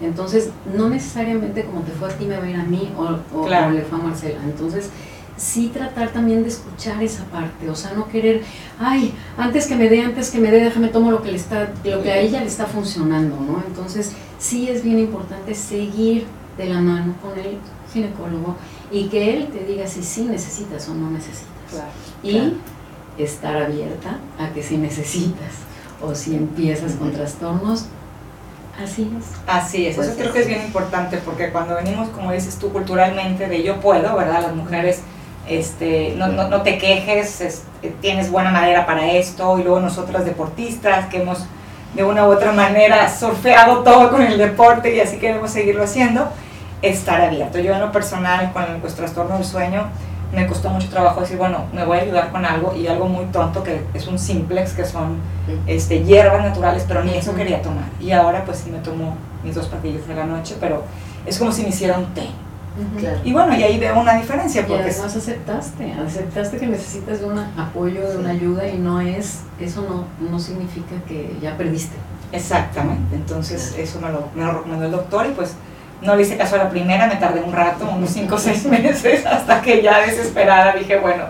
Entonces, 0.00 0.50
no 0.76 0.88
necesariamente 0.90 1.64
como 1.64 1.80
te 1.80 1.92
fue 1.92 2.08
a 2.08 2.12
ti 2.12 2.26
me 2.26 2.36
va 2.36 2.44
a 2.44 2.50
ir 2.50 2.56
a 2.56 2.64
mí 2.64 2.92
o, 2.98 3.38
o- 3.38 3.46
Claro. 3.46 3.68
o 3.68 3.70
le 3.70 3.82
fue 3.82 3.98
a 3.98 4.02
Marcela. 4.02 4.38
Entonces, 4.44 4.90
sí 5.38 5.70
tratar 5.72 6.10
también 6.10 6.42
de 6.42 6.48
escuchar 6.50 7.02
esa 7.02 7.24
parte, 7.24 7.68
o 7.68 7.74
sea, 7.74 7.92
no 7.92 8.08
querer, 8.08 8.42
ay, 8.78 9.14
antes 9.38 9.66
que 9.66 9.74
me 9.76 9.88
dé, 9.88 10.02
antes 10.02 10.30
que 10.30 10.38
me 10.38 10.50
dé, 10.50 10.60
déjame 10.64 10.88
tomo 10.88 11.10
lo 11.10 11.22
que 11.22 11.30
le 11.30 11.36
está, 11.38 11.72
lo 11.84 12.02
que 12.02 12.10
a 12.10 12.18
ella 12.18 12.40
le 12.40 12.46
está 12.46 12.66
funcionando, 12.66 13.36
¿no? 13.40 13.62
Entonces, 13.66 14.12
sí 14.38 14.68
es 14.68 14.82
bien 14.82 14.98
importante 14.98 15.54
seguir 15.54 16.26
de 16.58 16.66
la 16.66 16.80
mano 16.80 17.14
con 17.22 17.38
el 17.38 17.58
ginecólogo 17.92 18.56
y 18.90 19.08
que 19.08 19.34
él 19.36 19.48
te 19.48 19.64
diga 19.64 19.86
si 19.86 20.02
sí 20.02 20.22
necesitas 20.24 20.88
o 20.88 20.94
no 20.94 21.10
necesitas. 21.10 21.46
Y 22.22 22.32
Claro. 22.32 22.52
estar 23.18 23.56
abierta 23.56 24.18
a 24.38 24.50
que 24.54 24.62
si 24.62 24.76
necesitas 24.78 25.52
o 26.02 26.14
si 26.14 26.34
empiezas 26.36 26.92
con 26.92 27.12
trastornos, 27.12 27.86
así 28.82 29.10
es. 29.18 29.24
Así 29.46 29.86
es, 29.86 29.96
Pues 29.96 30.08
eso 30.08 30.16
creo 30.16 30.28
sí. 30.28 30.34
que 30.34 30.40
es 30.42 30.46
bien 30.48 30.62
importante 30.62 31.18
porque 31.18 31.50
cuando 31.50 31.74
venimos, 31.76 32.08
como 32.10 32.32
dices 32.32 32.56
tú, 32.58 32.70
culturalmente 32.72 33.48
de 33.48 33.62
yo 33.62 33.80
puedo, 33.80 34.16
¿verdad? 34.16 34.42
Las 34.42 34.54
mujeres 34.54 35.00
este, 35.48 36.14
no, 36.16 36.26
no, 36.28 36.48
no 36.48 36.62
te 36.62 36.76
quejes, 36.78 37.40
es- 37.40 37.62
eh, 37.82 37.94
tienes 38.00 38.30
buena 38.30 38.50
madera 38.50 38.84
para 38.84 39.06
esto, 39.12 39.58
y 39.58 39.62
luego 39.62 39.78
nosotras 39.80 40.24
deportistas 40.24 41.06
que 41.06 41.22
hemos 41.22 41.44
de 41.94 42.02
una 42.04 42.26
u 42.26 42.32
otra 42.32 42.52
manera 42.52 43.08
surfeado 43.16 43.82
todo 43.84 44.10
con 44.10 44.22
el 44.22 44.36
deporte 44.36 44.94
y 44.94 45.00
así 45.00 45.16
queremos 45.18 45.50
seguirlo 45.52 45.84
haciendo, 45.84 46.28
estar 46.82 47.20
abierto. 47.22 47.58
Yo 47.60 47.72
en 47.74 47.80
lo 47.80 47.90
personal, 47.92 48.52
con 48.52 48.64
el 48.64 48.76
pues, 48.82 48.94
trastorno 48.94 49.36
del 49.36 49.44
sueño, 49.46 49.84
me 50.36 50.46
costó 50.46 50.68
mucho 50.68 50.90
trabajo 50.90 51.22
decir, 51.22 51.38
bueno, 51.38 51.64
me 51.72 51.82
voy 51.86 51.96
a 51.96 52.02
ayudar 52.02 52.30
con 52.30 52.44
algo 52.44 52.74
y 52.76 52.86
algo 52.86 53.08
muy 53.08 53.24
tonto 53.26 53.64
que 53.64 53.80
es 53.94 54.06
un 54.06 54.18
simplex, 54.18 54.74
que 54.74 54.84
son 54.84 55.16
este, 55.66 56.04
hierbas 56.04 56.42
naturales, 56.42 56.84
pero 56.86 57.02
ni 57.02 57.14
eso 57.14 57.34
quería 57.34 57.62
tomar. 57.62 57.84
Y 57.98 58.12
ahora 58.12 58.44
pues 58.44 58.58
sí 58.58 58.70
me 58.70 58.78
tomo 58.80 59.16
mis 59.42 59.54
dos 59.54 59.66
pastillas 59.68 60.06
de 60.06 60.14
la 60.14 60.26
noche, 60.26 60.54
pero 60.60 60.82
es 61.24 61.38
como 61.38 61.50
si 61.52 61.62
me 61.62 61.70
hiciera 61.70 61.98
un 61.98 62.12
té. 62.12 62.28
Claro. 62.98 63.18
Y 63.24 63.32
bueno, 63.32 63.56
y 63.56 63.62
ahí 63.62 63.78
veo 63.78 63.98
una 63.98 64.16
diferencia, 64.16 64.60
Y 64.60 64.64
porque 64.64 64.90
además 64.90 65.16
aceptaste, 65.16 65.92
aceptaste 65.94 66.58
que 66.58 66.66
necesitas 66.66 67.20
de 67.20 67.24
un 67.24 67.38
apoyo, 67.38 68.06
de 68.06 68.18
una 68.18 68.32
ayuda 68.32 68.68
y 68.68 68.76
no 68.76 69.00
es, 69.00 69.40
eso 69.58 69.86
no, 69.88 70.28
no 70.28 70.38
significa 70.38 70.94
que 71.08 71.34
ya 71.40 71.56
perdiste. 71.56 71.96
Exactamente, 72.32 73.16
entonces 73.16 73.74
eso 73.78 73.98
me 74.02 74.10
lo, 74.10 74.28
me 74.34 74.44
lo 74.44 74.52
recomendó 74.52 74.84
el 74.84 74.92
doctor 74.92 75.24
y 75.24 75.30
pues 75.30 75.54
no 76.06 76.16
le 76.16 76.22
hice 76.22 76.36
caso 76.36 76.54
a 76.54 76.58
la 76.58 76.70
primera, 76.70 77.06
me 77.06 77.16
tardé 77.16 77.40
un 77.40 77.52
rato, 77.52 77.88
unos 77.94 78.10
5 78.10 78.34
o 78.34 78.38
6 78.38 78.64
meses, 78.66 79.26
hasta 79.26 79.60
que 79.60 79.82
ya 79.82 80.00
desesperada 80.00 80.72
dije, 80.72 80.96
bueno, 80.96 81.24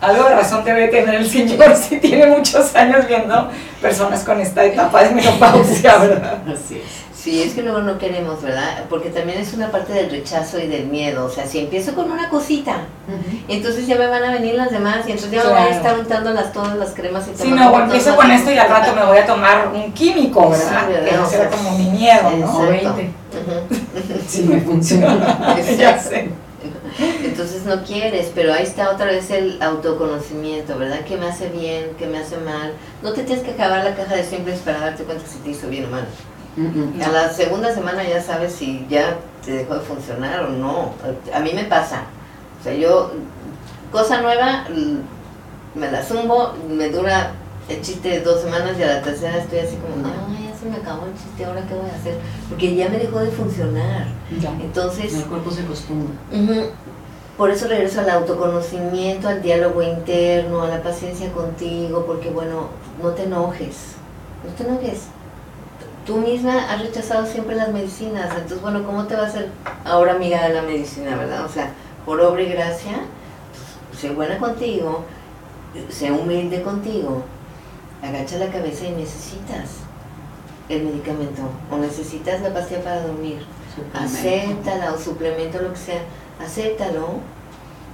algo 0.00 0.28
de 0.28 0.34
razón 0.34 0.64
debe 0.64 0.88
tener 0.88 1.16
el 1.16 1.28
señor 1.28 1.74
si 1.88 1.98
tiene 1.98 2.26
muchos 2.26 2.74
años 2.76 3.06
viendo 3.08 3.50
personas 3.80 4.22
con 4.22 4.40
esta 4.40 4.64
etapa 4.64 5.02
de 5.02 5.10
menopausia, 5.14 5.96
¿verdad? 5.96 6.38
Así 6.46 6.76
es. 6.76 7.07
Sí, 7.20 7.42
es 7.42 7.54
que 7.54 7.62
luego 7.62 7.80
no 7.80 7.98
queremos, 7.98 8.40
¿verdad? 8.42 8.84
Porque 8.88 9.10
también 9.10 9.40
es 9.40 9.52
una 9.52 9.72
parte 9.72 9.92
del 9.92 10.08
rechazo 10.08 10.60
y 10.60 10.68
del 10.68 10.86
miedo. 10.86 11.24
O 11.24 11.28
sea, 11.28 11.46
si 11.48 11.58
empiezo 11.58 11.94
con 11.96 12.10
una 12.12 12.28
cosita, 12.28 12.82
entonces 13.48 13.88
ya 13.88 13.96
me 13.96 14.06
van 14.06 14.22
a 14.22 14.30
venir 14.30 14.54
las 14.54 14.70
demás 14.70 14.98
y 15.08 15.12
entonces 15.12 15.32
ya 15.32 15.42
me 15.42 15.50
voy 15.50 15.58
a 15.58 15.64
Claro. 15.66 15.76
estar 15.76 15.98
untando 15.98 16.30
las, 16.30 16.52
todas 16.52 16.76
las 16.76 16.90
cremas 16.90 17.26
y 17.26 17.32
tomando 17.36 17.76
no, 17.76 17.84
empiezo 17.84 18.14
con 18.14 18.30
esto 18.30 18.52
y 18.52 18.58
al 18.58 18.68
rato 18.68 18.94
me 18.94 19.04
voy 19.04 19.18
a 19.18 19.26
tomar 19.26 19.68
un 19.74 19.92
químico, 19.92 20.48
¿verdad? 20.48 20.86
Sí, 20.86 20.92
¿verdad? 20.92 21.08
Que 21.10 21.18
O 21.18 21.24
ese 21.26 21.36
sea, 21.38 21.50
como 21.50 21.78
mi 21.78 21.84
miedo, 21.90 22.22
¿no? 22.22 22.36
Exacto. 22.36 22.72
Exacto. 22.72 22.94
20. 22.96 23.10
Ujú. 23.40 24.20
Sí 24.28 24.42
me 24.44 24.60
funciona. 24.60 25.56
ya 25.56 25.90
Exacto. 25.90 26.10
sé. 26.10 26.28
Entonces 27.24 27.64
no 27.64 27.82
quieres, 27.82 28.30
pero 28.34 28.52
ahí 28.54 28.62
está 28.62 28.90
otra 28.90 29.06
vez 29.06 29.30
el 29.32 29.60
autoconocimiento, 29.60 30.78
¿verdad? 30.78 31.00
¿Qué 31.06 31.16
me 31.16 31.26
hace 31.26 31.48
bien? 31.48 31.90
¿Qué 31.98 32.06
me 32.06 32.18
hace 32.18 32.36
mal? 32.38 32.72
No 33.02 33.12
te 33.12 33.22
tienes 33.24 33.44
que 33.44 33.52
acabar 33.52 33.82
la 33.84 33.94
caja 33.94 34.14
de 34.14 34.24
simples 34.24 34.60
para 34.60 34.78
darte 34.80 35.02
cuenta 35.04 35.24
si 35.26 35.38
te 35.38 35.50
hizo 35.50 35.68
bien 35.68 35.86
o 35.86 35.88
mal. 35.88 36.06
A 37.04 37.08
la 37.08 37.32
segunda 37.32 37.72
semana 37.72 38.02
ya 38.02 38.20
sabes 38.20 38.52
si 38.52 38.86
ya 38.88 39.16
te 39.44 39.52
dejó 39.52 39.74
de 39.74 39.80
funcionar 39.80 40.44
o 40.44 40.50
no. 40.50 40.92
A 41.32 41.40
mí 41.40 41.52
me 41.54 41.64
pasa. 41.64 42.02
O 42.60 42.64
sea, 42.64 42.74
yo, 42.74 43.12
cosa 43.92 44.20
nueva, 44.20 44.66
me 45.74 45.90
la 45.90 46.02
zumbo, 46.02 46.54
me 46.68 46.90
dura 46.90 47.32
el 47.68 47.80
chiste 47.82 48.20
dos 48.20 48.40
semanas 48.40 48.78
y 48.78 48.82
a 48.82 48.94
la 48.94 49.02
tercera 49.02 49.38
estoy 49.38 49.58
así 49.60 49.76
como, 49.76 50.06
ay, 50.06 50.48
ya 50.50 50.58
se 50.58 50.66
me 50.66 50.76
acabó 50.76 51.06
el 51.06 51.12
chiste, 51.12 51.44
¿ahora 51.44 51.62
qué 51.68 51.74
voy 51.74 51.90
a 51.90 51.94
hacer? 51.94 52.18
Porque 52.48 52.74
ya 52.74 52.88
me 52.88 52.98
dejó 52.98 53.20
de 53.20 53.30
funcionar. 53.30 54.06
Ya. 54.40 54.50
Entonces, 54.60 55.14
El 55.14 55.24
cuerpo 55.24 55.50
se 55.50 55.62
acostumbra. 55.62 56.16
Por 57.36 57.50
eso 57.50 57.68
regreso 57.68 58.00
al 58.00 58.10
autoconocimiento, 58.10 59.28
al 59.28 59.42
diálogo 59.42 59.80
interno, 59.80 60.62
a 60.62 60.68
la 60.68 60.82
paciencia 60.82 61.30
contigo, 61.32 62.04
porque 62.04 62.30
bueno, 62.30 62.68
no 63.00 63.10
te 63.10 63.24
enojes, 63.24 63.94
no 64.44 64.52
te 64.54 64.64
enojes. 64.64 65.02
Tú 66.08 66.16
misma 66.16 66.72
has 66.72 66.80
rechazado 66.80 67.26
siempre 67.26 67.54
las 67.54 67.68
medicinas, 67.68 68.30
entonces 68.30 68.62
bueno, 68.62 68.82
¿cómo 68.84 69.04
te 69.04 69.14
va 69.14 69.26
a 69.26 69.30
ser 69.30 69.50
ahora 69.84 70.14
amiga 70.14 70.48
de 70.48 70.54
la 70.54 70.62
medicina, 70.62 71.14
verdad? 71.14 71.44
O 71.44 71.50
sea, 71.50 71.70
por 72.06 72.18
obra 72.22 72.40
y 72.40 72.48
gracia, 72.48 73.00
pues, 73.90 74.00
sé 74.00 74.08
buena 74.08 74.38
contigo, 74.38 75.04
sé 75.90 76.10
humilde 76.10 76.62
contigo, 76.62 77.24
agacha 78.02 78.38
la 78.38 78.48
cabeza 78.48 78.86
y 78.86 78.92
necesitas 78.92 79.80
el 80.70 80.84
medicamento 80.84 81.42
o 81.70 81.76
necesitas 81.76 82.40
la 82.40 82.54
pastilla 82.54 82.82
para 82.82 83.02
dormir 83.02 83.44
acéptala 83.92 84.94
o 84.94 84.98
suplemento 84.98 85.60
lo 85.60 85.74
que 85.74 85.78
sea, 85.78 86.00
acéptalo 86.42 87.20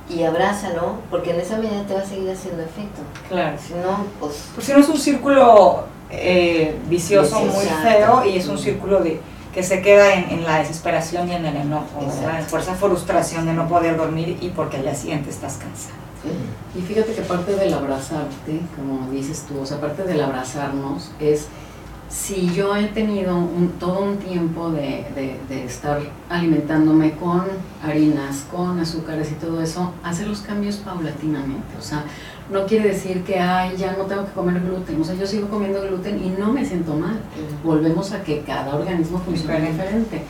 y 0.08 0.22
abrázalo, 0.22 0.98
porque 1.10 1.30
en 1.30 1.40
esa 1.40 1.56
medida 1.56 1.84
te 1.84 1.94
va 1.94 2.00
a 2.00 2.06
seguir 2.06 2.30
haciendo 2.30 2.62
efecto. 2.62 3.00
Claro. 3.28 3.56
Si 3.58 3.74
no, 3.74 4.06
pues 4.20 4.50
Por 4.54 4.62
si 4.62 4.72
no 4.72 4.78
es 4.78 4.88
un 4.88 4.98
círculo 4.98 5.84
eh, 6.18 6.76
vicioso 6.88 7.40
muy 7.40 7.64
feo 7.82 8.24
y 8.24 8.36
es 8.38 8.46
un 8.48 8.58
círculo 8.58 9.00
de 9.00 9.20
que 9.52 9.62
se 9.62 9.80
queda 9.82 10.14
en, 10.14 10.30
en 10.30 10.44
la 10.44 10.58
desesperación 10.58 11.28
y 11.28 11.32
en 11.34 11.44
el 11.46 11.56
enojo, 11.56 12.00
¿verdad? 12.22 12.46
Por 12.48 12.60
esa 12.60 12.74
frustración 12.74 13.46
de 13.46 13.52
no 13.52 13.68
poder 13.68 13.96
dormir 13.96 14.36
y 14.40 14.48
porque 14.48 14.78
al 14.78 14.82
día 14.82 14.94
siguiente 14.94 15.30
estás 15.30 15.54
cansado. 15.58 15.94
Y 16.76 16.80
fíjate 16.80 17.12
que 17.14 17.20
parte 17.22 17.54
del 17.54 17.72
abrazarte, 17.74 18.60
como 18.74 19.08
dices 19.12 19.44
tú, 19.46 19.60
o 19.60 19.66
sea, 19.66 19.80
parte 19.80 20.02
del 20.04 20.20
abrazarnos 20.22 21.12
es 21.20 21.46
si 22.08 22.52
yo 22.54 22.76
he 22.76 22.84
tenido 22.88 23.36
un- 23.36 23.74
todo 23.78 24.00
un 24.00 24.16
tiempo 24.18 24.70
de, 24.70 25.04
de- 25.14 25.38
de 25.48 25.64
estar 25.64 26.00
alimentándome 26.30 27.12
con 27.12 27.44
harinas, 27.82 28.44
con 28.52 28.78
azúcares 28.78 29.30
y 29.32 29.34
todo 29.34 29.60
eso, 29.62 29.92
hacer 30.02 30.26
los 30.28 30.40
cambios 30.40 30.76
paulatinamente. 30.76 31.76
O 31.78 31.82
sea, 31.82 32.04
no 32.50 32.66
quiere 32.66 32.90
decir 32.90 33.22
que, 33.24 33.38
ay, 33.40 33.76
ya 33.76 33.92
no 33.96 34.04
tengo 34.04 34.24
que 34.26 34.32
comer 34.32 34.60
gluten. 34.60 35.00
O 35.00 35.04
sea, 35.04 35.14
yo 35.14 35.26
sigo 35.26 35.48
comiendo 35.48 35.80
gluten 35.82 36.22
y 36.22 36.28
no 36.38 36.52
me 36.52 36.64
siento 36.64 36.94
mal. 36.94 37.18
Volvemos 37.64 38.12
a 38.12 38.22
que 38.22 38.42
cada 38.42 38.74
organismo 38.74 39.18
funciona 39.20 39.54
Diferente. 39.54 39.82
diferente. 39.82 40.22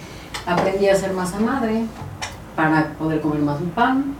Aprendí 0.46 0.88
a 0.88 0.92
hacer 0.92 1.12
masa 1.12 1.40
madre 1.40 1.84
para 2.54 2.90
poder 2.98 3.20
comer 3.20 3.40
más 3.40 3.58
pan. 3.74 4.14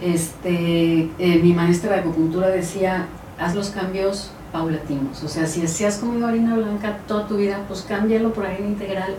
Este, 0.00 1.10
eh, 1.18 1.40
mi 1.42 1.52
maestra 1.54 1.92
de 1.94 2.00
acupuntura 2.00 2.48
decía, 2.48 3.06
haz 3.38 3.54
los 3.54 3.70
cambios 3.70 4.30
paulatinos. 4.52 5.22
O 5.22 5.28
sea, 5.28 5.46
si, 5.46 5.66
si 5.68 5.84
has 5.84 5.96
comido 5.98 6.26
harina 6.26 6.56
blanca 6.56 6.98
toda 7.06 7.26
tu 7.26 7.36
vida, 7.36 7.60
pues 7.68 7.82
cámbialo 7.82 8.32
por 8.32 8.46
harina 8.46 8.68
integral 8.68 9.14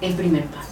el 0.00 0.14
primer 0.14 0.44
paso. 0.46 0.68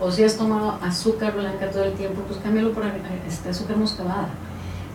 O 0.00 0.10
si 0.10 0.24
has 0.24 0.36
tomado 0.36 0.78
azúcar 0.82 1.34
blanca 1.34 1.70
todo 1.70 1.84
el 1.84 1.92
tiempo, 1.92 2.22
pues 2.26 2.40
cámbialo 2.40 2.72
por 2.72 2.84
hari- 2.84 3.02
este, 3.28 3.50
azúcar 3.50 3.76
moscabada. 3.76 4.28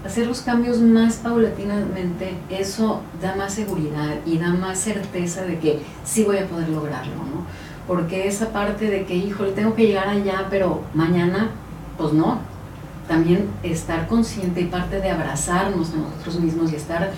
Hacer 0.06 0.28
los 0.28 0.42
cambios 0.42 0.80
más 0.80 1.16
paulatinamente, 1.16 2.34
eso 2.50 3.02
da 3.22 3.36
más 3.36 3.54
seguridad 3.54 4.16
y 4.26 4.38
da 4.38 4.50
más 4.50 4.80
certeza 4.80 5.44
de 5.44 5.60
que 5.60 5.82
sí 6.04 6.24
voy 6.24 6.38
a 6.38 6.48
poder 6.48 6.68
lograrlo, 6.70 7.16
¿no? 7.16 7.46
Porque 7.88 8.28
esa 8.28 8.50
parte 8.50 8.90
de 8.90 9.06
que, 9.06 9.16
híjole, 9.16 9.52
tengo 9.52 9.76
que 9.76 9.88
llegar 9.88 10.10
allá, 10.10 10.48
pero 10.50 10.82
mañana, 10.94 11.52
pues 11.98 12.12
no. 12.14 12.40
También 13.08 13.50
estar 13.64 14.08
consciente 14.08 14.62
y 14.62 14.66
parte 14.66 15.00
de 15.00 15.10
abrazarnos 15.10 15.94
a 15.94 15.98
nosotros 15.98 16.40
mismos 16.40 16.72
y 16.72 16.76
estar 16.76 17.12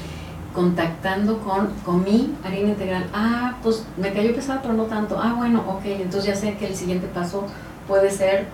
contactando 0.53 1.39
con, 1.39 1.67
con 1.83 2.03
mi 2.03 2.33
harina 2.43 2.69
integral. 2.69 3.07
Ah, 3.13 3.55
pues 3.61 3.83
me 3.97 4.13
cayó 4.13 4.33
pesada, 4.33 4.61
pero 4.61 4.73
no 4.73 4.83
tanto. 4.83 5.19
Ah, 5.19 5.33
bueno, 5.35 5.63
ok, 5.67 5.85
entonces 5.85 6.25
ya 6.25 6.35
sé 6.35 6.55
que 6.55 6.67
el 6.67 6.75
siguiente 6.75 7.07
paso 7.07 7.45
puede 7.87 8.09
ser 8.09 8.47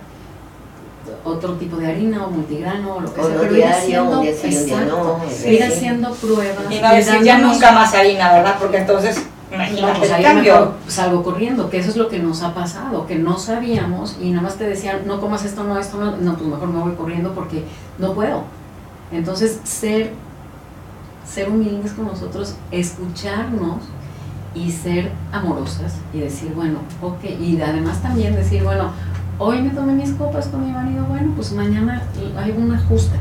otro 1.24 1.54
tipo 1.54 1.76
de 1.76 1.86
harina 1.88 2.24
o 2.26 2.30
multigrano 2.30 2.96
o 2.96 3.00
lo 3.00 3.12
que 3.12 3.20
O 3.20 3.24
sea. 3.26 3.34
no 3.34 3.40
pero 3.42 3.56
ir 3.56 3.64
haciendo- 3.64 4.16
no. 4.16 4.22
exacto, 4.22 5.20
ir 5.46 5.62
haciendo 5.64 6.12
pruebas. 6.12 6.64
Y 6.70 6.80
no 6.80 6.94
decir 6.94 7.22
ya 7.22 7.38
nunca 7.38 7.72
más 7.72 7.92
harina, 7.94 8.32
¿verdad? 8.32 8.56
Porque 8.60 8.78
entonces, 8.78 9.16
no, 9.50 9.56
imagínate 9.56 9.98
pues 9.98 10.10
el 10.10 10.22
cambio. 10.22 10.52
mejor 10.54 10.74
salgo 10.88 11.22
corriendo, 11.22 11.70
que 11.70 11.78
eso 11.78 11.90
es 11.90 11.96
lo 11.96 12.08
que 12.08 12.18
nos 12.18 12.42
ha 12.42 12.54
pasado, 12.54 13.06
que 13.06 13.16
no 13.16 13.38
sabíamos 13.38 14.16
y 14.20 14.30
nada 14.30 14.42
más 14.42 14.54
te 14.56 14.64
decían, 14.68 15.00
no 15.06 15.20
comas 15.20 15.44
esto, 15.44 15.64
no, 15.64 15.78
esto, 15.78 15.98
no, 15.98 16.16
no, 16.16 16.34
pues 16.36 16.48
mejor 16.48 16.68
me 16.68 16.80
voy 16.80 16.92
corriendo 16.94 17.32
porque 17.34 17.64
no 17.98 18.14
puedo. 18.14 18.44
Entonces, 19.12 19.58
ser, 19.64 20.12
ser 21.30 21.48
humildes 21.48 21.92
con 21.92 22.06
nosotros, 22.06 22.54
escucharnos 22.70 23.82
y 24.54 24.70
ser 24.70 25.10
amorosas 25.32 25.94
y 26.12 26.20
decir, 26.20 26.52
bueno, 26.54 26.78
ok, 27.00 27.24
y 27.40 27.60
además 27.60 28.00
también 28.02 28.34
decir, 28.34 28.62
bueno, 28.62 28.90
hoy 29.42 29.62
me 29.62 29.70
tomé 29.70 29.92
mis 29.92 30.12
copas 30.12 30.46
con 30.46 30.64
mi 30.64 30.72
marido, 30.72 31.04
bueno, 31.06 31.32
pues 31.34 31.52
mañana 31.52 32.02
hay 32.36 32.52
un 32.52 32.72
ajuste. 32.72 33.16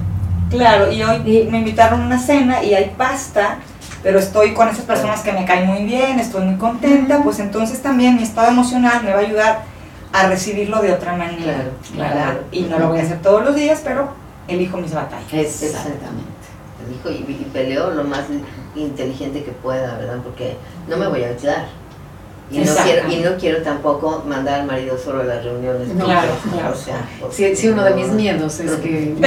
Claro, 0.50 0.92
y 0.92 1.02
hoy 1.02 1.48
me 1.50 1.60
invitaron 1.60 2.02
a 2.02 2.06
una 2.06 2.20
cena 2.20 2.64
y 2.64 2.74
hay 2.74 2.94
pasta, 2.98 3.58
pero 4.04 4.20
estoy 4.20 4.54
con 4.54 4.68
esas 4.68 4.86
personas 4.86 5.22
que 5.22 5.32
me 5.32 5.46
caen 5.46 5.68
muy 5.68 5.86
bien, 5.86 6.20
estoy 6.20 6.46
muy 6.46 6.56
contenta, 6.56 7.24
pues 7.24 7.40
entonces 7.40 7.82
también 7.82 8.18
mi 8.18 8.24
estado 8.24 8.50
emocional 8.50 9.04
me 9.04 9.12
va 9.12 9.18
a 9.18 9.22
ayudar 9.22 9.62
a 10.14 10.28
recibirlo 10.28 10.82
de 10.82 10.94
otra 10.94 11.16
manera. 11.16 11.44
Claro, 11.44 11.72
¿verdad? 11.96 12.12
claro. 12.12 12.40
Y 12.52 12.62
no 12.64 12.80
lo 12.80 12.90
voy 12.90 13.00
a 13.00 13.04
hacer 13.04 13.22
todos 13.22 13.44
los 13.46 13.56
días, 13.56 13.82
pero 13.84 14.10
elijo 14.48 14.78
mis 14.78 14.94
batallas. 14.94 15.32
Exactamente. 15.32 16.32
Y, 17.06 17.32
y 17.32 17.50
peleo 17.54 17.92
lo 17.92 18.04
más 18.04 18.26
inteligente 18.76 19.44
que 19.44 19.52
pueda, 19.52 19.98
¿verdad? 19.98 20.18
Porque 20.24 20.58
no 20.90 20.98
me 20.98 21.08
voy 21.08 21.24
a 21.24 21.28
aislar. 21.30 21.68
Y 22.52 22.60
no, 22.60 22.74
quiero, 22.84 23.10
y 23.10 23.16
no 23.18 23.30
quiero 23.40 23.62
tampoco 23.64 24.24
mandar 24.28 24.62
al 24.62 24.66
marido 24.68 24.98
solo 24.98 25.22
a 25.22 25.24
las 25.24 25.44
reuniones. 25.44 25.88
No, 25.90 26.04
Claro, 26.06 26.28
claro. 26.52 26.74
O 26.74 26.78
sea, 26.78 27.08
Sí, 27.32 27.56
sí, 27.56 27.70
uno 27.70 27.84
de 27.84 27.92
mis 27.94 28.08
no- 28.08 28.14
miedos 28.16 28.60
es 28.60 28.72
que 28.74 29.16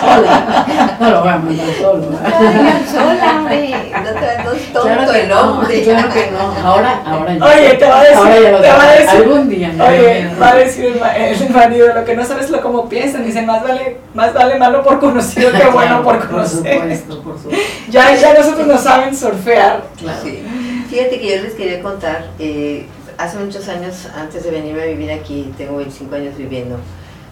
sola. 0.00 0.96
No 1.00 1.10
lo 1.10 1.20
voy 1.20 1.28
a 1.28 1.36
mandar 1.38 1.66
solo. 1.80 2.10
No 2.10 2.90
sola, 2.90 3.36
hombre. 3.38 3.74
No 3.92 4.20
te 4.20 4.42
tonto 4.42 4.82
Claro 4.82 5.12
que 5.12 5.20
el 5.22 5.28
no, 5.28 5.40
hombre. 5.40 5.82
claro 5.82 6.08
que 6.12 6.30
no. 6.30 6.68
Ahora, 6.68 7.02
ahora 7.06 7.34
ya. 7.36 7.44
Oye, 7.44 7.74
te 7.74 7.84
va 7.86 8.00
a 8.00 8.02
decir, 8.02 8.16
Ahora 8.18 8.40
ya 8.40 8.50
lo 8.50 8.60
te 8.60 8.68
va 8.68 8.82
a 8.82 8.92
decir, 8.92 9.08
Algún 9.10 9.48
día. 9.48 9.72
¿no? 9.74 9.84
oye, 9.86 10.30
va 10.40 10.48
a 10.50 10.54
decir 10.56 10.84
el, 10.86 11.42
el 11.42 11.50
marido, 11.50 11.94
lo 11.94 12.04
que 12.04 12.16
no 12.16 12.24
sabes 12.24 12.46
es 12.46 12.50
lo 12.50 12.60
como 12.60 12.88
piensan, 12.88 13.24
dice, 13.24 13.42
más 13.42 13.62
vale, 13.62 13.98
más 14.14 14.32
vale 14.34 14.56
malo 14.58 14.82
por 14.82 14.98
conocido 14.98 15.50
que 15.52 15.58
bueno 15.72 16.02
Claro, 16.02 16.02
por 16.02 16.18
Por 16.18 16.28
conocer. 16.28 16.74
supuesto, 16.74 17.22
por 17.22 17.38
supuesto. 17.38 17.64
Ya, 17.90 18.14
ya 18.14 18.34
nosotros 18.34 18.66
no 18.66 18.78
saben 18.78 19.16
surfear. 19.16 19.82
Claro. 19.98 20.18
Sí. 20.22 20.42
Fíjate 20.88 21.20
que 21.20 21.36
yo 21.36 21.42
les 21.42 21.54
quería 21.54 21.82
contar, 21.82 22.30
eh, 22.38 22.86
hace 23.18 23.38
muchos 23.38 23.68
años, 23.68 24.06
antes 24.16 24.42
de 24.44 24.50
venirme 24.50 24.82
a 24.82 24.86
vivir 24.86 25.10
aquí, 25.12 25.52
tengo 25.58 25.76
25 25.76 26.14
años 26.14 26.36
viviendo 26.36 26.78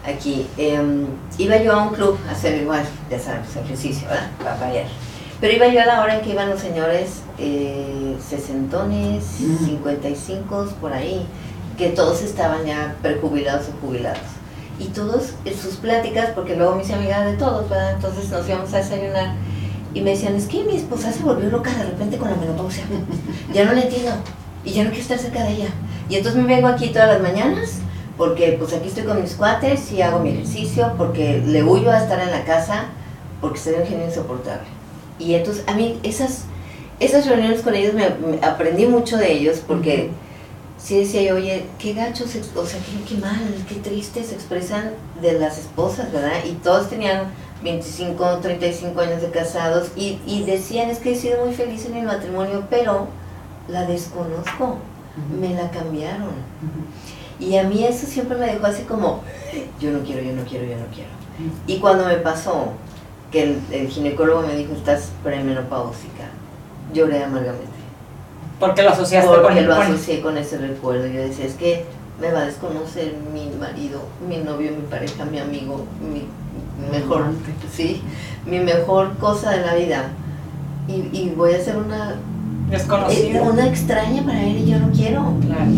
aquí, 0.05 0.47
em, 0.59 1.07
iba 1.39 1.57
yo 1.57 1.73
a 1.73 1.83
un 1.83 1.95
club 1.95 2.19
a 2.29 2.33
hacer 2.33 2.61
igual, 2.61 2.85
ya 3.11 3.19
sabes, 3.19 3.57
ejercicio, 3.57 4.09
¿verdad? 4.09 4.31
Para 4.39 4.57
variar. 4.57 4.85
Pero 5.41 5.53
iba 5.55 5.67
yo 5.69 5.81
a 5.83 5.87
la 5.87 6.03
hora 6.03 6.17
en 6.17 6.21
que 6.23 6.31
iban 6.31 6.49
los 6.51 6.61
señores 6.61 7.23
eh, 7.39 8.17
sesentones, 8.27 9.25
Mm. 9.41 9.65
55 9.67 10.69
por 10.81 10.93
ahí, 10.93 11.27
que 11.77 11.89
todos 11.91 12.23
estaban 12.23 12.65
ya 12.65 12.97
prejubilados 13.03 13.67
o 13.69 13.87
jubilados. 13.87 14.19
Y 14.79 14.87
todos 14.89 15.33
en 15.45 15.57
sus 15.57 15.77
pláticas, 15.77 16.31
porque 16.35 16.57
luego 16.57 16.77
me 16.77 16.83
hice 16.83 16.95
amiga 16.95 17.25
de 17.25 17.37
todos, 17.37 17.69
¿verdad? 17.69 17.93
Entonces 17.95 18.31
nos 18.31 18.47
íbamos 18.49 18.73
a 18.75 18.79
desayunar 18.79 19.35
y 19.97 20.03
me 20.03 20.11
decían, 20.11 20.35
es 20.37 20.47
que 20.47 20.63
mi 20.65 20.77
esposa 20.77 21.11
se 21.13 21.23
volvió 21.23 21.49
loca 21.51 21.71
de 21.73 21.85
repente 21.85 22.19
con 22.19 22.29
la 22.31 22.37
menopausia. 22.37 22.85
Ya 23.53 23.65
no 23.65 23.73
la 23.73 23.83
entiendo 23.83 24.11
y 24.65 24.71
ya 24.73 24.83
no 24.85 24.91
quiero 24.91 25.03
estar 25.03 25.19
cerca 25.19 25.43
de 25.45 25.53
ella. 25.53 25.69
Y 26.11 26.17
entonces 26.17 26.41
me 26.43 26.55
vengo 26.55 26.69
aquí 26.69 26.89
todas 26.89 27.09
las 27.09 27.23
mañanas 27.23 27.79
porque 28.19 28.57
pues 28.59 28.73
aquí 28.75 28.89
estoy 28.89 29.05
con 29.05 29.21
mis 29.23 29.35
cuates 29.35 29.91
y 29.93 30.03
hago 30.03 30.19
mi 30.19 30.31
ejercicio 30.31 30.93
porque 30.99 31.43
le 31.47 31.63
huyo 31.65 31.91
a 31.91 31.99
estar 31.99 32.21
en 32.21 32.31
la 32.31 32.45
casa 32.45 32.85
porque 33.41 33.59
soy 33.59 33.75
un 33.75 33.87
genio 33.87 34.07
insoportable. 34.07 34.67
Y 35.19 35.35
entonces 35.35 35.65
a 35.67 35.73
mí 35.75 35.99
esas, 36.03 36.45
esas 37.01 37.27
reuniones 37.27 37.63
con 37.63 37.75
ellos 37.75 37.95
me, 37.95 38.09
me- 38.11 38.45
aprendí 38.47 38.87
mucho 38.87 39.17
de 39.17 39.33
ellos 39.33 39.63
porque 39.67 40.11
sí 40.79 40.99
decía 40.99 41.23
yo, 41.23 41.37
oye, 41.37 41.67
qué 41.79 41.95
gachos, 41.95 42.37
o 42.55 42.67
sea, 42.67 42.81
qué, 42.81 43.15
qué 43.15 43.21
mal, 43.21 43.41
qué 43.69 43.77
triste 43.77 44.23
se 44.23 44.35
expresan 44.35 44.91
de 45.21 45.39
las 45.39 45.59
esposas, 45.59 46.13
¿verdad? 46.13 46.45
Y 46.45 46.53
todos 46.53 46.89
tenían 46.89 47.25
25, 47.63 48.39
35 48.39 49.01
años 49.01 49.23
de 49.23 49.31
casados 49.31 49.91
y, 49.97 50.19
y 50.27 50.45
decían, 50.45 50.91
es 50.91 50.99
que 50.99 51.13
he 51.13 51.17
sido 51.17 51.45
muy 51.45 51.55
feliz 51.55 51.87
en 51.87 51.95
mi 51.95 52.03
matrimonio, 52.03 52.65
pero 52.71 53.09
la 53.69 53.87
desconozco, 53.87 54.79
me 55.41 55.55
la 55.55 55.71
cambiaron. 55.71 56.31
Y 57.39 57.57
a 57.57 57.65
mí 57.65 57.85
eso 57.85 58.07
siempre 58.07 58.37
me 58.37 58.47
dejó 58.47 58.67
así 58.67 58.83
como, 58.83 59.23
yo 59.81 59.91
no 59.91 60.01
quiero, 60.01 60.23
yo 60.23 60.33
no 60.33 60.45
quiero, 60.45 60.67
yo 60.67 60.77
no 60.77 60.87
quiero. 60.95 61.11
Y 61.67 61.79
cuando 61.79 62.07
me 62.07 62.17
pasó 62.17 62.73
que 63.31 63.43
el, 63.43 63.61
el 63.71 63.89
ginecólogo 63.89 64.47
me 64.47 64.55
dijo, 64.55 64.73
estás 64.73 65.11
premenopáusica, 65.23 66.29
lloré 66.93 67.25
amargamente. 67.25 67.76
Porque 68.61 68.83
lo 68.83 68.91
asociaste 68.91 69.29
con 69.31 69.43
Porque 69.43 69.59
el 69.61 69.67
lo 69.67 69.77
con- 69.77 69.83
asocié 69.87 70.21
con 70.21 70.37
ese 70.39 70.59
recuerdo. 70.59 71.07
Yo 71.07 71.21
decía, 71.21 71.45
es 71.45 71.55
que 71.55 71.85
me 72.21 72.33
va 72.33 72.41
a 72.41 72.47
desconocer 72.47 73.15
mi 73.33 73.51
marido, 73.61 74.01
mi 74.27 74.39
novio, 74.39 74.71
mi 74.73 74.83
pareja, 74.91 75.25
mi 75.27 75.39
amigo, 75.39 75.85
mi 76.01 76.23
mejor, 76.91 77.25
sí, 77.75 78.03
mi 78.47 78.59
mejor 78.61 79.17
cosa 79.19 79.51
de 79.51 79.61
la 79.67 79.75
vida. 79.75 80.05
Y, 80.89 80.93
y 81.17 81.33
voy 81.37 81.53
a 81.53 81.63
ser 81.63 81.77
una, 81.77 82.15
desconocido. 82.71 83.39
eh, 83.39 83.41
una 83.43 83.67
extraña 83.67 84.23
para 84.25 84.43
él 84.43 84.59
y 84.59 84.71
yo 84.71 84.79
no 84.79 84.91
quiero. 84.93 85.35
Claro. 85.45 85.71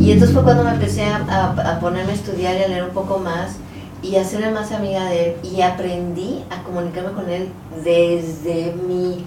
Y 0.00 0.12
entonces 0.12 0.34
fue 0.34 0.44
cuando 0.44 0.64
me 0.64 0.70
empecé 0.70 1.04
a, 1.04 1.16
a- 1.16 1.72
a 1.76 1.80
ponerme 1.80 2.12
a 2.12 2.14
estudiar 2.14 2.54
y 2.56 2.62
a 2.62 2.68
leer 2.68 2.84
un 2.84 2.90
poco 2.90 3.18
más 3.18 3.56
y 4.02 4.16
a 4.16 4.20
hacerme 4.22 4.50
más 4.50 4.70
amiga 4.72 5.04
de 5.06 5.30
él 5.30 5.36
y 5.42 5.60
aprendí 5.62 6.42
a 6.50 6.62
comunicarme 6.62 7.12
con 7.12 7.28
él 7.28 7.48
desde 7.84 8.74
mi, 8.86 9.24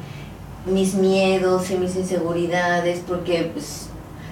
mis 0.68 0.94
miedos 0.96 1.70
y 1.72 1.78
mis 1.78 1.96
inseguridades 1.96 3.02
porque 3.08 3.50
pues, 3.54 3.88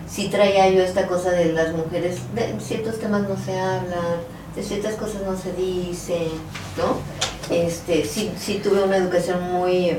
sí 0.07 0.27
traía 0.29 0.69
yo 0.69 0.83
esta 0.83 1.07
cosa 1.07 1.31
de 1.31 1.53
las 1.53 1.73
mujeres, 1.73 2.19
de 2.33 2.59
ciertos 2.59 2.99
temas 2.99 3.27
no 3.27 3.37
se 3.37 3.59
hablan, 3.59 4.17
de 4.55 4.63
ciertas 4.63 4.95
cosas 4.95 5.21
no 5.23 5.35
se 5.37 5.53
dicen, 5.53 6.29
¿no? 6.77 7.55
Este, 7.55 8.05
sí, 8.05 8.31
sí 8.37 8.59
tuve 8.63 8.83
una 8.83 8.97
educación 8.97 9.41
muy, 9.51 9.97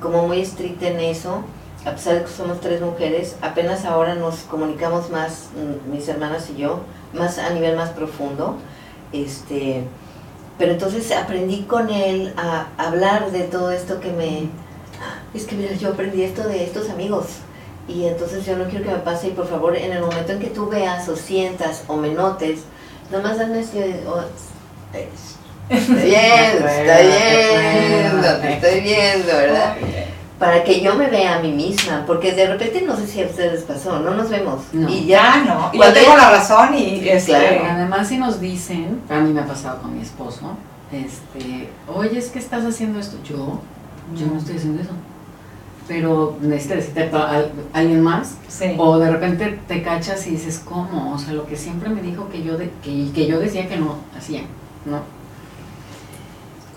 como 0.00 0.26
muy 0.26 0.40
estricta 0.40 0.88
en 0.88 1.00
eso 1.00 1.42
a 1.84 1.92
pesar 1.92 2.14
de 2.14 2.22
que 2.22 2.30
somos 2.30 2.60
tres 2.60 2.80
mujeres, 2.80 3.36
apenas 3.42 3.84
ahora 3.84 4.14
nos 4.14 4.40
comunicamos 4.40 5.10
más, 5.10 5.48
mm, 5.56 5.90
mis 5.90 6.06
hermanas 6.08 6.48
y 6.50 6.60
yo, 6.60 6.80
más 7.12 7.38
a 7.38 7.50
nivel 7.50 7.76
más 7.76 7.90
profundo. 7.90 8.56
Este, 9.12 9.84
pero 10.58 10.72
entonces 10.72 11.10
aprendí 11.12 11.62
con 11.62 11.90
él 11.90 12.32
a 12.36 12.68
hablar 12.78 13.32
de 13.32 13.42
todo 13.42 13.70
esto 13.72 14.00
que 14.00 14.12
me... 14.12 14.48
Es 15.34 15.44
que 15.44 15.54
mira, 15.56 15.72
yo 15.74 15.90
aprendí 15.90 16.22
esto 16.22 16.46
de 16.48 16.64
estos 16.64 16.90
amigos. 16.90 17.26
Y 17.88 18.04
entonces 18.06 18.46
yo 18.46 18.56
no 18.56 18.64
quiero 18.64 18.84
que 18.84 18.90
me 18.92 18.98
pase 18.98 19.28
y 19.28 19.30
por 19.32 19.48
favor, 19.48 19.76
en 19.76 19.92
el 19.92 20.00
momento 20.00 20.32
en 20.32 20.38
que 20.38 20.46
tú 20.48 20.68
veas 20.68 21.08
o 21.08 21.16
sientas 21.16 21.82
o 21.88 21.96
me 21.96 22.10
notes, 22.10 22.60
nomás 23.10 23.38
hazme 23.40 23.60
así 23.60 23.78
de... 23.78 24.04
oh, 24.06 24.20
es- 24.94 25.36
Estoy 25.68 25.94
viendo, 26.04 26.68
estoy 26.68 27.06
viendo, 27.06 28.36
te 28.40 28.52
estoy 28.54 28.80
viendo, 28.80 29.26
¿verdad? 29.28 29.76
para 30.38 30.64
que 30.64 30.80
yo 30.80 30.96
me 30.96 31.06
vea 31.06 31.36
a 31.36 31.38
mí 31.40 31.52
misma, 31.52 32.02
porque 32.04 32.32
de 32.32 32.46
repente 32.48 32.82
no 32.82 32.96
sé 32.96 33.06
si 33.06 33.22
a 33.22 33.26
ustedes 33.26 33.52
les 33.52 33.62
pasó, 33.62 34.00
no 34.00 34.10
nos 34.10 34.28
vemos. 34.28 34.60
No. 34.72 34.88
Y 34.88 35.06
Ya, 35.06 35.34
ya, 35.36 35.44
no. 35.44 35.70
Y 35.72 35.76
yo 35.76 35.78
Cuando 35.78 36.00
tengo 36.00 36.16
la 36.16 36.30
razón 36.30 36.74
y 36.74 37.08
este, 37.08 37.30
Claro. 37.30 37.62
Además, 37.70 38.08
si 38.08 38.18
nos 38.18 38.40
dicen, 38.40 39.00
a 39.08 39.20
mí 39.20 39.32
me 39.32 39.40
ha 39.40 39.46
pasado 39.46 39.80
con 39.80 39.94
mi 39.96 40.02
esposo, 40.02 40.56
este, 40.90 41.68
oye, 41.86 42.18
es 42.18 42.30
que 42.30 42.40
estás 42.40 42.64
haciendo 42.64 42.98
esto. 42.98 43.18
Yo, 43.24 43.60
yo 44.16 44.26
no 44.26 44.38
estoy 44.38 44.56
haciendo 44.56 44.82
eso. 44.82 44.92
Pero 45.88 46.36
necesitas 46.40 47.12
a 47.12 47.44
alguien 47.72 48.00
más. 48.00 48.36
Sí. 48.48 48.74
O 48.78 48.98
de 48.98 49.10
repente 49.10 49.58
te 49.66 49.82
cachas 49.82 50.26
y 50.26 50.30
dices, 50.30 50.62
¿cómo? 50.64 51.12
O 51.12 51.18
sea, 51.18 51.32
lo 51.32 51.46
que 51.46 51.56
siempre 51.56 51.88
me 51.88 52.02
dijo 52.02 52.28
que 52.28 52.42
yo, 52.42 52.56
de, 52.56 52.70
que, 52.82 53.10
que 53.12 53.26
yo 53.26 53.40
decía 53.40 53.68
que 53.68 53.76
no 53.76 53.96
hacía, 54.16 54.42
¿no? 54.84 55.00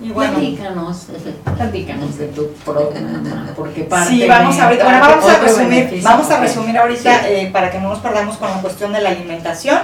Y 0.01 0.11
bueno, 0.11 0.33
platícanos, 0.33 1.07
platícanos 1.55 2.17
de 2.17 2.27
tu 2.27 2.47
programa, 2.65 3.47
porque 3.55 3.83
parte 3.85 4.09
sí, 4.09 4.27
vamos 4.27 4.59
ahorita, 4.59 4.83
bueno, 4.83 4.99
vamos 4.99 5.25
a 5.25 5.39
resumir, 5.39 6.01
vamos 6.03 6.31
a 6.31 6.39
resumir 6.41 6.77
ahorita 6.77 7.29
eh, 7.29 7.49
para 7.53 7.71
que 7.71 7.79
no 7.79 7.89
nos 7.89 7.99
perdamos 7.99 8.35
con 8.35 8.49
la 8.49 8.61
cuestión 8.61 8.91
de 8.91 8.99
la 8.99 9.11
alimentación. 9.11 9.79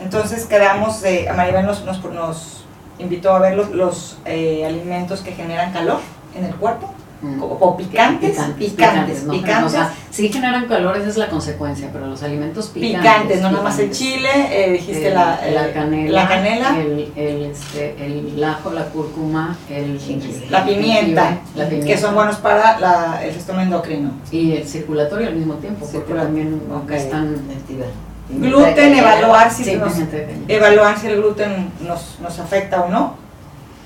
Entonces 0.00 0.46
quedamos 0.46 1.02
de, 1.02 1.28
Maribel 1.36 1.66
nos, 1.66 1.84
nos, 1.84 2.02
nos 2.04 2.64
invitó 3.00 3.34
a 3.34 3.40
ver 3.40 3.56
los, 3.56 3.70
los 3.70 4.18
eh, 4.24 4.64
alimentos 4.64 5.20
que 5.20 5.32
generan 5.32 5.72
calor 5.72 5.98
en 6.34 6.44
el 6.44 6.54
cuerpo, 6.54 6.92
Mm. 7.22 7.42
o, 7.42 7.46
o 7.48 7.76
picantes, 7.76 8.38
picantes, 8.58 9.24
¿no? 9.24 9.32
picantes, 9.34 9.66
O 9.66 9.68
sea, 9.68 9.92
sí 10.10 10.32
generan 10.32 10.66
calor, 10.66 10.96
esa 10.96 11.10
es 11.10 11.18
la 11.18 11.28
consecuencia, 11.28 11.90
pero 11.92 12.06
los 12.06 12.22
alimentos 12.22 12.68
picantes. 12.68 12.98
picantes, 13.12 13.42
no 13.42 13.50
nada 13.50 13.62
más 13.62 13.78
el 13.78 13.90
picantes. 13.90 13.98
chile, 13.98 14.30
eh, 14.50 14.72
dijiste 14.72 15.08
El- 15.08 15.14
la, 15.16 15.38
la 15.52 15.68
eh, 15.68 15.72
canela, 15.74 16.22
la 16.22 16.28
canela, 16.28 16.80
el, 16.80 17.12
el, 17.14 17.42
este, 17.44 17.94
el 18.06 18.42
ajo, 18.42 18.70
la 18.70 18.86
cúrcuma, 18.86 19.54
el 19.68 20.00
la 20.48 20.64
pimienta, 20.64 21.40
la 21.56 21.64
pimienta, 21.68 21.86
que 21.88 21.98
son 21.98 22.14
buenos 22.14 22.36
para 22.36 22.80
la- 22.80 23.20
el 23.22 23.34
sistema 23.34 23.64
endocrino. 23.64 24.12
y 24.30 24.52
el 24.52 24.66
circulatorio 24.66 25.28
al 25.28 25.34
mismo 25.34 25.54
tiempo, 25.56 25.86
porque 25.92 26.14
también 26.14 26.58
ok. 26.74 26.90
están. 26.92 27.36
Gluten, 28.30 28.94
evaluar 28.94 29.50
si 29.52 29.64
sí, 29.64 29.76
nos, 29.76 29.92
evaluar 30.48 30.98
si 30.98 31.08
el 31.08 31.16
gluten 31.16 31.70
nos, 31.86 32.18
nos 32.22 32.38
afecta 32.38 32.80
o 32.82 32.88
no. 32.88 33.14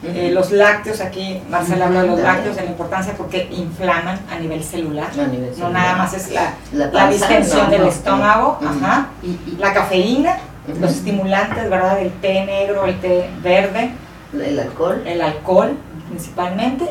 Eh, 0.06 0.30
los 0.32 0.50
lácteos, 0.50 1.00
aquí 1.00 1.40
Marcela 1.48 1.86
habla 1.86 2.02
de 2.02 2.08
los 2.08 2.20
lácteos, 2.20 2.56
de 2.56 2.62
la 2.64 2.70
importancia 2.70 3.14
porque 3.16 3.48
inflaman 3.50 4.20
a 4.30 4.38
nivel 4.38 4.62
celular. 4.62 5.08
A 5.18 5.26
nivel 5.26 5.52
No 5.58 5.70
nada 5.70 5.96
más 5.96 6.12
es 6.14 6.30
la, 6.30 6.54
la, 6.72 7.08
distensión 7.08 7.64
no, 7.66 7.70
del 7.70 7.82
no. 7.82 7.88
estómago, 7.88 8.58
ajá. 8.64 9.08
Y, 9.22 9.28
y- 9.28 9.56
la 9.58 9.72
cafeína, 9.72 10.36
los 10.80 10.92
estimulantes, 10.92 11.70
¿verdad? 11.70 12.00
El 12.00 12.12
té 12.20 12.44
negro, 12.44 12.84
el 12.84 13.00
té 13.00 13.30
verde, 13.42 13.92
El 14.34 14.58
alcohol. 14.58 15.02
el 15.06 15.20
alcohol 15.22 15.76
principalmente. 16.08 16.88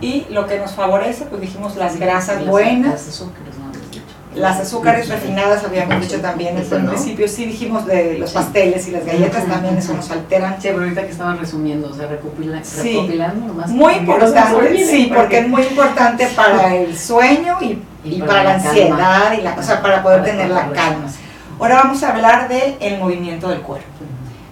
Y 0.00 0.26
lo 0.30 0.46
que 0.46 0.58
nos 0.58 0.72
favorece, 0.72 1.26
pues 1.26 1.40
dijimos 1.42 1.76
las 1.76 1.98
grasas 1.98 2.46
buenas, 2.46 2.92
Las 2.92 3.08
azúcares, 3.08 3.54
¿no? 3.58 3.68
Habías 3.68 3.90
dicho. 3.90 4.02
Las 4.34 4.60
azúcares 4.60 5.08
refinadas, 5.08 5.64
habíamos 5.64 6.00
dicho 6.00 6.20
también 6.20 6.54
desde 6.56 6.76
el 6.76 6.86
principio, 6.86 7.26
sí 7.26 7.46
dijimos 7.46 7.84
de 7.86 8.16
los 8.18 8.30
Sí. 8.30 8.34
pasteles 8.36 8.86
y 8.86 8.92
las 8.92 9.04
galletas 9.04 9.44
también, 9.46 9.76
eso 9.76 9.92
nos 9.92 10.08
alteran. 10.10 10.54
Sí, 10.60 10.68
pero 10.70 10.82
ahorita 10.82 11.02
que 11.04 11.10
estaban 11.10 11.38
resumiendo, 11.38 11.88
o 11.90 11.94
sea, 11.94 12.06
recopila, 12.06 12.62
Sí. 12.62 12.92
recopilando 12.94 13.46
nomás. 13.46 13.70
Muy 13.70 13.94
importante, 13.94 14.84
sí, 14.86 15.10
porque 15.14 15.38
es 15.40 15.48
muy 15.48 15.62
importante 15.62 16.28
para 16.36 16.74
el 16.76 16.96
sueño 16.96 17.58
y, 17.60 17.82
Y 18.04 18.14
y 18.14 18.20
para 18.20 18.26
para 18.32 18.44
la 18.44 18.48
la 18.50 18.54
ansiedad 18.64 18.88
calma. 18.98 19.34
y 19.34 19.40
la, 19.42 19.54
o 19.58 19.62
sea, 19.62 19.82
para 19.82 20.02
poder 20.02 20.20
Para 20.20 20.30
tener 20.32 20.50
la 20.50 20.70
calma. 20.70 21.06
Ahora 21.58 21.74
vamos 21.82 22.02
a 22.02 22.12
hablar 22.12 22.48
del 22.48 22.76
el 22.80 22.98
movimiento 22.98 23.48
del 23.48 23.60
cuerpo. 23.60 23.86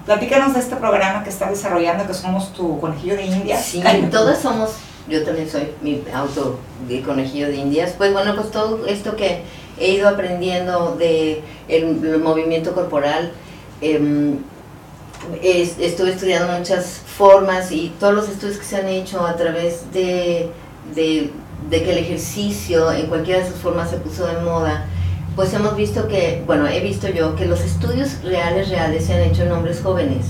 Platícanos 0.05 0.55
de 0.55 0.61
este 0.61 0.77
programa 0.77 1.23
que 1.23 1.31
estás 1.31 1.51
desarrollando, 1.51 2.07
que 2.07 2.15
somos 2.15 2.53
tu 2.53 2.81
conejillo 2.81 3.15
de 3.17 3.27
indias. 3.27 3.65
Sí, 3.65 3.83
todas 4.11 4.39
somos, 4.41 4.71
yo 5.09 5.23
también 5.25 5.49
soy 5.49 5.71
mi 5.83 6.03
auto 6.15 6.59
de 6.89 7.01
conejillo 7.03 7.47
de 7.49 7.57
indias. 7.57 7.95
Pues 7.97 8.13
bueno, 8.13 8.35
pues 8.35 8.51
todo 8.51 8.87
esto 8.87 9.17
que 9.17 9.43
he 9.81 9.91
ido 9.93 10.09
aprendiendo 10.09 10.97
de 10.99 11.43
el, 11.69 12.05
el 12.05 12.19
movimiento 12.19 12.73
corporal, 12.75 13.33
em, 13.81 14.39
es- 15.43 15.79
estuve 15.79 16.11
estudiando 16.13 16.57
muchas 16.59 17.01
formas 17.07 17.73
y 17.73 17.93
todos 18.01 18.15
los 18.15 18.29
estudios 18.29 18.57
que 18.59 18.65
se 18.65 18.77
han 18.77 18.89
hecho 18.89 19.27
a 19.27 19.37
través 19.37 19.93
de, 19.93 20.51
de 20.95 21.31
de 21.69 21.83
que 21.83 21.91
el 21.91 21.99
ejercicio 21.99 22.91
en 22.93 23.07
cualquiera 23.09 23.41
de 23.43 23.51
sus 23.51 23.57
formas 23.61 23.91
se 23.91 23.97
puso 23.99 24.27
de 24.27 24.41
moda, 24.41 24.87
pues 25.35 25.53
hemos 25.53 25.77
visto 25.77 26.07
que, 26.09 26.43
bueno, 26.47 26.67
he 26.69 26.81
visto 26.81 27.09
yo 27.09 27.35
que 27.35 27.47
los 27.47 27.61
estudios 27.61 28.23
reales, 28.23 28.69
reales 28.71 29.05
se 29.05 29.15
han 29.15 29.23
hecho 29.23 29.43
en 29.43 29.53
hombres 29.53 29.81
jóvenes, 29.83 30.25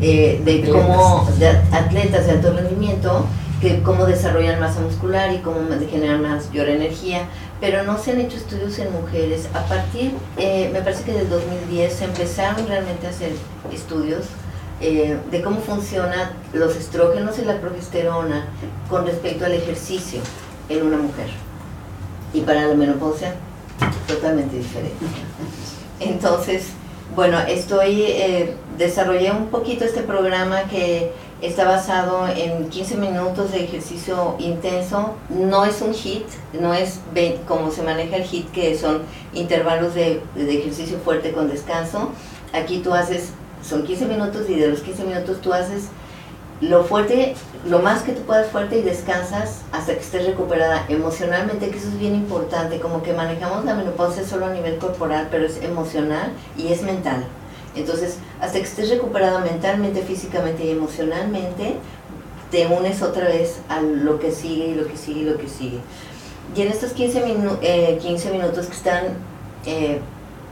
eh, 0.00 0.40
de 0.44 0.70
cómo, 0.70 1.28
de 1.38 1.48
atletas 1.48 2.26
de 2.26 2.32
alto 2.32 2.52
rendimiento, 2.52 3.26
que 3.60 3.82
cómo 3.82 4.06
desarrollan 4.06 4.60
masa 4.60 4.80
muscular 4.80 5.32
y 5.34 5.38
cómo 5.38 5.56
generan 5.90 6.22
mayor 6.22 6.68
energía, 6.68 7.24
pero 7.60 7.82
no 7.82 7.98
se 7.98 8.12
han 8.12 8.20
hecho 8.20 8.36
estudios 8.36 8.78
en 8.78 8.92
mujeres. 8.92 9.48
A 9.54 9.60
partir, 9.66 10.12
eh, 10.38 10.70
me 10.72 10.80
parece 10.80 11.04
que 11.04 11.12
del 11.12 11.28
2010 11.28 11.92
se 11.92 12.04
empezaron 12.04 12.66
realmente 12.66 13.06
a 13.06 13.10
hacer 13.10 13.32
estudios 13.72 14.24
eh, 14.80 15.18
de 15.30 15.42
cómo 15.42 15.60
funcionan 15.60 16.30
los 16.54 16.74
estrógenos 16.74 17.38
y 17.38 17.44
la 17.44 17.60
progesterona 17.60 18.46
con 18.88 19.06
respecto 19.06 19.44
al 19.44 19.52
ejercicio 19.52 20.20
en 20.70 20.86
una 20.86 20.96
mujer. 20.96 21.28
Y 22.32 22.40
para 22.40 22.66
la 22.66 22.74
menopausia, 22.74 23.34
totalmente 24.08 24.56
diferente. 24.56 24.96
Entonces, 26.00 26.68
bueno, 27.14 27.38
estoy, 27.40 28.02
eh, 28.02 28.54
desarrollé 28.78 29.32
un 29.32 29.48
poquito 29.48 29.84
este 29.84 30.00
programa 30.02 30.62
que 30.64 31.12
está 31.42 31.64
basado 31.64 32.28
en 32.28 32.68
15 32.68 32.96
minutos 32.96 33.52
de 33.52 33.64
ejercicio 33.64 34.36
intenso. 34.38 35.14
No 35.28 35.64
es 35.64 35.80
un 35.82 35.94
HIT, 35.94 36.26
no 36.60 36.74
es 36.74 37.00
como 37.46 37.70
se 37.70 37.82
maneja 37.82 38.16
el 38.16 38.24
HIT, 38.24 38.50
que 38.52 38.76
son 38.76 39.02
intervalos 39.32 39.94
de, 39.94 40.22
de 40.34 40.58
ejercicio 40.58 40.98
fuerte 40.98 41.32
con 41.32 41.48
descanso. 41.48 42.10
Aquí 42.52 42.78
tú 42.78 42.94
haces, 42.94 43.30
son 43.62 43.84
15 43.84 44.06
minutos 44.06 44.48
y 44.48 44.56
de 44.56 44.68
los 44.68 44.80
15 44.80 45.04
minutos 45.04 45.40
tú 45.40 45.52
haces 45.52 45.88
lo 46.60 46.84
fuerte, 46.84 47.34
lo 47.66 47.78
más 47.78 48.02
que 48.02 48.12
tú 48.12 48.20
puedas 48.22 48.50
fuerte 48.50 48.78
y 48.78 48.82
descansas 48.82 49.62
hasta 49.72 49.94
que 49.94 50.00
estés 50.00 50.26
recuperada 50.26 50.84
emocionalmente, 50.88 51.70
que 51.70 51.78
eso 51.78 51.88
es 51.88 51.98
bien 51.98 52.14
importante, 52.14 52.80
como 52.80 53.02
que 53.02 53.14
manejamos 53.14 53.64
la 53.64 53.74
menopausia 53.74 54.26
solo 54.26 54.46
a 54.46 54.50
nivel 54.50 54.76
corporal, 54.76 55.28
pero 55.30 55.46
es 55.46 55.62
emocional 55.62 56.32
y 56.58 56.72
es 56.72 56.82
mental. 56.82 57.24
Entonces, 57.74 58.16
hasta 58.40 58.58
que 58.58 58.64
estés 58.64 58.90
recuperada 58.90 59.40
mentalmente, 59.40 60.02
físicamente 60.02 60.64
y 60.64 60.70
emocionalmente, 60.70 61.76
te 62.50 62.66
unes 62.66 63.02
otra 63.02 63.26
vez 63.26 63.60
a 63.68 63.80
lo 63.80 64.18
que 64.18 64.32
sigue 64.32 64.68
y 64.68 64.74
lo 64.74 64.86
que 64.86 64.96
sigue 64.96 65.20
y 65.20 65.24
lo 65.24 65.38
que 65.38 65.48
sigue. 65.48 65.78
Y 66.56 66.62
en 66.62 66.68
estos 66.68 66.92
15, 66.92 67.22
15 68.00 68.32
minutos 68.32 68.66
que 68.66 68.72
están, 68.72 69.04
eh, 69.66 70.00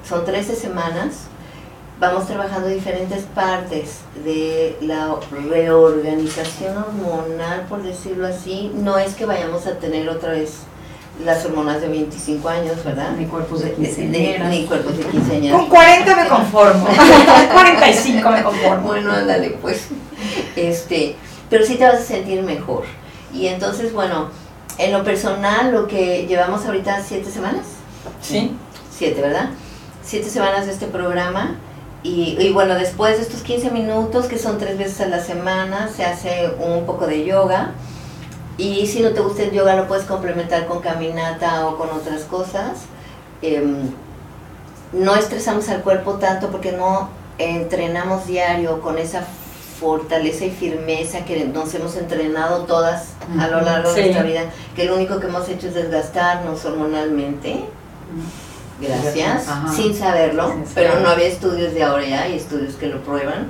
son 0.08 0.24
13 0.24 0.54
semanas, 0.54 1.24
vamos 1.98 2.28
trabajando 2.28 2.68
diferentes 2.68 3.24
partes 3.24 3.98
de 4.24 4.76
la 4.80 5.16
reorganización 5.50 6.76
hormonal, 6.76 7.66
por 7.68 7.82
decirlo 7.82 8.28
así. 8.28 8.70
No 8.76 8.96
es 8.98 9.14
que 9.14 9.26
vayamos 9.26 9.66
a 9.66 9.78
tener 9.78 10.08
otra 10.08 10.30
vez 10.30 10.60
las 11.24 11.44
hormonas 11.44 11.80
de 11.80 11.88
25 11.88 12.48
años, 12.48 12.84
¿verdad? 12.84 13.12
Ni 13.12 13.26
cuerpos 13.26 13.62
de 13.62 13.72
quinceañeras. 13.72 14.50
Ni 14.50 14.64
cuerpos 14.66 14.96
de 14.96 15.04
quinceañeras. 15.04 15.58
Con 15.58 15.68
40 15.68 16.16
me 16.16 16.28
conformo. 16.28 16.86
Con 16.86 17.46
45 17.52 18.30
me 18.30 18.42
conformo. 18.42 18.86
Bueno, 18.86 19.12
ándale, 19.12 19.50
pues. 19.60 19.88
Este, 20.56 21.16
pero 21.50 21.64
sí 21.64 21.76
te 21.76 21.84
vas 21.84 21.96
a 21.96 22.02
sentir 22.02 22.42
mejor. 22.42 22.84
Y 23.32 23.46
entonces, 23.46 23.92
bueno, 23.92 24.28
en 24.78 24.92
lo 24.92 25.04
personal, 25.04 25.72
lo 25.72 25.86
que 25.86 26.26
llevamos 26.26 26.64
ahorita, 26.66 27.02
siete 27.06 27.30
semanas. 27.30 27.66
Sí. 28.20 28.56
Siete, 28.90 29.20
¿verdad? 29.20 29.50
Siete 30.02 30.28
semanas 30.30 30.66
de 30.66 30.72
este 30.72 30.86
programa 30.86 31.56
y, 32.02 32.50
bueno, 32.52 32.74
después 32.74 33.16
de 33.16 33.22
estos 33.22 33.42
15 33.42 33.70
minutos, 33.70 34.26
que 34.26 34.38
son 34.38 34.58
tres 34.58 34.78
veces 34.78 35.00
a 35.00 35.06
la 35.06 35.20
semana, 35.22 35.90
se 35.94 36.04
hace 36.04 36.50
un 36.60 36.86
poco 36.86 37.06
de 37.06 37.24
yoga. 37.24 37.72
Y 38.58 38.86
si 38.88 39.00
no 39.00 39.10
te 39.10 39.20
gusta 39.20 39.44
el 39.44 39.52
yoga, 39.52 39.76
lo 39.76 39.86
puedes 39.86 40.04
complementar 40.04 40.66
con 40.66 40.80
caminata 40.80 41.66
o 41.68 41.78
con 41.78 41.90
otras 41.90 42.24
cosas. 42.24 42.80
Em, 43.40 43.90
no 44.92 45.14
estresamos 45.14 45.68
al 45.68 45.82
cuerpo 45.82 46.14
tanto 46.14 46.48
porque 46.48 46.72
no 46.72 47.08
entrenamos 47.38 48.26
diario 48.26 48.80
con 48.80 48.98
esa 48.98 49.24
fortaleza 49.78 50.44
y 50.44 50.50
firmeza 50.50 51.24
que 51.24 51.44
nos 51.44 51.72
hemos 51.74 51.96
entrenado 51.96 52.64
todas 52.64 53.10
a 53.38 53.46
lo 53.46 53.60
largo 53.60 53.92
de 53.92 54.02
nuestra 54.02 54.22
vida, 54.24 54.42
que 54.74 54.84
lo 54.86 54.96
único 54.96 55.20
que 55.20 55.28
hemos 55.28 55.48
hecho 55.48 55.68
es 55.68 55.74
desgastarnos 55.74 56.64
hormonalmente. 56.64 57.64
Gracias, 58.80 59.46
sin 59.74 59.94
saberlo, 59.94 60.52
pero 60.74 61.00
no 61.00 61.08
había 61.08 61.26
estudios 61.26 61.74
de 61.74 61.82
ahora 61.82 62.04
ya, 62.04 62.22
hay 62.22 62.36
estudios 62.36 62.74
que 62.74 62.86
lo 62.86 63.02
prueban. 63.02 63.48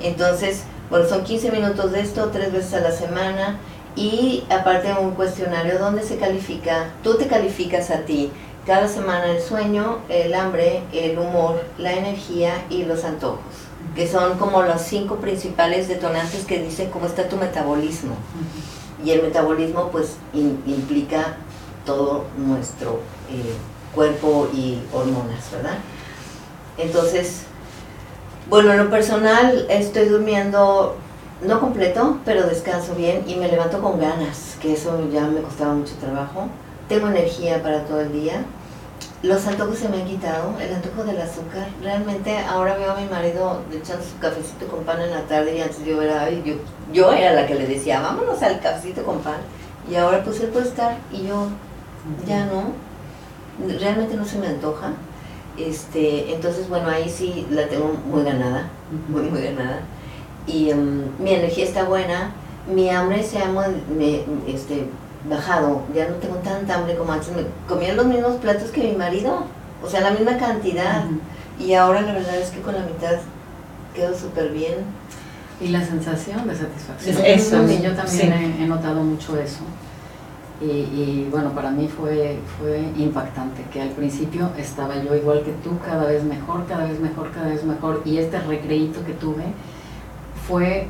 Entonces, 0.00 0.62
bueno, 0.88 1.08
son 1.08 1.24
15 1.24 1.52
minutos 1.52 1.92
de 1.92 2.00
esto, 2.00 2.30
tres 2.32 2.52
veces 2.52 2.74
a 2.74 2.80
la 2.80 2.92
semana, 2.92 3.58
y 3.96 4.44
aparte 4.50 4.92
un 4.92 5.12
cuestionario 5.12 5.78
donde 5.78 6.02
se 6.02 6.16
califica, 6.16 6.90
tú 7.02 7.16
te 7.16 7.26
calificas 7.26 7.90
a 7.90 8.00
ti 8.00 8.30
cada 8.66 8.88
semana 8.88 9.26
el 9.32 9.40
sueño, 9.40 9.98
el 10.08 10.34
hambre, 10.34 10.82
el 10.92 11.18
humor, 11.18 11.64
la 11.78 11.92
energía 11.92 12.64
y 12.70 12.84
los 12.84 13.04
antojos, 13.04 13.40
que 13.94 14.06
son 14.06 14.38
como 14.38 14.62
los 14.62 14.80
cinco 14.82 15.16
principales 15.16 15.88
detonantes 15.88 16.44
que 16.44 16.62
dicen 16.62 16.90
cómo 16.90 17.06
está 17.06 17.28
tu 17.28 17.36
metabolismo. 17.36 18.14
Y 19.04 19.12
el 19.12 19.22
metabolismo 19.22 19.88
pues 19.90 20.16
implica 20.34 21.36
todo 21.84 22.26
nuestro... 22.36 23.00
Eh, 23.30 23.54
cuerpo 23.94 24.48
y 24.52 24.78
hormonas, 24.92 25.50
¿verdad? 25.52 25.78
Entonces, 26.78 27.42
bueno, 28.48 28.72
en 28.72 28.78
lo 28.78 28.90
personal 28.90 29.66
estoy 29.68 30.06
durmiendo 30.06 30.96
no 31.42 31.60
completo, 31.60 32.18
pero 32.24 32.46
descanso 32.46 32.94
bien 32.94 33.24
y 33.26 33.36
me 33.36 33.48
levanto 33.48 33.80
con 33.80 33.98
ganas, 33.98 34.56
que 34.60 34.72
eso 34.72 35.08
ya 35.10 35.22
me 35.22 35.42
costaba 35.42 35.74
mucho 35.74 35.94
trabajo. 35.94 36.48
Tengo 36.88 37.08
energía 37.08 37.62
para 37.62 37.84
todo 37.84 38.00
el 38.00 38.12
día. 38.12 38.44
Los 39.22 39.46
antojos 39.46 39.78
se 39.78 39.88
me 39.88 39.98
han 39.98 40.06
quitado, 40.06 40.54
el 40.60 40.74
antojo 40.74 41.04
del 41.04 41.20
azúcar. 41.20 41.68
Realmente 41.82 42.38
ahora 42.38 42.76
veo 42.76 42.92
a 42.92 43.00
mi 43.00 43.06
marido 43.06 43.60
echando 43.70 44.02
su 44.04 44.18
cafecito 44.18 44.66
con 44.66 44.84
pan 44.84 45.00
en 45.00 45.10
la 45.10 45.22
tarde 45.22 45.56
y 45.56 45.60
antes 45.60 45.84
yo 45.84 46.00
era, 46.00 46.30
yo, 46.30 46.54
yo 46.92 47.12
era 47.12 47.32
la 47.32 47.46
que 47.46 47.54
le 47.54 47.66
decía, 47.66 48.00
vámonos 48.00 48.42
al 48.42 48.60
cafecito 48.60 49.04
con 49.04 49.18
pan. 49.18 49.38
Y 49.90 49.96
ahora 49.96 50.22
pues 50.24 50.40
él 50.40 50.48
puede 50.48 50.68
estar 50.68 50.96
y 51.12 51.26
yo 51.26 51.48
ya 52.26 52.46
no 52.46 52.90
realmente 53.78 54.16
no 54.16 54.24
se 54.24 54.38
me 54.38 54.48
antoja. 54.48 54.92
Este, 55.58 56.32
entonces, 56.32 56.68
bueno, 56.68 56.88
ahí 56.88 57.08
sí 57.08 57.46
la 57.50 57.68
tengo 57.68 57.92
muy 58.06 58.22
ganada, 58.22 58.70
muy, 59.08 59.22
muy 59.22 59.42
ganada. 59.42 59.80
Y 60.46 60.70
em, 60.70 61.02
mi 61.18 61.32
energía 61.32 61.64
está 61.64 61.84
buena, 61.84 62.32
mi 62.72 62.90
hambre 62.90 63.22
se 63.22 63.38
ha 63.38 63.50
este, 64.46 64.86
bajado, 65.28 65.82
ya 65.94 66.08
no 66.08 66.16
tengo 66.16 66.36
tanta 66.36 66.76
hambre 66.76 66.96
como 66.96 67.12
antes. 67.12 67.30
Me 67.34 67.44
comía 67.68 67.94
los 67.94 68.06
mismos 68.06 68.36
platos 68.36 68.70
que 68.70 68.82
mi 68.82 68.96
marido, 68.96 69.44
o 69.82 69.88
sea, 69.88 70.00
la 70.00 70.10
misma 70.10 70.36
cantidad. 70.36 71.04
Y 71.58 71.74
ahora 71.74 72.00
la 72.02 72.12
verdad 72.12 72.36
es 72.36 72.50
que 72.50 72.60
con 72.60 72.74
la 72.74 72.82
mitad 72.82 73.18
quedo 73.94 74.16
súper 74.16 74.50
bien. 74.50 74.74
Y 75.60 75.68
la 75.68 75.84
sensación 75.84 76.48
de 76.48 76.56
satisfacción. 76.56 77.16
Eso, 77.22 77.82
yo 77.82 77.94
también 77.94 78.32
he, 78.32 78.64
he 78.64 78.66
notado 78.66 79.02
mucho 79.02 79.38
eso. 79.38 79.60
Y, 80.62 81.26
bueno, 81.30 81.52
para 81.54 81.70
mí 81.70 81.88
fue, 81.88 82.38
fue 82.58 82.84
impactante, 82.98 83.64
que 83.72 83.80
al 83.80 83.88
principio 83.90 84.50
estaba 84.58 85.02
yo 85.02 85.14
igual 85.14 85.42
que 85.42 85.52
tú, 85.64 85.78
cada 85.82 86.04
vez 86.04 86.22
mejor, 86.22 86.66
cada 86.66 86.84
vez 86.84 87.00
mejor, 87.00 87.30
cada 87.32 87.48
vez 87.48 87.64
mejor, 87.64 88.02
y 88.04 88.18
este 88.18 88.38
recreíto 88.40 89.02
que 89.02 89.14
tuve 89.14 89.44
fue, 90.50 90.88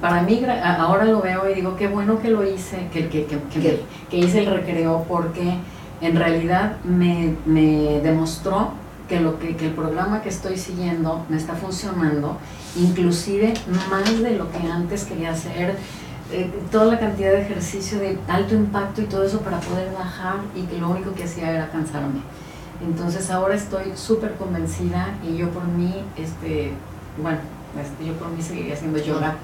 para 0.00 0.22
mí, 0.22 0.44
ahora 0.64 1.04
lo 1.04 1.22
veo 1.22 1.48
y 1.48 1.54
digo, 1.54 1.76
qué 1.76 1.86
bueno 1.86 2.20
que 2.20 2.30
lo 2.30 2.44
hice, 2.44 2.88
que, 2.92 3.08
que, 3.08 3.24
que, 3.24 3.84
que 4.10 4.16
hice 4.18 4.40
el 4.40 4.46
recreo, 4.46 5.04
porque 5.08 5.54
en 6.00 6.16
realidad 6.16 6.76
me, 6.84 7.34
me 7.46 8.00
demostró 8.02 8.72
que, 9.08 9.20
lo 9.20 9.38
que, 9.38 9.56
que 9.56 9.66
el 9.66 9.72
programa 9.72 10.22
que 10.22 10.28
estoy 10.28 10.56
siguiendo 10.56 11.24
me 11.28 11.36
está 11.36 11.54
funcionando, 11.54 12.36
inclusive 12.76 13.54
más 13.88 14.20
de 14.20 14.36
lo 14.36 14.50
que 14.50 14.58
antes 14.70 15.04
quería 15.04 15.30
hacer, 15.30 15.76
eh, 16.32 16.50
toda 16.72 16.86
la 16.86 16.98
cantidad 16.98 17.30
de 17.30 17.42
ejercicio 17.42 18.00
de 18.00 18.18
alto 18.26 18.56
impacto 18.56 19.00
y 19.00 19.04
todo 19.04 19.24
eso 19.24 19.40
para 19.40 19.60
poder 19.60 19.92
bajar 19.92 20.38
y 20.56 20.62
que 20.62 20.78
lo 20.78 20.90
único 20.90 21.14
que 21.14 21.22
hacía 21.22 21.52
era 21.52 21.70
cansarme. 21.70 22.20
Entonces 22.84 23.30
ahora 23.30 23.54
estoy 23.54 23.92
súper 23.94 24.34
convencida 24.34 25.14
y 25.24 25.36
yo 25.36 25.48
por 25.50 25.64
mí, 25.64 25.94
este, 26.16 26.72
bueno, 27.22 27.38
este, 27.80 28.06
yo 28.06 28.12
por 28.14 28.28
mí 28.28 28.42
seguiría 28.42 28.74
haciendo 28.74 28.98
yoga. 28.98 29.36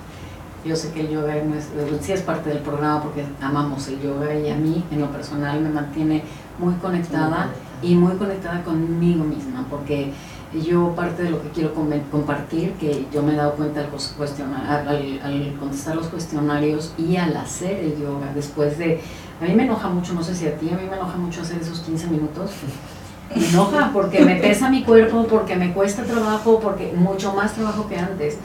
Yo 0.65 0.77
sé 0.77 0.93
que 0.93 1.01
el 1.01 1.09
yoga 1.09 1.35
no 1.45 1.57
es, 1.57 1.69
sí 2.03 2.13
es 2.13 2.23
parte 2.23 2.51
del 2.51 2.61
programa 2.61 3.03
porque 3.03 3.25
amamos 3.41 3.89
el 3.89 4.01
yoga 4.01 4.33
y 4.35 4.49
a 4.49 4.55
mí 4.55 4.85
en 4.93 5.01
lo 5.01 5.11
personal 5.11 5.61
me 5.61 5.71
mantiene 5.71 6.23
muy 6.59 6.75
conectada 6.75 7.49
y 7.83 7.97
muy 7.97 8.17
conectada 8.17 8.63
conmigo 8.63 9.25
misma 9.25 9.67
porque 9.69 10.13
yo 10.61 10.95
parte 10.95 11.23
de 11.23 11.31
lo 11.31 11.43
que 11.43 11.49
quiero 11.49 11.73
compartir, 11.75 12.73
que 12.75 13.07
yo 13.13 13.23
me 13.23 13.33
he 13.33 13.37
dado 13.37 13.55
cuenta 13.55 13.81
al, 13.81 15.21
al, 15.23 15.57
contestar 15.59 15.97
los 15.97 16.09
cuestionarios 16.09 16.93
y 16.99 17.17
al 17.17 17.35
hacer 17.37 17.79
el 17.79 17.99
yoga, 17.99 18.33
después 18.35 18.77
de, 18.77 19.01
a 19.41 19.45
mí 19.45 19.55
me 19.55 19.65
enoja 19.65 19.89
mucho, 19.89 20.13
no 20.13 20.23
sé 20.23 20.35
si 20.35 20.47
a 20.47 20.57
ti, 20.59 20.69
a 20.69 20.77
mí 20.77 20.87
me 20.89 20.97
enoja 20.97 21.17
mucho 21.17 21.41
hacer 21.41 21.61
esos 21.61 21.81
15 21.81 22.07
minutos. 22.09 22.51
Enoja 23.35 23.91
porque 23.93 24.25
me 24.25 24.37
pesa 24.37 24.71
mi 24.71 24.83
cuerpo, 24.83 25.27
porque 25.29 25.57
me 25.57 25.73
cuesta 25.73 26.05
trabajo, 26.05 26.61
porque 26.61 26.93
mucho 26.95 27.33
más 27.35 27.55
trabajo 27.55 27.89
que 27.89 27.97
antes. 27.97 28.37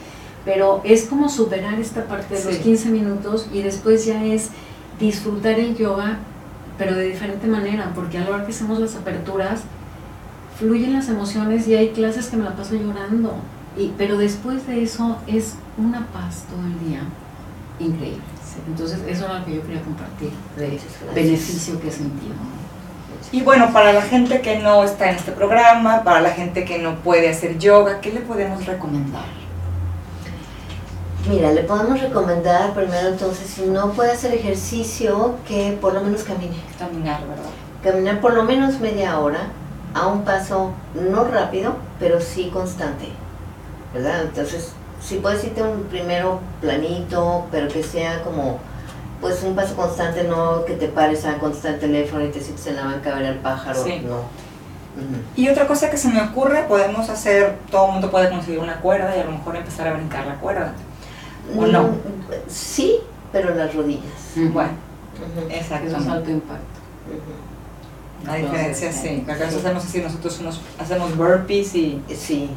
Pero 0.44 0.80
es 0.84 1.04
como 1.04 1.28
superar 1.28 1.78
esta 1.78 2.04
parte 2.04 2.36
de 2.36 2.44
los 2.44 2.56
15 2.56 2.88
minutos 2.90 3.48
y 3.52 3.62
después 3.62 4.06
ya 4.06 4.24
es 4.24 4.48
disfrutar 4.98 5.58
el 5.58 5.76
yoga 5.76 6.18
pero 6.78 6.94
de 6.94 7.08
diferente 7.08 7.46
manera, 7.48 7.92
porque 7.94 8.18
a 8.18 8.20
la 8.22 8.30
hora 8.30 8.44
que 8.46 8.52
hacemos 8.52 8.78
las 8.78 8.94
aperturas, 8.94 9.62
fluyen 10.58 10.92
las 10.92 11.08
emociones 11.08 11.66
y 11.66 11.74
hay 11.74 11.90
clases 11.90 12.28
que 12.28 12.36
me 12.36 12.44
la 12.44 12.54
paso 12.54 12.76
llorando. 12.76 13.34
Y, 13.76 13.92
pero 13.98 14.16
después 14.16 14.66
de 14.66 14.82
eso 14.82 15.18
es 15.26 15.56
una 15.76 16.06
paz 16.06 16.44
todo 16.48 16.64
el 16.64 16.88
día 16.88 17.00
increíble. 17.80 18.22
Entonces 18.66 19.00
eso 19.06 19.24
era 19.24 19.40
lo 19.40 19.44
que 19.44 19.56
yo 19.56 19.62
quería 19.62 19.82
compartir, 19.82 20.30
de 20.56 20.80
beneficio 21.14 21.80
que 21.80 21.88
he 21.88 21.92
sentido. 21.92 22.34
Y 23.30 23.42
bueno, 23.42 23.72
para 23.74 23.92
la 23.92 24.00
gente 24.00 24.40
que 24.40 24.58
no 24.58 24.82
está 24.84 25.10
en 25.10 25.16
este 25.16 25.32
programa, 25.32 26.02
para 26.02 26.20
la 26.20 26.30
gente 26.30 26.64
que 26.64 26.78
no 26.78 26.96
puede 26.96 27.28
hacer 27.28 27.58
yoga, 27.58 28.00
¿qué 28.00 28.10
le 28.10 28.20
podemos 28.20 28.64
recomendar? 28.64 29.24
Mira, 31.28 31.52
le 31.52 31.62
podemos 31.62 32.00
recomendar 32.00 32.72
primero 32.72 33.08
entonces, 33.08 33.46
si 33.46 33.66
no 33.66 33.90
puede 33.92 34.12
hacer 34.12 34.32
ejercicio, 34.32 35.34
que 35.46 35.76
por 35.78 35.92
lo 35.92 36.00
menos 36.00 36.22
camine. 36.22 36.56
Caminar, 36.78 37.20
¿verdad? 37.20 37.50
Caminar 37.82 38.20
por 38.20 38.32
lo 38.32 38.44
menos 38.44 38.80
media 38.80 39.18
hora, 39.18 39.40
a 39.92 40.06
un 40.06 40.22
paso 40.24 40.72
no 40.94 41.24
rápido, 41.24 41.76
pero 42.00 42.22
sí 42.22 42.48
constante. 42.50 43.08
¿Verdad? 43.92 44.22
Entonces, 44.22 44.72
si 45.02 45.16
puedes 45.16 45.44
irte 45.44 45.62
un 45.62 45.82
primero 45.84 46.40
planito, 46.62 47.44
pero 47.50 47.68
que 47.68 47.82
sea 47.82 48.22
como 48.22 48.58
pues 49.20 49.42
un 49.42 49.54
paso 49.56 49.74
constante, 49.74 50.24
no 50.24 50.64
que 50.64 50.74
te 50.74 50.88
pares 50.88 51.24
a 51.24 51.38
contestar 51.38 51.74
el 51.74 51.80
teléfono 51.80 52.24
y 52.24 52.28
te 52.28 52.40
sientes 52.40 52.66
en 52.68 52.76
la 52.76 52.84
banca 52.84 53.12
a 53.14 53.18
ver 53.18 53.26
al 53.26 53.38
pájaro, 53.38 53.82
Sí. 53.84 54.00
no. 54.06 54.22
Y 55.36 55.48
otra 55.48 55.68
cosa 55.68 55.90
que 55.90 55.96
se 55.96 56.08
me 56.08 56.20
ocurre, 56.20 56.64
podemos 56.64 57.08
hacer, 57.08 57.56
todo 57.70 57.86
el 57.86 57.92
mundo 57.92 58.10
puede 58.10 58.28
conseguir 58.30 58.58
una 58.58 58.80
cuerda 58.80 59.16
y 59.16 59.20
a 59.20 59.24
lo 59.24 59.30
mejor 59.30 59.54
empezar 59.54 59.86
a 59.86 59.92
brincar 59.92 60.26
la 60.26 60.34
cuerda. 60.36 60.72
¿O 61.56 61.66
no? 61.66 61.82
Mm, 61.84 61.92
Sí, 62.48 62.96
pero 63.30 63.54
las 63.54 63.72
rodillas. 63.74 64.02
Bueno, 64.34 64.70
Eso 65.48 65.48
es 65.48 65.60
exactamente. 65.62 66.10
alto 66.10 66.30
impacto. 66.30 66.64
La 68.26 68.34
diferencia 68.34 68.88
Entonces, 68.88 69.10
sí, 69.18 69.22
que 69.24 69.32
acá 69.32 69.48
sí. 69.48 69.56
hacemos 69.56 69.84
así, 69.84 70.00
nosotros 70.00 70.40
unos, 70.40 70.60
hacemos 70.80 71.16
burpees 71.16 71.74
y... 71.76 72.02
Sí. 72.14 72.50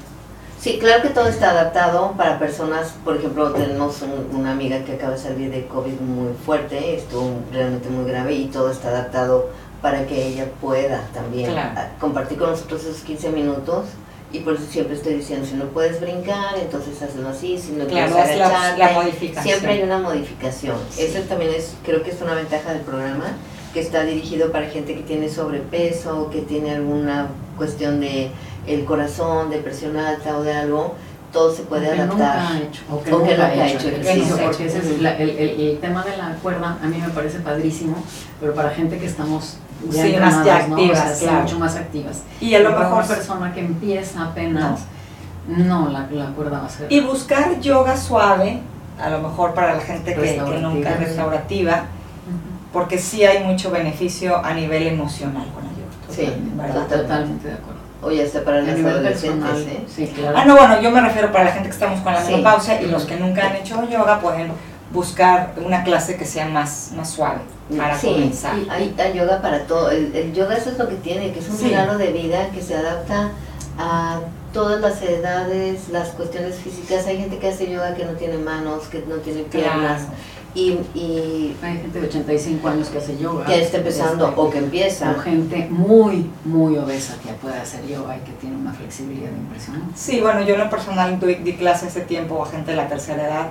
Sí, 0.61 0.77
claro 0.79 1.01
que 1.01 1.09
todo 1.09 1.27
está 1.27 1.49
adaptado 1.51 2.11
para 2.15 2.37
personas, 2.37 2.93
por 3.03 3.17
ejemplo, 3.17 3.51
tenemos 3.51 3.99
un- 4.03 4.39
una 4.39 4.51
amiga 4.51 4.83
que 4.85 4.93
acaba 4.93 5.13
de 5.13 5.17
salir 5.17 5.49
de 5.49 5.65
COVID 5.65 5.99
muy 6.01 6.33
fuerte, 6.45 6.95
estuvo 6.97 7.31
realmente 7.51 7.89
muy 7.89 8.07
grave 8.09 8.35
y 8.35 8.45
todo 8.45 8.69
está 8.69 8.89
adaptado 8.89 9.49
para 9.81 10.05
que 10.05 10.27
ella 10.27 10.45
pueda 10.61 11.07
también 11.15 11.51
Claro. 11.51 11.89
compartir 11.99 12.37
con 12.37 12.51
nosotros 12.51 12.83
esos 12.85 13.01
15 13.01 13.29
minutos 13.31 13.85
y 14.31 14.41
por 14.41 14.53
eso 14.53 14.65
siempre 14.69 14.95
estoy 14.95 15.15
diciendo, 15.15 15.47
si 15.47 15.55
no 15.55 15.65
puedes 15.65 15.99
brincar, 15.99 16.55
entonces 16.61 17.01
hazlo 17.01 17.29
así, 17.29 17.57
si 17.57 17.71
no 17.71 17.87
Claro, 17.87 18.13
quieres 18.15 18.37
la, 18.37 18.45
agacharte, 18.45 18.77
la 18.77 18.91
modificación. 18.91 19.43
Siempre 19.43 19.71
hay 19.73 19.81
una 19.81 19.97
modificación. 19.97 20.75
Sí. 20.91 21.01
Eso 21.01 21.19
también 21.27 21.51
es, 21.55 21.73
creo 21.83 22.03
que 22.03 22.11
es 22.11 22.21
una 22.21 22.35
ventaja 22.35 22.71
del 22.71 22.81
programa, 22.83 23.25
que 23.73 23.79
está 23.79 24.03
dirigido 24.03 24.51
para 24.51 24.67
gente 24.67 24.93
que 24.93 25.01
tiene 25.01 25.27
sobrepeso, 25.27 26.29
que 26.29 26.41
tiene 26.41 26.71
alguna 26.75 27.29
cuestión 27.57 27.99
de 27.99 28.29
el 28.67 28.85
corazón, 28.85 29.49
de 29.49 29.57
presión 29.57 29.97
alta 29.97 30.37
o 30.37 30.43
de 30.43 30.53
algo, 30.53 30.95
todo 31.33 31.53
se 31.55 31.63
puede 31.63 31.87
O 31.89 31.93
que 31.93 32.01
adaptar. 32.01 32.17
nunca 32.17 32.49
ha 32.49 32.57
hecho, 32.59 32.81
o 32.91 33.01
que 33.03 33.13
O 33.13 33.19
nunca 33.19 33.31
nunca 33.31 33.45
ha 33.47 33.67
hecho 33.67 33.87
ejercicio, 33.87 34.37
porque 34.43 34.65
ese 34.65 34.77
es 34.79 35.01
la- 35.01 35.15
el, 35.17 35.29
el- 35.29 35.59
el 35.61 35.79
tema 35.79 36.03
de 36.03 36.17
la 36.17 36.35
cuerda 36.41 36.77
a 36.83 36.87
mí 36.87 36.97
me 36.97 37.09
parece 37.09 37.39
padrísimo, 37.39 37.95
pero 38.39 38.53
para 38.53 38.69
gente 38.71 38.97
que 38.97 39.05
estamos 39.05 39.57
ya 39.89 40.03
Sí, 40.03 40.15
más 40.19 40.45
ya 40.45 40.59
entrenadas, 40.59 40.69
¿no? 40.69 40.75
O 40.75 40.79
activas, 40.79 41.17
sea, 41.17 41.27
claro. 41.29 41.43
mucho 41.43 41.59
más 41.59 41.75
activas. 41.75 42.21
Y 42.41 42.53
a 42.53 42.59
lo 42.59 42.69
mejor... 42.71 42.93
una 42.93 43.03
persona 43.07 43.53
que 43.53 43.61
empieza 43.61 44.23
apenas, 44.25 44.81
no, 45.47 45.89
la, 45.89 46.07
la 46.11 46.25
cuerda 46.27 46.59
va 46.59 46.65
a 46.65 46.69
ser... 46.69 46.91
Y 46.91 46.99
buscar 46.99 47.59
yoga 47.61 47.97
suave, 47.97 48.59
a 49.01 49.09
lo 49.09 49.21
mejor 49.21 49.53
para 49.55 49.73
la 49.75 49.81
gente 49.81 50.13
que, 50.13 50.21
que 50.35 50.59
nunca 50.61 50.91
es 50.91 50.99
restaurativa, 50.99 51.85
porque 52.73 52.97
sí 52.99 53.23
hay 53.25 53.43
mucho 53.43 53.71
beneficio 53.71 54.37
a 54.37 54.53
nivel 54.53 54.85
emocional 54.87 55.47
con 55.53 55.63
la 55.63 55.71
yoga. 55.71 55.81
Sí, 56.09 56.31
¿verdad? 56.55 56.87
Totalmente 56.87 57.47
de 57.47 57.53
acuerdo. 57.55 57.70
O 58.03 58.11
ya 58.11 58.23
está 58.23 58.43
para 58.43 58.61
las 58.61 58.79
adolescentes, 58.79 59.57
¿eh? 59.67 59.83
sí, 59.87 60.07
claro. 60.07 60.35
Ah, 60.37 60.45
no, 60.45 60.55
bueno, 60.55 60.81
yo 60.81 60.89
me 60.89 61.01
refiero 61.01 61.31
para 61.31 61.43
la 61.45 61.51
gente 61.51 61.69
que 61.69 61.73
estamos 61.73 61.99
con 62.01 62.13
la 62.13 62.21
Sí. 62.25 62.31
menopausia 62.31 62.81
y 62.81 62.87
los 62.87 63.05
que 63.05 63.15
nunca 63.17 63.45
han 63.47 63.55
hecho 63.57 63.87
yoga 63.89 64.19
pueden 64.19 64.51
buscar 64.91 65.53
una 65.63 65.83
clase 65.83 66.17
que 66.17 66.25
sea 66.25 66.47
más, 66.47 66.91
más 66.95 67.11
suave 67.11 67.39
para 67.77 67.97
Sí, 67.97 68.07
comenzar. 68.07 68.57
y 68.57 68.67
hay, 68.69 68.95
hay 68.99 69.13
yoga 69.13 69.41
para 69.41 69.65
todo. 69.67 69.89
El, 69.91 70.13
el 70.15 70.33
yoga 70.33 70.55
eso 70.57 70.71
es 70.71 70.77
lo 70.79 70.89
que 70.89 70.95
tiene, 70.95 71.31
que 71.31 71.39
es 71.39 71.47
un 71.49 71.57
Sí. 71.57 71.65
regalo 71.69 71.97
de 71.97 72.11
vida 72.11 72.49
que 72.49 72.61
se 72.61 72.75
adapta 72.75 73.29
a 73.77 74.19
todas 74.51 74.81
las 74.81 75.01
edades, 75.01 75.87
las 75.89 76.09
cuestiones 76.09 76.55
físicas. 76.55 77.05
Hay 77.07 77.17
gente 77.19 77.37
que 77.37 77.49
hace 77.49 77.71
yoga 77.71 77.93
que 77.93 78.03
no 78.05 78.13
tiene 78.13 78.37
manos, 78.37 78.85
que 78.85 79.03
no 79.07 79.15
tiene 79.17 79.43
piernas. 79.43 80.01
Claro. 80.01 80.13
Y, 80.53 80.71
y 80.93 81.55
Hay 81.61 81.77
gente 81.77 82.01
de 82.01 82.07
85 82.07 82.67
años 82.67 82.89
que 82.89 82.97
hace 82.97 83.17
yoga. 83.17 83.45
que 83.45 83.61
está 83.61 83.77
empezando 83.77 84.27
Este, 84.27 84.41
o 84.41 84.49
que 84.49 84.57
empieza. 84.57 85.11
o 85.11 85.19
gente 85.21 85.67
muy, 85.69 86.29
muy 86.43 86.77
obesa 86.77 87.15
que 87.25 87.31
puede 87.33 87.55
hacer 87.57 87.87
yoga 87.87 88.17
y 88.17 88.19
que 88.21 88.31
tiene 88.33 88.57
una 88.57 88.73
flexibilidad 88.73 89.29
impresionante. 89.31 89.93
Sí, 89.95 90.19
bueno, 90.19 90.41
yo 90.41 90.55
en 90.55 90.59
lo 90.61 90.69
personal 90.69 91.19
doy, 91.19 91.35
di 91.35 91.53
clase 91.53 91.87
hace 91.87 92.01
tiempo 92.01 92.43
a 92.43 92.47
gente 92.49 92.71
de 92.71 92.77
la 92.77 92.87
tercera 92.89 93.23
edad, 93.27 93.47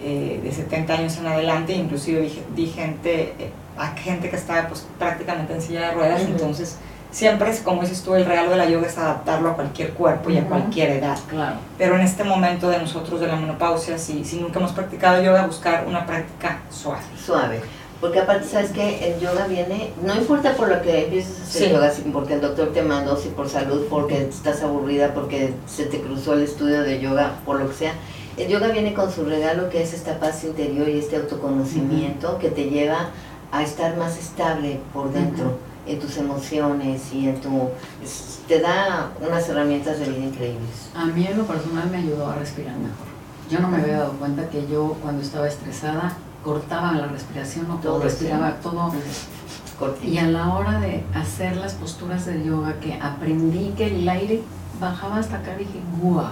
eh, 0.00 0.40
de 0.42 0.52
70 0.52 0.92
años 0.92 1.16
en 1.18 1.26
adelante, 1.26 1.72
inclusive 1.72 2.20
di, 2.20 2.40
di 2.54 2.66
gente, 2.68 3.34
eh, 3.38 3.50
a 3.76 3.88
gente 3.88 4.30
que 4.30 4.36
estaba 4.36 4.68
pues 4.68 4.86
prácticamente 4.98 5.52
en 5.54 5.60
silla 5.62 5.88
de 5.88 5.94
ruedas, 5.94 6.22
Ujú. 6.22 6.30
entonces 6.32 6.76
siempre 7.16 7.48
es, 7.50 7.60
como 7.60 7.80
dices 7.80 8.02
tú, 8.02 8.14
el 8.14 8.26
regalo 8.26 8.50
de 8.50 8.56
la 8.58 8.68
yoga 8.68 8.86
es 8.88 8.98
adaptarlo 8.98 9.52
a 9.52 9.54
cualquier 9.54 9.94
cuerpo 9.94 10.28
y 10.28 10.36
a 10.36 10.44
cualquier 10.46 10.90
edad. 10.90 11.16
Claro. 11.30 11.56
Pero 11.78 11.94
en 11.94 12.02
este 12.02 12.24
momento 12.24 12.68
de 12.68 12.78
nosotros 12.78 13.20
de 13.20 13.26
la 13.26 13.36
menopausia, 13.36 13.96
si, 13.96 14.22
si 14.22 14.36
nunca 14.38 14.58
hemos 14.58 14.72
practicado 14.72 15.22
yoga, 15.22 15.46
buscar 15.46 15.86
una 15.88 16.04
práctica 16.04 16.58
suave. 16.70 17.00
suave. 17.24 17.62
Porque 18.02 18.20
aparte, 18.20 18.46
¿sabes 18.46 18.70
que 18.72 19.14
El 19.14 19.18
yoga 19.18 19.46
viene, 19.46 19.90
no 20.04 20.14
importa 20.14 20.52
por 20.52 20.68
lo 20.68 20.82
que 20.82 21.04
empieces 21.04 21.40
a 21.40 21.42
hacer 21.44 21.62
Sí. 21.62 21.70
yoga, 21.74 21.90
porque 22.12 22.34
el 22.34 22.42
doctor 22.42 22.70
te 22.74 22.82
mandó, 22.82 23.16
si 23.16 23.30
por 23.30 23.48
salud, 23.48 23.86
porque 23.88 24.28
estás 24.28 24.62
aburrida, 24.62 25.14
porque 25.14 25.54
se 25.64 25.86
te 25.86 26.02
cruzó 26.02 26.34
el 26.34 26.42
estudio 26.42 26.82
de 26.82 27.00
yoga, 27.00 27.36
por 27.46 27.58
lo 27.58 27.66
que 27.70 27.74
sea. 27.74 27.92
El 28.36 28.48
yoga 28.48 28.68
viene 28.68 28.92
con 28.92 29.10
su 29.10 29.24
regalo 29.24 29.70
que 29.70 29.82
es 29.82 29.94
esta 29.94 30.18
paz 30.20 30.44
interior 30.44 30.86
y 30.90 30.98
este 30.98 31.16
autoconocimiento 31.16 32.36
que 32.38 32.50
te 32.50 32.64
lleva 32.68 33.08
a 33.52 33.62
estar 33.62 33.96
más 33.96 34.18
estable 34.18 34.80
por 34.92 35.10
dentro, 35.14 35.56
en 35.86 36.00
tus 36.00 36.16
emociones 36.16 37.12
y 37.12 37.28
en 37.28 37.40
tu... 37.40 37.70
te 38.48 38.60
da 38.60 39.10
unas 39.20 39.48
herramientas 39.48 39.98
de 39.98 40.06
vida 40.06 40.24
increíbles. 40.26 40.90
A 40.94 41.04
mí 41.06 41.26
en 41.26 41.38
lo 41.38 41.44
personal 41.44 41.88
me 41.90 41.98
ayudó 41.98 42.28
a 42.28 42.34
respirar 42.34 42.74
mejor. 42.76 43.06
Yo 43.50 43.60
no 43.60 43.68
me 43.68 43.78
había 43.78 43.98
dado 43.98 44.12
cuenta 44.14 44.48
que 44.48 44.66
yo 44.66 44.96
cuando 45.02 45.22
estaba 45.22 45.46
estresada 45.46 46.16
cortaba 46.44 46.92
la 46.92 47.06
respiración 47.06 47.70
o 47.70 47.76
Todo, 47.76 48.02
respiraba 48.02 48.50
sí. 48.50 48.56
todo. 48.62 48.92
Cortito. 49.78 50.06
Y 50.12 50.18
a 50.18 50.26
la 50.26 50.54
hora 50.54 50.80
de 50.80 51.04
hacer 51.14 51.56
las 51.56 51.74
posturas 51.74 52.24
de 52.24 52.42
yoga 52.44 52.80
que 52.80 52.94
aprendí 52.94 53.74
que 53.76 53.88
el 53.88 54.08
aire 54.08 54.42
bajaba 54.80 55.18
hasta 55.18 55.36
acá, 55.36 55.54
dije, 55.56 55.80
wow, 56.00 56.24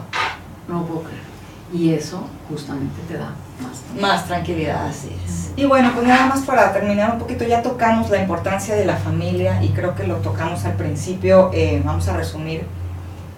no 0.66 0.84
puedo 0.86 1.02
creer. 1.02 1.33
Y 1.72 1.92
eso 1.94 2.22
justamente 2.48 2.94
te 3.08 3.16
da 3.16 3.32
más. 3.60 4.00
Más 4.00 4.26
tranquilidad. 4.26 4.86
Así 4.86 5.10
es. 5.26 5.52
Y 5.56 5.64
bueno, 5.66 5.90
pues 5.94 6.06
nada 6.06 6.26
más 6.26 6.42
para 6.42 6.72
terminar 6.72 7.12
un 7.12 7.18
poquito, 7.18 7.44
ya 7.44 7.62
tocamos 7.62 8.10
la 8.10 8.18
importancia 8.20 8.74
de 8.74 8.84
la 8.84 8.96
familia 8.96 9.62
y 9.62 9.68
creo 9.70 9.94
que 9.94 10.04
lo 10.06 10.16
tocamos 10.16 10.64
al 10.64 10.74
principio, 10.74 11.50
eh, 11.52 11.80
vamos 11.84 12.06
a 12.08 12.16
resumir. 12.16 12.64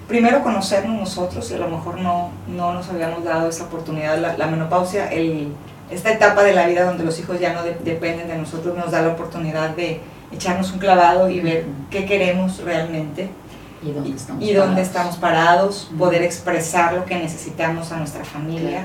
Primero 0.09 0.43
conocernos 0.43 0.99
nosotros 0.99 1.51
y 1.51 1.55
a 1.55 1.59
lo 1.59 1.69
mejor 1.69 1.99
no, 2.01 2.31
no 2.49 2.73
nos 2.73 2.89
habíamos 2.89 3.25
dado 3.25 3.49
esa 3.49 3.65
oportunidad, 3.65 4.19
la, 4.19 4.37
la 4.37 4.47
menopausia, 4.47 5.11
el, 5.13 5.53
esta 5.91 6.11
etapa 6.13 6.43
de 6.43 6.53
la 6.55 6.67
vida 6.67 6.85
donde 6.85 7.05
los 7.05 7.19
hijos 7.19 7.41
ya 7.41 7.53
no 7.53 7.63
de- 7.63 7.77
dependen 7.85 8.29
de 8.29 8.37
nosotros 8.39 8.77
nos 8.77 8.91
da 8.93 9.03
la 9.03 9.09
oportunidad 9.09 9.71
de 9.71 10.01
echarnos 10.33 10.73
un 10.73 10.79
clavado 10.79 11.29
y 11.29 11.41
ver 11.41 11.67
qué 11.91 12.05
queremos 12.07 12.63
realmente 12.63 13.31
¿Y 13.83 13.91
dónde 13.93 14.11
estamos? 14.17 14.43
y 14.43 14.53
dónde 14.53 14.67
parados? 14.83 14.87
estamos 14.89 15.17
parados, 15.17 15.91
poder 15.99 16.23
expresar 16.23 16.95
lo 16.95 17.05
que 17.05 17.17
necesitamos 17.17 17.93
a 17.93 17.99
nuestra 17.99 18.25
familia 18.25 18.81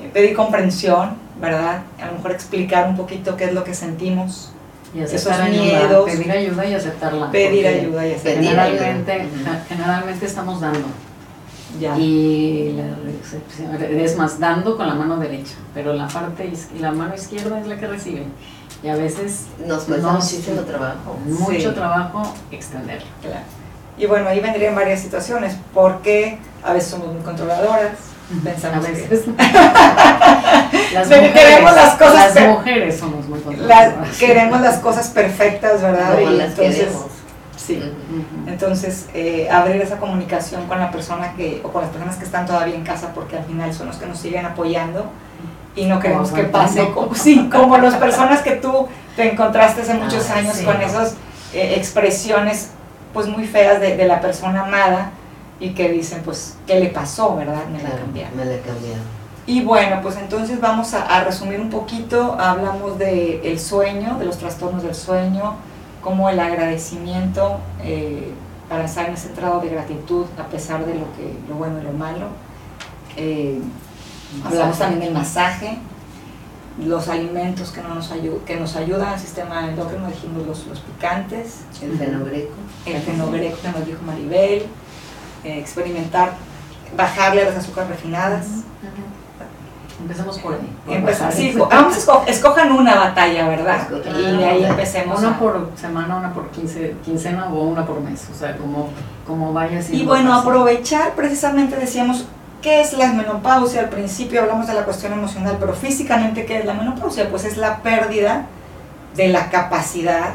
eh, 0.00 0.10
pedir 0.12 0.34
comprensión, 0.36 1.16
¿verdad? 1.40 1.82
A 2.00 2.06
lo 2.06 2.12
mejor 2.12 2.30
explicar 2.32 2.88
un 2.88 2.96
poquito 2.96 3.36
qué 3.36 3.44
es 3.46 3.52
lo 3.52 3.64
que 3.64 3.74
sentimos, 3.74 4.52
Y 4.94 5.00
esos 5.00 5.26
ayuda, 5.26 5.48
miedos. 5.48 6.08
pedir 6.10 6.30
ayuda 6.30 6.64
y 6.66 6.74
aceptarla. 6.74 7.30
pedir 7.30 7.66
ayuda 7.66 8.06
y 8.06 8.14
Pedir 8.14 8.38
Generalmente, 8.38 9.26
generalmente 9.68 10.26
estamos 10.26 10.60
dando. 10.60 10.86
ya. 11.80 11.98
Y 11.98 12.74
la 12.76 14.02
es 14.02 14.16
más, 14.16 14.38
dando 14.38 14.76
con 14.76 14.86
la 14.86 14.94
mano 14.94 15.16
derecha, 15.18 15.54
pero 15.74 15.92
la 15.92 16.06
parte 16.08 16.46
is- 16.46 16.68
la 16.80 16.92
mano 16.92 17.14
izquierda 17.14 17.60
es 17.60 17.66
la 17.66 17.76
que 17.76 17.86
recibe. 17.88 18.24
Y 18.82 18.88
a 18.88 18.94
veces 18.94 19.46
Nos 19.66 19.82
cuesta 19.84 20.06
Nos- 20.12 20.24
muchísimo 20.24 20.60
trabajo. 20.62 21.18
mucho 21.26 21.50
Sí. 21.70 21.74
trabajo 21.74 22.22
extenderlo. 22.52 23.06
Claro. 23.20 23.40
Y 23.98 24.06
bueno, 24.06 24.28
ahí 24.28 24.40
vendrían 24.40 24.74
varias 24.74 25.00
situaciones, 25.00 25.56
porque 25.74 26.38
a 26.64 26.72
veces 26.72 26.90
somos 26.90 27.08
muy 27.12 27.22
controladoras, 27.22 27.92
pensamos 28.44 28.84
a 28.86 28.88
que- 28.92 29.08
las 30.94 31.08
Pero 31.08 31.32
queremos 31.32 31.74
las 31.74 31.94
cosas 31.96 32.34
las 32.34 32.48
mujeres 32.48 32.98
somos 32.98 33.26
muy 33.28 33.38
la- 33.38 33.44
controladoras. 33.44 34.16
queremos 34.18 34.60
las 34.60 34.78
cosas 34.78 35.08
perfectas, 35.08 35.82
¿verdad? 35.82 36.14
Como 36.14 36.30
y 36.30 36.36
las 36.36 36.50
entonces, 36.50 36.76
queremos. 36.76 37.04
sí. 37.56 37.82
Entonces, 38.46 39.06
eh, 39.14 39.48
abrir 39.50 39.80
esa 39.82 39.96
comunicación 39.98 40.66
con 40.66 40.78
la 40.78 40.90
persona 40.90 41.34
que, 41.36 41.60
o 41.64 41.68
con 41.72 41.82
las 41.82 41.90
personas 41.90 42.16
que 42.16 42.24
están 42.24 42.46
todavía 42.46 42.74
en 42.74 42.84
casa, 42.84 43.12
porque 43.14 43.36
al 43.36 43.44
final 43.44 43.72
son 43.74 43.88
los 43.88 43.96
que 43.96 44.06
nos 44.06 44.18
siguen 44.18 44.46
apoyando 44.46 45.06
y 45.74 45.86
no 45.86 45.98
queremos 46.00 46.30
que 46.30 46.44
pase 46.44 46.88
como, 46.90 47.14
sí, 47.14 47.48
como 47.50 47.76
las 47.78 47.94
personas 47.96 48.42
que 48.42 48.52
tú 48.52 48.88
te 49.16 49.32
encontraste 49.32 49.82
hace 49.82 49.94
muchos 49.94 50.28
Ay, 50.30 50.44
años 50.44 50.56
sí. 50.56 50.64
con 50.64 50.80
esas 50.80 51.14
eh, 51.52 51.74
expresiones 51.76 52.70
pues 53.18 53.26
muy 53.26 53.44
feas 53.48 53.80
de, 53.80 53.96
de 53.96 54.04
la 54.06 54.20
persona 54.20 54.62
amada 54.64 55.10
y 55.58 55.70
que 55.70 55.88
dicen 55.88 56.22
pues 56.24 56.56
qué 56.68 56.78
le 56.78 56.90
pasó, 56.90 57.34
¿verdad? 57.34 57.66
Me 57.66 57.78
la 57.82 57.88
Claro, 57.88 58.04
cambiaron. 58.04 58.36
me 58.36 58.44
la 58.44 58.58
cambiaron. 58.62 59.02
Y 59.44 59.64
bueno, 59.64 59.98
pues 60.02 60.16
entonces 60.18 60.60
vamos 60.60 60.94
a, 60.94 61.02
a 61.04 61.24
resumir 61.24 61.58
un 61.60 61.68
poquito, 61.68 62.36
hablamos 62.38 62.96
del 62.96 63.40
el 63.42 63.58
sueño, 63.58 64.16
de 64.20 64.24
los 64.26 64.38
trastornos 64.38 64.84
del 64.84 64.94
sueño, 64.94 65.56
como 66.00 66.28
el 66.30 66.38
agradecimiento 66.38 67.58
eh, 67.82 68.30
para 68.68 68.84
estar 68.84 69.06
en 69.08 69.14
ese 69.14 69.30
estado 69.30 69.58
de 69.60 69.70
gratitud 69.70 70.26
a 70.38 70.44
pesar 70.44 70.86
de 70.86 70.94
lo, 70.94 71.06
que, 71.16 71.34
lo 71.48 71.56
bueno 71.56 71.80
y 71.80 71.82
lo 71.82 71.92
malo. 71.92 72.26
Eh, 73.16 73.58
hablamos 74.46 74.78
también 74.78 75.00
del 75.00 75.12
masaje, 75.12 75.78
los 76.84 77.08
alimentos 77.08 77.70
que, 77.72 77.82
no 77.82 77.94
nos, 77.94 78.12
ayu- 78.12 78.40
que 78.44 78.56
nos 78.56 78.76
ayudan 78.76 79.08
al 79.14 79.18
sistema 79.18 79.68
endocrino, 79.68 80.06
dijimos 80.08 80.46
los, 80.46 80.66
los 80.66 80.80
picantes, 80.80 81.62
El 81.82 81.98
fenogreco. 81.98 82.52
el 82.86 83.02
fenogreco 83.02 83.58
que 83.60 83.68
nos 83.68 83.86
dijo 83.86 83.98
Maribel, 84.06 84.66
eh, 85.44 85.58
experimentar, 85.58 86.32
bajarle 86.96 87.42
a 87.42 87.46
las 87.46 87.56
azúcares 87.56 87.90
refinadas. 87.90 88.46
Empecemos 90.00 90.38
por 90.38 90.54
ahí. 90.54 90.76
por 90.86 90.94
Empezar, 90.94 91.26
bajar. 91.28 91.32
sí, 91.42 91.52
co- 91.58 91.66
vamos 91.68 91.96
a 91.96 91.98
esco- 92.00 92.22
escojan 92.28 92.70
una 92.70 92.94
batalla, 92.94 93.48
¿verdad? 93.48 93.80
Escojan 93.92 94.20
Y 94.20 94.36
de 94.36 94.44
ahí 94.44 94.64
empecemos. 94.64 95.18
Una 95.18 95.30
a- 95.30 95.38
por 95.40 95.70
semana, 95.74 96.16
una 96.16 96.32
por 96.32 96.48
quince, 96.50 96.94
quincena 97.04 97.48
o 97.48 97.62
una 97.64 97.84
por 97.84 98.00
mes. 98.00 98.28
O 98.32 98.38
sea, 98.38 98.56
como, 98.56 98.90
como 99.26 99.52
vaya 99.52 99.80
Y 99.90 100.04
bueno, 100.06 100.32
aprovechar 100.34 101.14
precisamente 101.16 101.74
decíamos, 101.76 102.26
¿qué 102.62 102.80
es 102.80 102.92
la 102.92 103.12
menopausia? 103.12 103.80
Al 103.80 103.88
principio 103.88 104.40
hablamos 104.42 104.66
de 104.66 104.74
la 104.74 104.84
cuestión 104.84 105.12
emocional, 105.12 105.56
pero 105.60 105.74
físicamente, 105.74 106.44
¿qué 106.46 106.58
es 106.58 106.64
la 106.64 106.74
menopausia? 106.74 107.28
Pues 107.30 107.44
es 107.44 107.56
la 107.56 107.78
pérdida 107.78 108.46
de 109.16 109.28
la 109.28 109.50
capacidad 109.50 110.34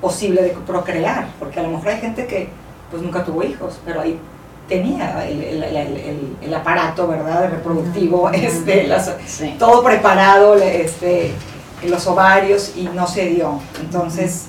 posible 0.00 0.42
de 0.42 0.50
procrear, 0.66 1.26
porque 1.38 1.60
a 1.60 1.62
lo 1.62 1.70
mejor 1.70 1.88
hay 1.88 2.00
gente 2.00 2.26
que 2.26 2.48
pues 2.90 3.02
nunca 3.02 3.24
tuvo 3.24 3.42
hijos, 3.42 3.78
pero 3.84 4.00
ahí 4.00 4.18
tenía 4.68 5.26
el, 5.26 5.42
el- 5.42 5.62
el- 5.64 5.76
el- 5.76 6.36
el 6.42 6.54
aparato, 6.54 7.06
¿verdad? 7.08 7.50
reproductivo, 7.50 8.30
este, 8.30 8.86
las- 8.86 9.14
Sí. 9.26 9.56
todo 9.58 9.82
preparado, 9.82 10.56
este, 10.56 11.32
los 11.84 12.06
ovarios 12.06 12.72
y 12.76 12.84
no 12.94 13.06
se 13.06 13.26
dio. 13.26 13.60
Entonces, 13.80 14.46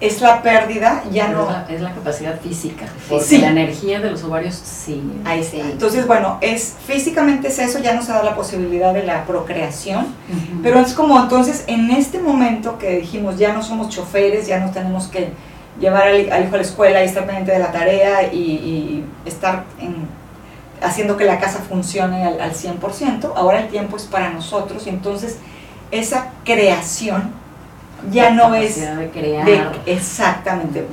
es 0.00 0.20
la 0.20 0.42
pérdida, 0.42 1.02
ya 1.10 1.26
Pero 1.26 1.38
no... 1.38 1.50
Es 1.50 1.50
la, 1.52 1.66
es 1.74 1.80
la 1.80 1.92
capacidad 1.92 2.40
física. 2.40 2.86
Porque 3.08 3.24
Sí. 3.24 3.38
la 3.38 3.48
energía 3.48 3.98
de 4.00 4.10
los 4.10 4.22
ovarios 4.22 4.54
sí. 4.54 5.02
Ahí. 5.24 5.42
Sí. 5.42 5.58
Entonces, 5.60 6.06
bueno, 6.06 6.38
es 6.40 6.76
físicamente 6.86 7.48
es 7.48 7.58
eso, 7.58 7.80
ya 7.80 7.94
nos 7.94 8.06
da 8.06 8.22
la 8.22 8.36
posibilidad 8.36 8.94
de 8.94 9.02
la 9.02 9.24
procreación, 9.24 10.06
pero 10.62 10.78
es 10.80 10.94
como 10.94 11.18
entonces 11.18 11.64
en 11.66 11.90
este 11.90 12.20
momento 12.20 12.78
que 12.78 12.98
dijimos 13.00 13.38
ya 13.38 13.52
no 13.52 13.62
somos 13.62 13.88
choferes, 13.88 14.46
ya 14.46 14.60
no 14.60 14.70
tenemos 14.70 15.08
que 15.08 15.30
llevar 15.80 16.02
al, 16.08 16.30
al 16.32 16.44
hijo 16.44 16.54
a 16.54 16.58
la 16.58 16.62
escuela 16.62 17.02
y 17.02 17.06
estar 17.06 17.24
pendiente 17.26 17.52
de 17.52 17.58
la 17.58 17.72
tarea 17.72 18.32
y, 18.32 18.36
y 18.38 19.04
estar 19.26 19.64
en- 19.80 20.06
haciendo 20.80 21.16
que 21.16 21.24
la 21.24 21.40
casa 21.40 21.58
funcione 21.68 22.24
al, 22.24 22.40
al 22.40 22.52
100%, 22.52 23.32
ahora 23.34 23.60
el 23.62 23.68
tiempo 23.68 23.96
es 23.96 24.04
para 24.04 24.30
nosotros 24.30 24.86
y 24.86 24.90
entonces 24.90 25.38
esa 25.90 26.30
creación 26.44 27.32
ya 28.10 28.30
La 28.30 28.30
no 28.30 28.54
es 28.54 28.76
de 28.80 29.10
crear. 29.10 29.44
de 29.44 29.62
exactamente 29.86 30.84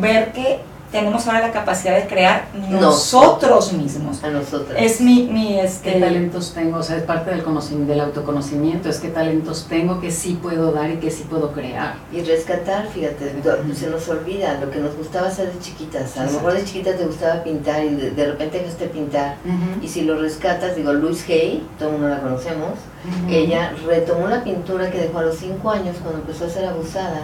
ver 0.00 0.32
que 0.32 0.60
tenemos 0.92 1.26
ahora 1.26 1.40
la 1.40 1.52
capacidad 1.52 1.96
de 1.96 2.06
crear 2.06 2.44
nosotros 2.68 3.72
mismos. 3.72 4.22
A 4.22 4.28
nosotras. 4.28 4.76
Es 4.78 5.00
mi, 5.00 5.22
mi 5.24 5.54
¿Qué 5.54 5.64
este, 5.64 5.92
talentos 6.00 6.52
tengo? 6.52 6.76
O 6.78 6.82
sea, 6.82 6.98
es 6.98 7.02
parte 7.04 7.30
del, 7.30 7.42
conocimiento, 7.42 7.92
del 7.92 8.02
autoconocimiento, 8.02 8.90
es 8.90 8.98
qué 8.98 9.08
talentos 9.08 9.66
tengo 9.68 10.00
que 10.00 10.10
sí 10.10 10.38
puedo 10.40 10.70
dar 10.70 10.90
y 10.90 10.96
que 10.98 11.10
sí 11.10 11.24
puedo 11.28 11.52
crear. 11.52 11.94
Y 12.12 12.20
rescatar, 12.20 12.86
fíjate, 12.88 13.34
se 13.74 13.88
nos 13.88 14.06
olvida 14.08 14.60
lo 14.60 14.70
que 14.70 14.78
nos 14.80 14.94
gustaba 14.96 15.28
hacer 15.28 15.50
de 15.50 15.58
chiquitas. 15.60 16.16
A 16.18 16.26
lo 16.26 16.32
mejor 16.32 16.52
de 16.52 16.64
chiquita 16.64 16.94
te 16.94 17.06
gustaba 17.06 17.42
pintar 17.42 17.82
y 17.84 17.94
de, 17.94 18.10
de 18.10 18.26
repente 18.26 18.58
dejaste 18.58 18.86
pintar. 18.86 19.36
Y 19.80 19.88
si 19.88 20.02
lo 20.02 20.20
rescatas, 20.20 20.76
digo, 20.76 20.92
Louise 20.92 21.32
Hay, 21.32 21.66
todo 21.78 21.88
el 21.88 21.94
mundo 21.94 22.08
la 22.10 22.20
conocemos, 22.20 22.72
Ujú. 23.02 23.32
ella 23.32 23.72
retomó 23.86 24.28
la 24.28 24.44
pintura 24.44 24.90
que 24.90 24.98
dejó 24.98 25.18
a 25.18 25.22
los 25.22 25.36
5 25.36 25.70
años 25.70 25.96
cuando 26.02 26.20
empezó 26.20 26.44
a 26.44 26.50
ser 26.50 26.66
abusada 26.66 27.22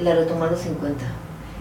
y 0.00 0.02
la 0.02 0.14
retomó 0.14 0.44
a 0.44 0.50
los 0.50 0.60
50. 0.60 1.04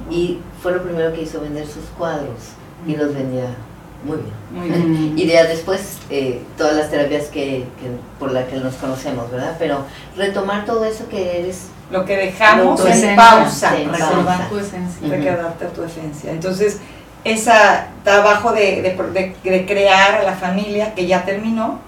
Y 0.09 0.39
fue 0.61 0.71
lo 0.73 0.83
primero 0.83 1.13
que 1.13 1.21
hizo 1.21 1.41
vender 1.41 1.65
sus 1.65 1.85
cuadros 1.97 2.51
y 2.87 2.95
los 2.95 3.13
vendía 3.13 3.55
muy 4.03 4.17
bien. 4.17 4.33
muy 4.51 4.69
bien. 4.69 5.13
Y 5.17 5.25
ya 5.27 5.43
después 5.45 5.97
eh, 6.09 6.41
todas 6.57 6.75
las 6.75 6.89
terapias 6.89 7.25
que, 7.27 7.65
que- 7.79 7.97
por 8.19 8.31
las 8.31 8.45
que 8.45 8.55
nos 8.57 8.75
conocemos, 8.75 9.29
¿verdad? 9.31 9.55
Pero 9.59 9.83
retomar 10.15 10.65
todo 10.65 10.85
eso 10.85 11.07
que 11.09 11.39
eres 11.39 11.67
lo 11.91 12.05
que 12.05 12.15
dejamos 12.17 12.79
en 12.85 13.15
pausa, 13.15 13.75
sí, 13.75 13.83
recordar 13.85 14.49
tu 14.49 14.57
esencia. 14.59 15.01
Ujú. 15.07 15.11
recordarte 15.11 15.65
tu 15.67 15.83
esencia. 15.83 16.31
Entonces, 16.31 16.77
ese 17.23 17.51
trabajo 18.03 18.51
de, 18.53 18.81
de, 18.81 18.95
de- 19.43 19.51
de 19.51 19.65
crear 19.65 20.15
a 20.15 20.23
la 20.23 20.33
familia 20.33 20.93
que 20.95 21.05
ya 21.07 21.25
terminó, 21.25 21.79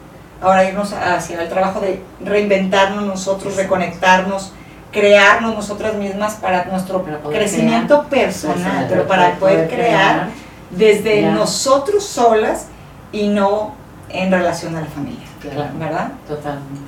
ahora 0.41 0.67
irnos 0.67 0.91
hacia 0.93 1.41
el 1.41 1.47
trabajo 1.49 1.79
de 1.79 2.01
reinventarnos 2.25 3.05
nosotros, 3.05 3.55
reconectarnos, 3.55 4.51
crearnos 4.91 5.55
nosotras 5.55 5.95
mismas 5.95 6.35
para 6.35 6.65
nuestro 6.65 7.01
Para 7.03 7.19
crecimiento 7.21 8.03
personal, 8.05 8.55
Personal, 8.57 8.85
pero 8.89 9.07
para 9.07 9.35
poder 9.35 9.69
crear 9.69 10.29
desde 10.69 11.21
Ya. 11.21 11.31
nosotros 11.31 12.03
solas 12.05 12.67
y 13.11 13.27
no 13.29 13.73
en 14.09 14.31
relación 14.31 14.75
a 14.75 14.81
la 14.81 14.87
familia, 14.87 15.25
claro, 15.41 15.69
¿verdad? 15.79 16.11
Totalmente. 16.27 16.81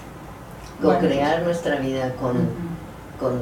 co-crear 0.82 1.42
nuestra 1.44 1.78
vida 1.78 2.14
con, 2.20 2.34
con 3.20 3.40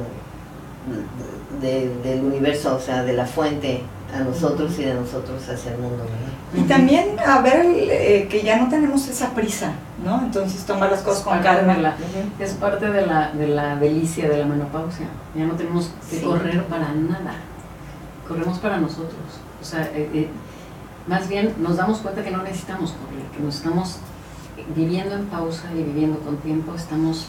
de- 1.60 1.92
del 2.04 2.24
universo, 2.24 2.76
o 2.76 2.78
sea, 2.80 3.02
de 3.02 3.12
la 3.14 3.26
fuente 3.26 3.82
a 4.14 4.18
nosotros 4.20 4.78
y 4.78 4.84
de 4.84 4.94
nosotros 4.94 5.42
hacia 5.48 5.72
el 5.72 5.78
mundo, 5.78 6.04
¿verdad? 6.04 6.64
Y 6.64 6.68
también 6.68 7.16
a 7.26 7.40
ver 7.40 7.64
eh, 7.66 8.28
que 8.30 8.42
ya 8.42 8.58
no 8.58 8.68
tenemos 8.68 9.08
esa 9.08 9.30
prisa, 9.30 9.72
¿no? 10.04 10.20
Entonces 10.22 10.64
tomar 10.64 10.90
las 10.90 11.00
cosas 11.00 11.20
Es 11.20 11.24
con 11.24 11.38
calma. 11.40 11.74
la- 11.78 11.96
es 12.38 12.52
parte 12.52 12.90
de 12.90 13.06
la, 13.06 13.32
de 13.32 13.46
la 13.48 13.76
delicia 13.76 14.28
de 14.28 14.36
la 14.38 14.44
menopausia. 14.46 15.06
Ya 15.34 15.46
no 15.46 15.54
tenemos 15.54 15.90
que 16.10 16.18
Sí. 16.18 16.22
correr 16.24 16.62
para 16.64 16.92
nada. 16.92 17.34
Corremos 18.28 18.58
para 18.58 18.76
nosotros. 18.78 19.12
O 19.60 19.64
sea, 19.64 19.82
eh, 19.94 20.10
eh, 20.12 20.28
más 21.06 21.28
bien 21.28 21.54
nos 21.58 21.76
damos 21.78 21.98
cuenta 21.98 22.22
que 22.22 22.30
no 22.30 22.42
necesitamos 22.42 22.92
correr, 22.92 23.24
que 23.36 23.42
nos 23.42 23.56
estamos 23.56 23.96
viviendo 24.76 25.14
en 25.14 25.24
pausa 25.26 25.64
y 25.74 25.82
viviendo 25.82 26.18
con 26.20 26.36
tiempo. 26.38 26.74
Estamos. 26.74 27.26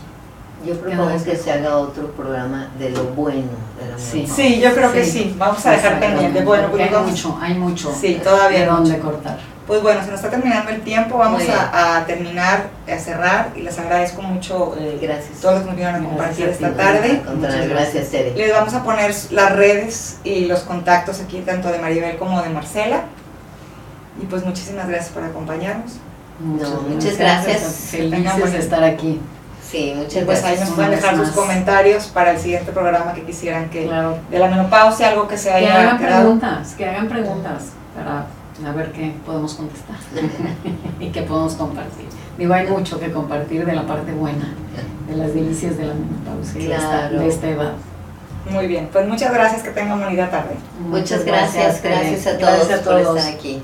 Yo 0.65 0.75
propongo 0.79 1.23
que 1.23 1.35
se 1.35 1.51
haga 1.51 1.77
otro 1.77 2.07
programa 2.11 2.69
de 2.79 2.89
lo 2.91 3.03
bueno 3.05 3.49
de 3.79 3.91
la 3.91 3.97
Sí. 3.97 4.25
Sí, 4.33 4.59
yo 4.61 4.73
creo 4.73 4.93
que 4.93 5.03
Sí. 5.03 5.11
sí. 5.11 5.35
Vamos 5.37 5.65
a 5.65 5.71
dejar 5.71 5.99
pendiente. 5.99 6.41
Bueno, 6.43 6.69
pues 6.71 6.83
hay 6.83 6.89
vamos- 6.89 7.11
mucho, 7.11 7.37
hay 7.41 7.53
mucho. 7.55 7.93
Sí, 7.99 8.19
todavía 8.23 8.59
de 8.59 8.63
hay 8.65 8.69
dónde 8.69 8.91
mucho. 8.97 9.03
cortar. 9.03 9.39
Pues 9.67 9.81
bueno, 9.81 10.01
se 10.03 10.07
nos 10.11 10.15
está 10.17 10.29
terminando 10.29 10.71
el 10.71 10.81
tiempo. 10.81 11.17
Vamos 11.17 11.43
a, 11.49 11.97
a 11.97 12.05
terminar, 12.05 12.67
a 12.85 12.97
cerrar 12.97 13.51
y 13.55 13.61
les 13.61 13.77
agradezco 13.79 14.21
mucho 14.21 14.75
eh, 14.77 14.99
Gracias. 15.01 15.39
todos 15.39 15.53
los 15.55 15.61
que 15.63 15.67
nos 15.67 15.75
vinieron 15.77 15.95
a 15.95 15.99
Gracias 15.99 16.09
compartir 16.17 16.45
a 16.47 16.51
esta 16.51 16.69
ti. 16.69 16.75
tarde. 16.75 17.21
Muchas 17.35 17.69
gracias, 17.69 18.09
Tere. 18.09 18.33
Les 18.35 18.51
vamos 18.53 18.73
a 18.73 18.83
poner 18.83 19.13
las 19.31 19.55
redes 19.55 20.17
y 20.25 20.45
los 20.45 20.61
contactos 20.61 21.21
aquí, 21.21 21.39
tanto 21.45 21.69
de 21.69 21.79
Maribel 21.79 22.17
como 22.17 22.41
de 22.41 22.49
Marcela. 22.49 23.03
Y 24.21 24.25
pues 24.25 24.43
muchísimas 24.45 24.87
gracias 24.87 25.11
por 25.11 25.23
acompañarnos. 25.23 25.93
muchas 26.39 27.17
gracias. 27.17 27.61
Felices 27.91 28.51
de 28.51 28.59
estar 28.59 28.83
aquí. 28.83 29.19
Sí, 29.73 29.91
muchas 29.95 30.23
pues 30.25 30.37
ahí 30.43 30.49
gracias. 30.55 30.67
nos 30.69 30.75
pueden 30.75 30.91
dejar 30.91 31.15
sus 31.17 31.29
comentarios 31.29 32.03
para 32.05 32.31
el 32.33 32.37
siguiente 32.39 32.71
programa 32.71 33.11
que 33.13 33.23
quisieran 33.23 33.69
que 33.71 33.85
Claro. 33.87 34.17
de 34.29 34.37
la 34.37 34.47
menopausia, 34.47 35.09
algo 35.09 35.27
que 35.27 35.35
se 35.35 35.49
Que 35.49 35.55
haya 35.55 35.81
hagan 35.81 35.97
quedado. 35.97 36.21
preguntas, 36.21 36.75
que 36.77 36.85
hagan 36.87 37.07
preguntas 37.09 37.63
para 37.95 38.25
a 38.69 38.71
ver 38.71 38.91
qué 38.91 39.13
podemos 39.25 39.55
contestar 39.55 39.95
y 40.99 41.07
qué 41.09 41.23
podemos 41.23 41.55
compartir. 41.55 42.05
Digo, 42.37 42.53
hay 42.53 42.67
mucho 42.67 42.99
que 42.99 43.11
compartir 43.11 43.65
de 43.65 43.73
la 43.73 43.81
parte 43.87 44.11
buena, 44.11 44.53
de 45.09 45.15
las 45.17 45.33
delicias 45.33 45.75
de 45.75 45.85
la 45.87 45.93
menopausia 45.95 46.61
y 46.61 46.67
de 46.67 46.75
esta- 46.75 46.87
Claro. 47.09 47.19
de 47.19 47.27
esta 47.27 47.47
edad. 47.49 47.73
Muy 48.51 48.67
bien, 48.67 48.89
pues 48.93 49.07
muchas 49.07 49.33
gracias, 49.33 49.63
que 49.63 49.71
tengan 49.71 49.99
bonita 49.99 50.29
tarde. 50.29 50.53
Muchas 50.87 51.25
gracias, 51.25 51.81
gracias 51.81 52.27
a 52.27 52.37
todos 52.37 52.53
Gracias 52.67 52.79
a 52.79 52.83
por 52.83 53.01
todos. 53.01 53.17
estar 53.17 53.33
aquí. 53.33 53.63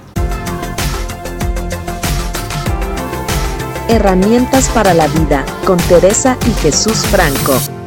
Herramientas 3.90 4.70
para 4.70 4.94
la 4.94 5.08
vida 5.08 5.44
con 5.66 5.78
Teresa 5.78 6.38
y 6.48 6.52
Jesús 6.62 7.00
Franco. 7.08 7.79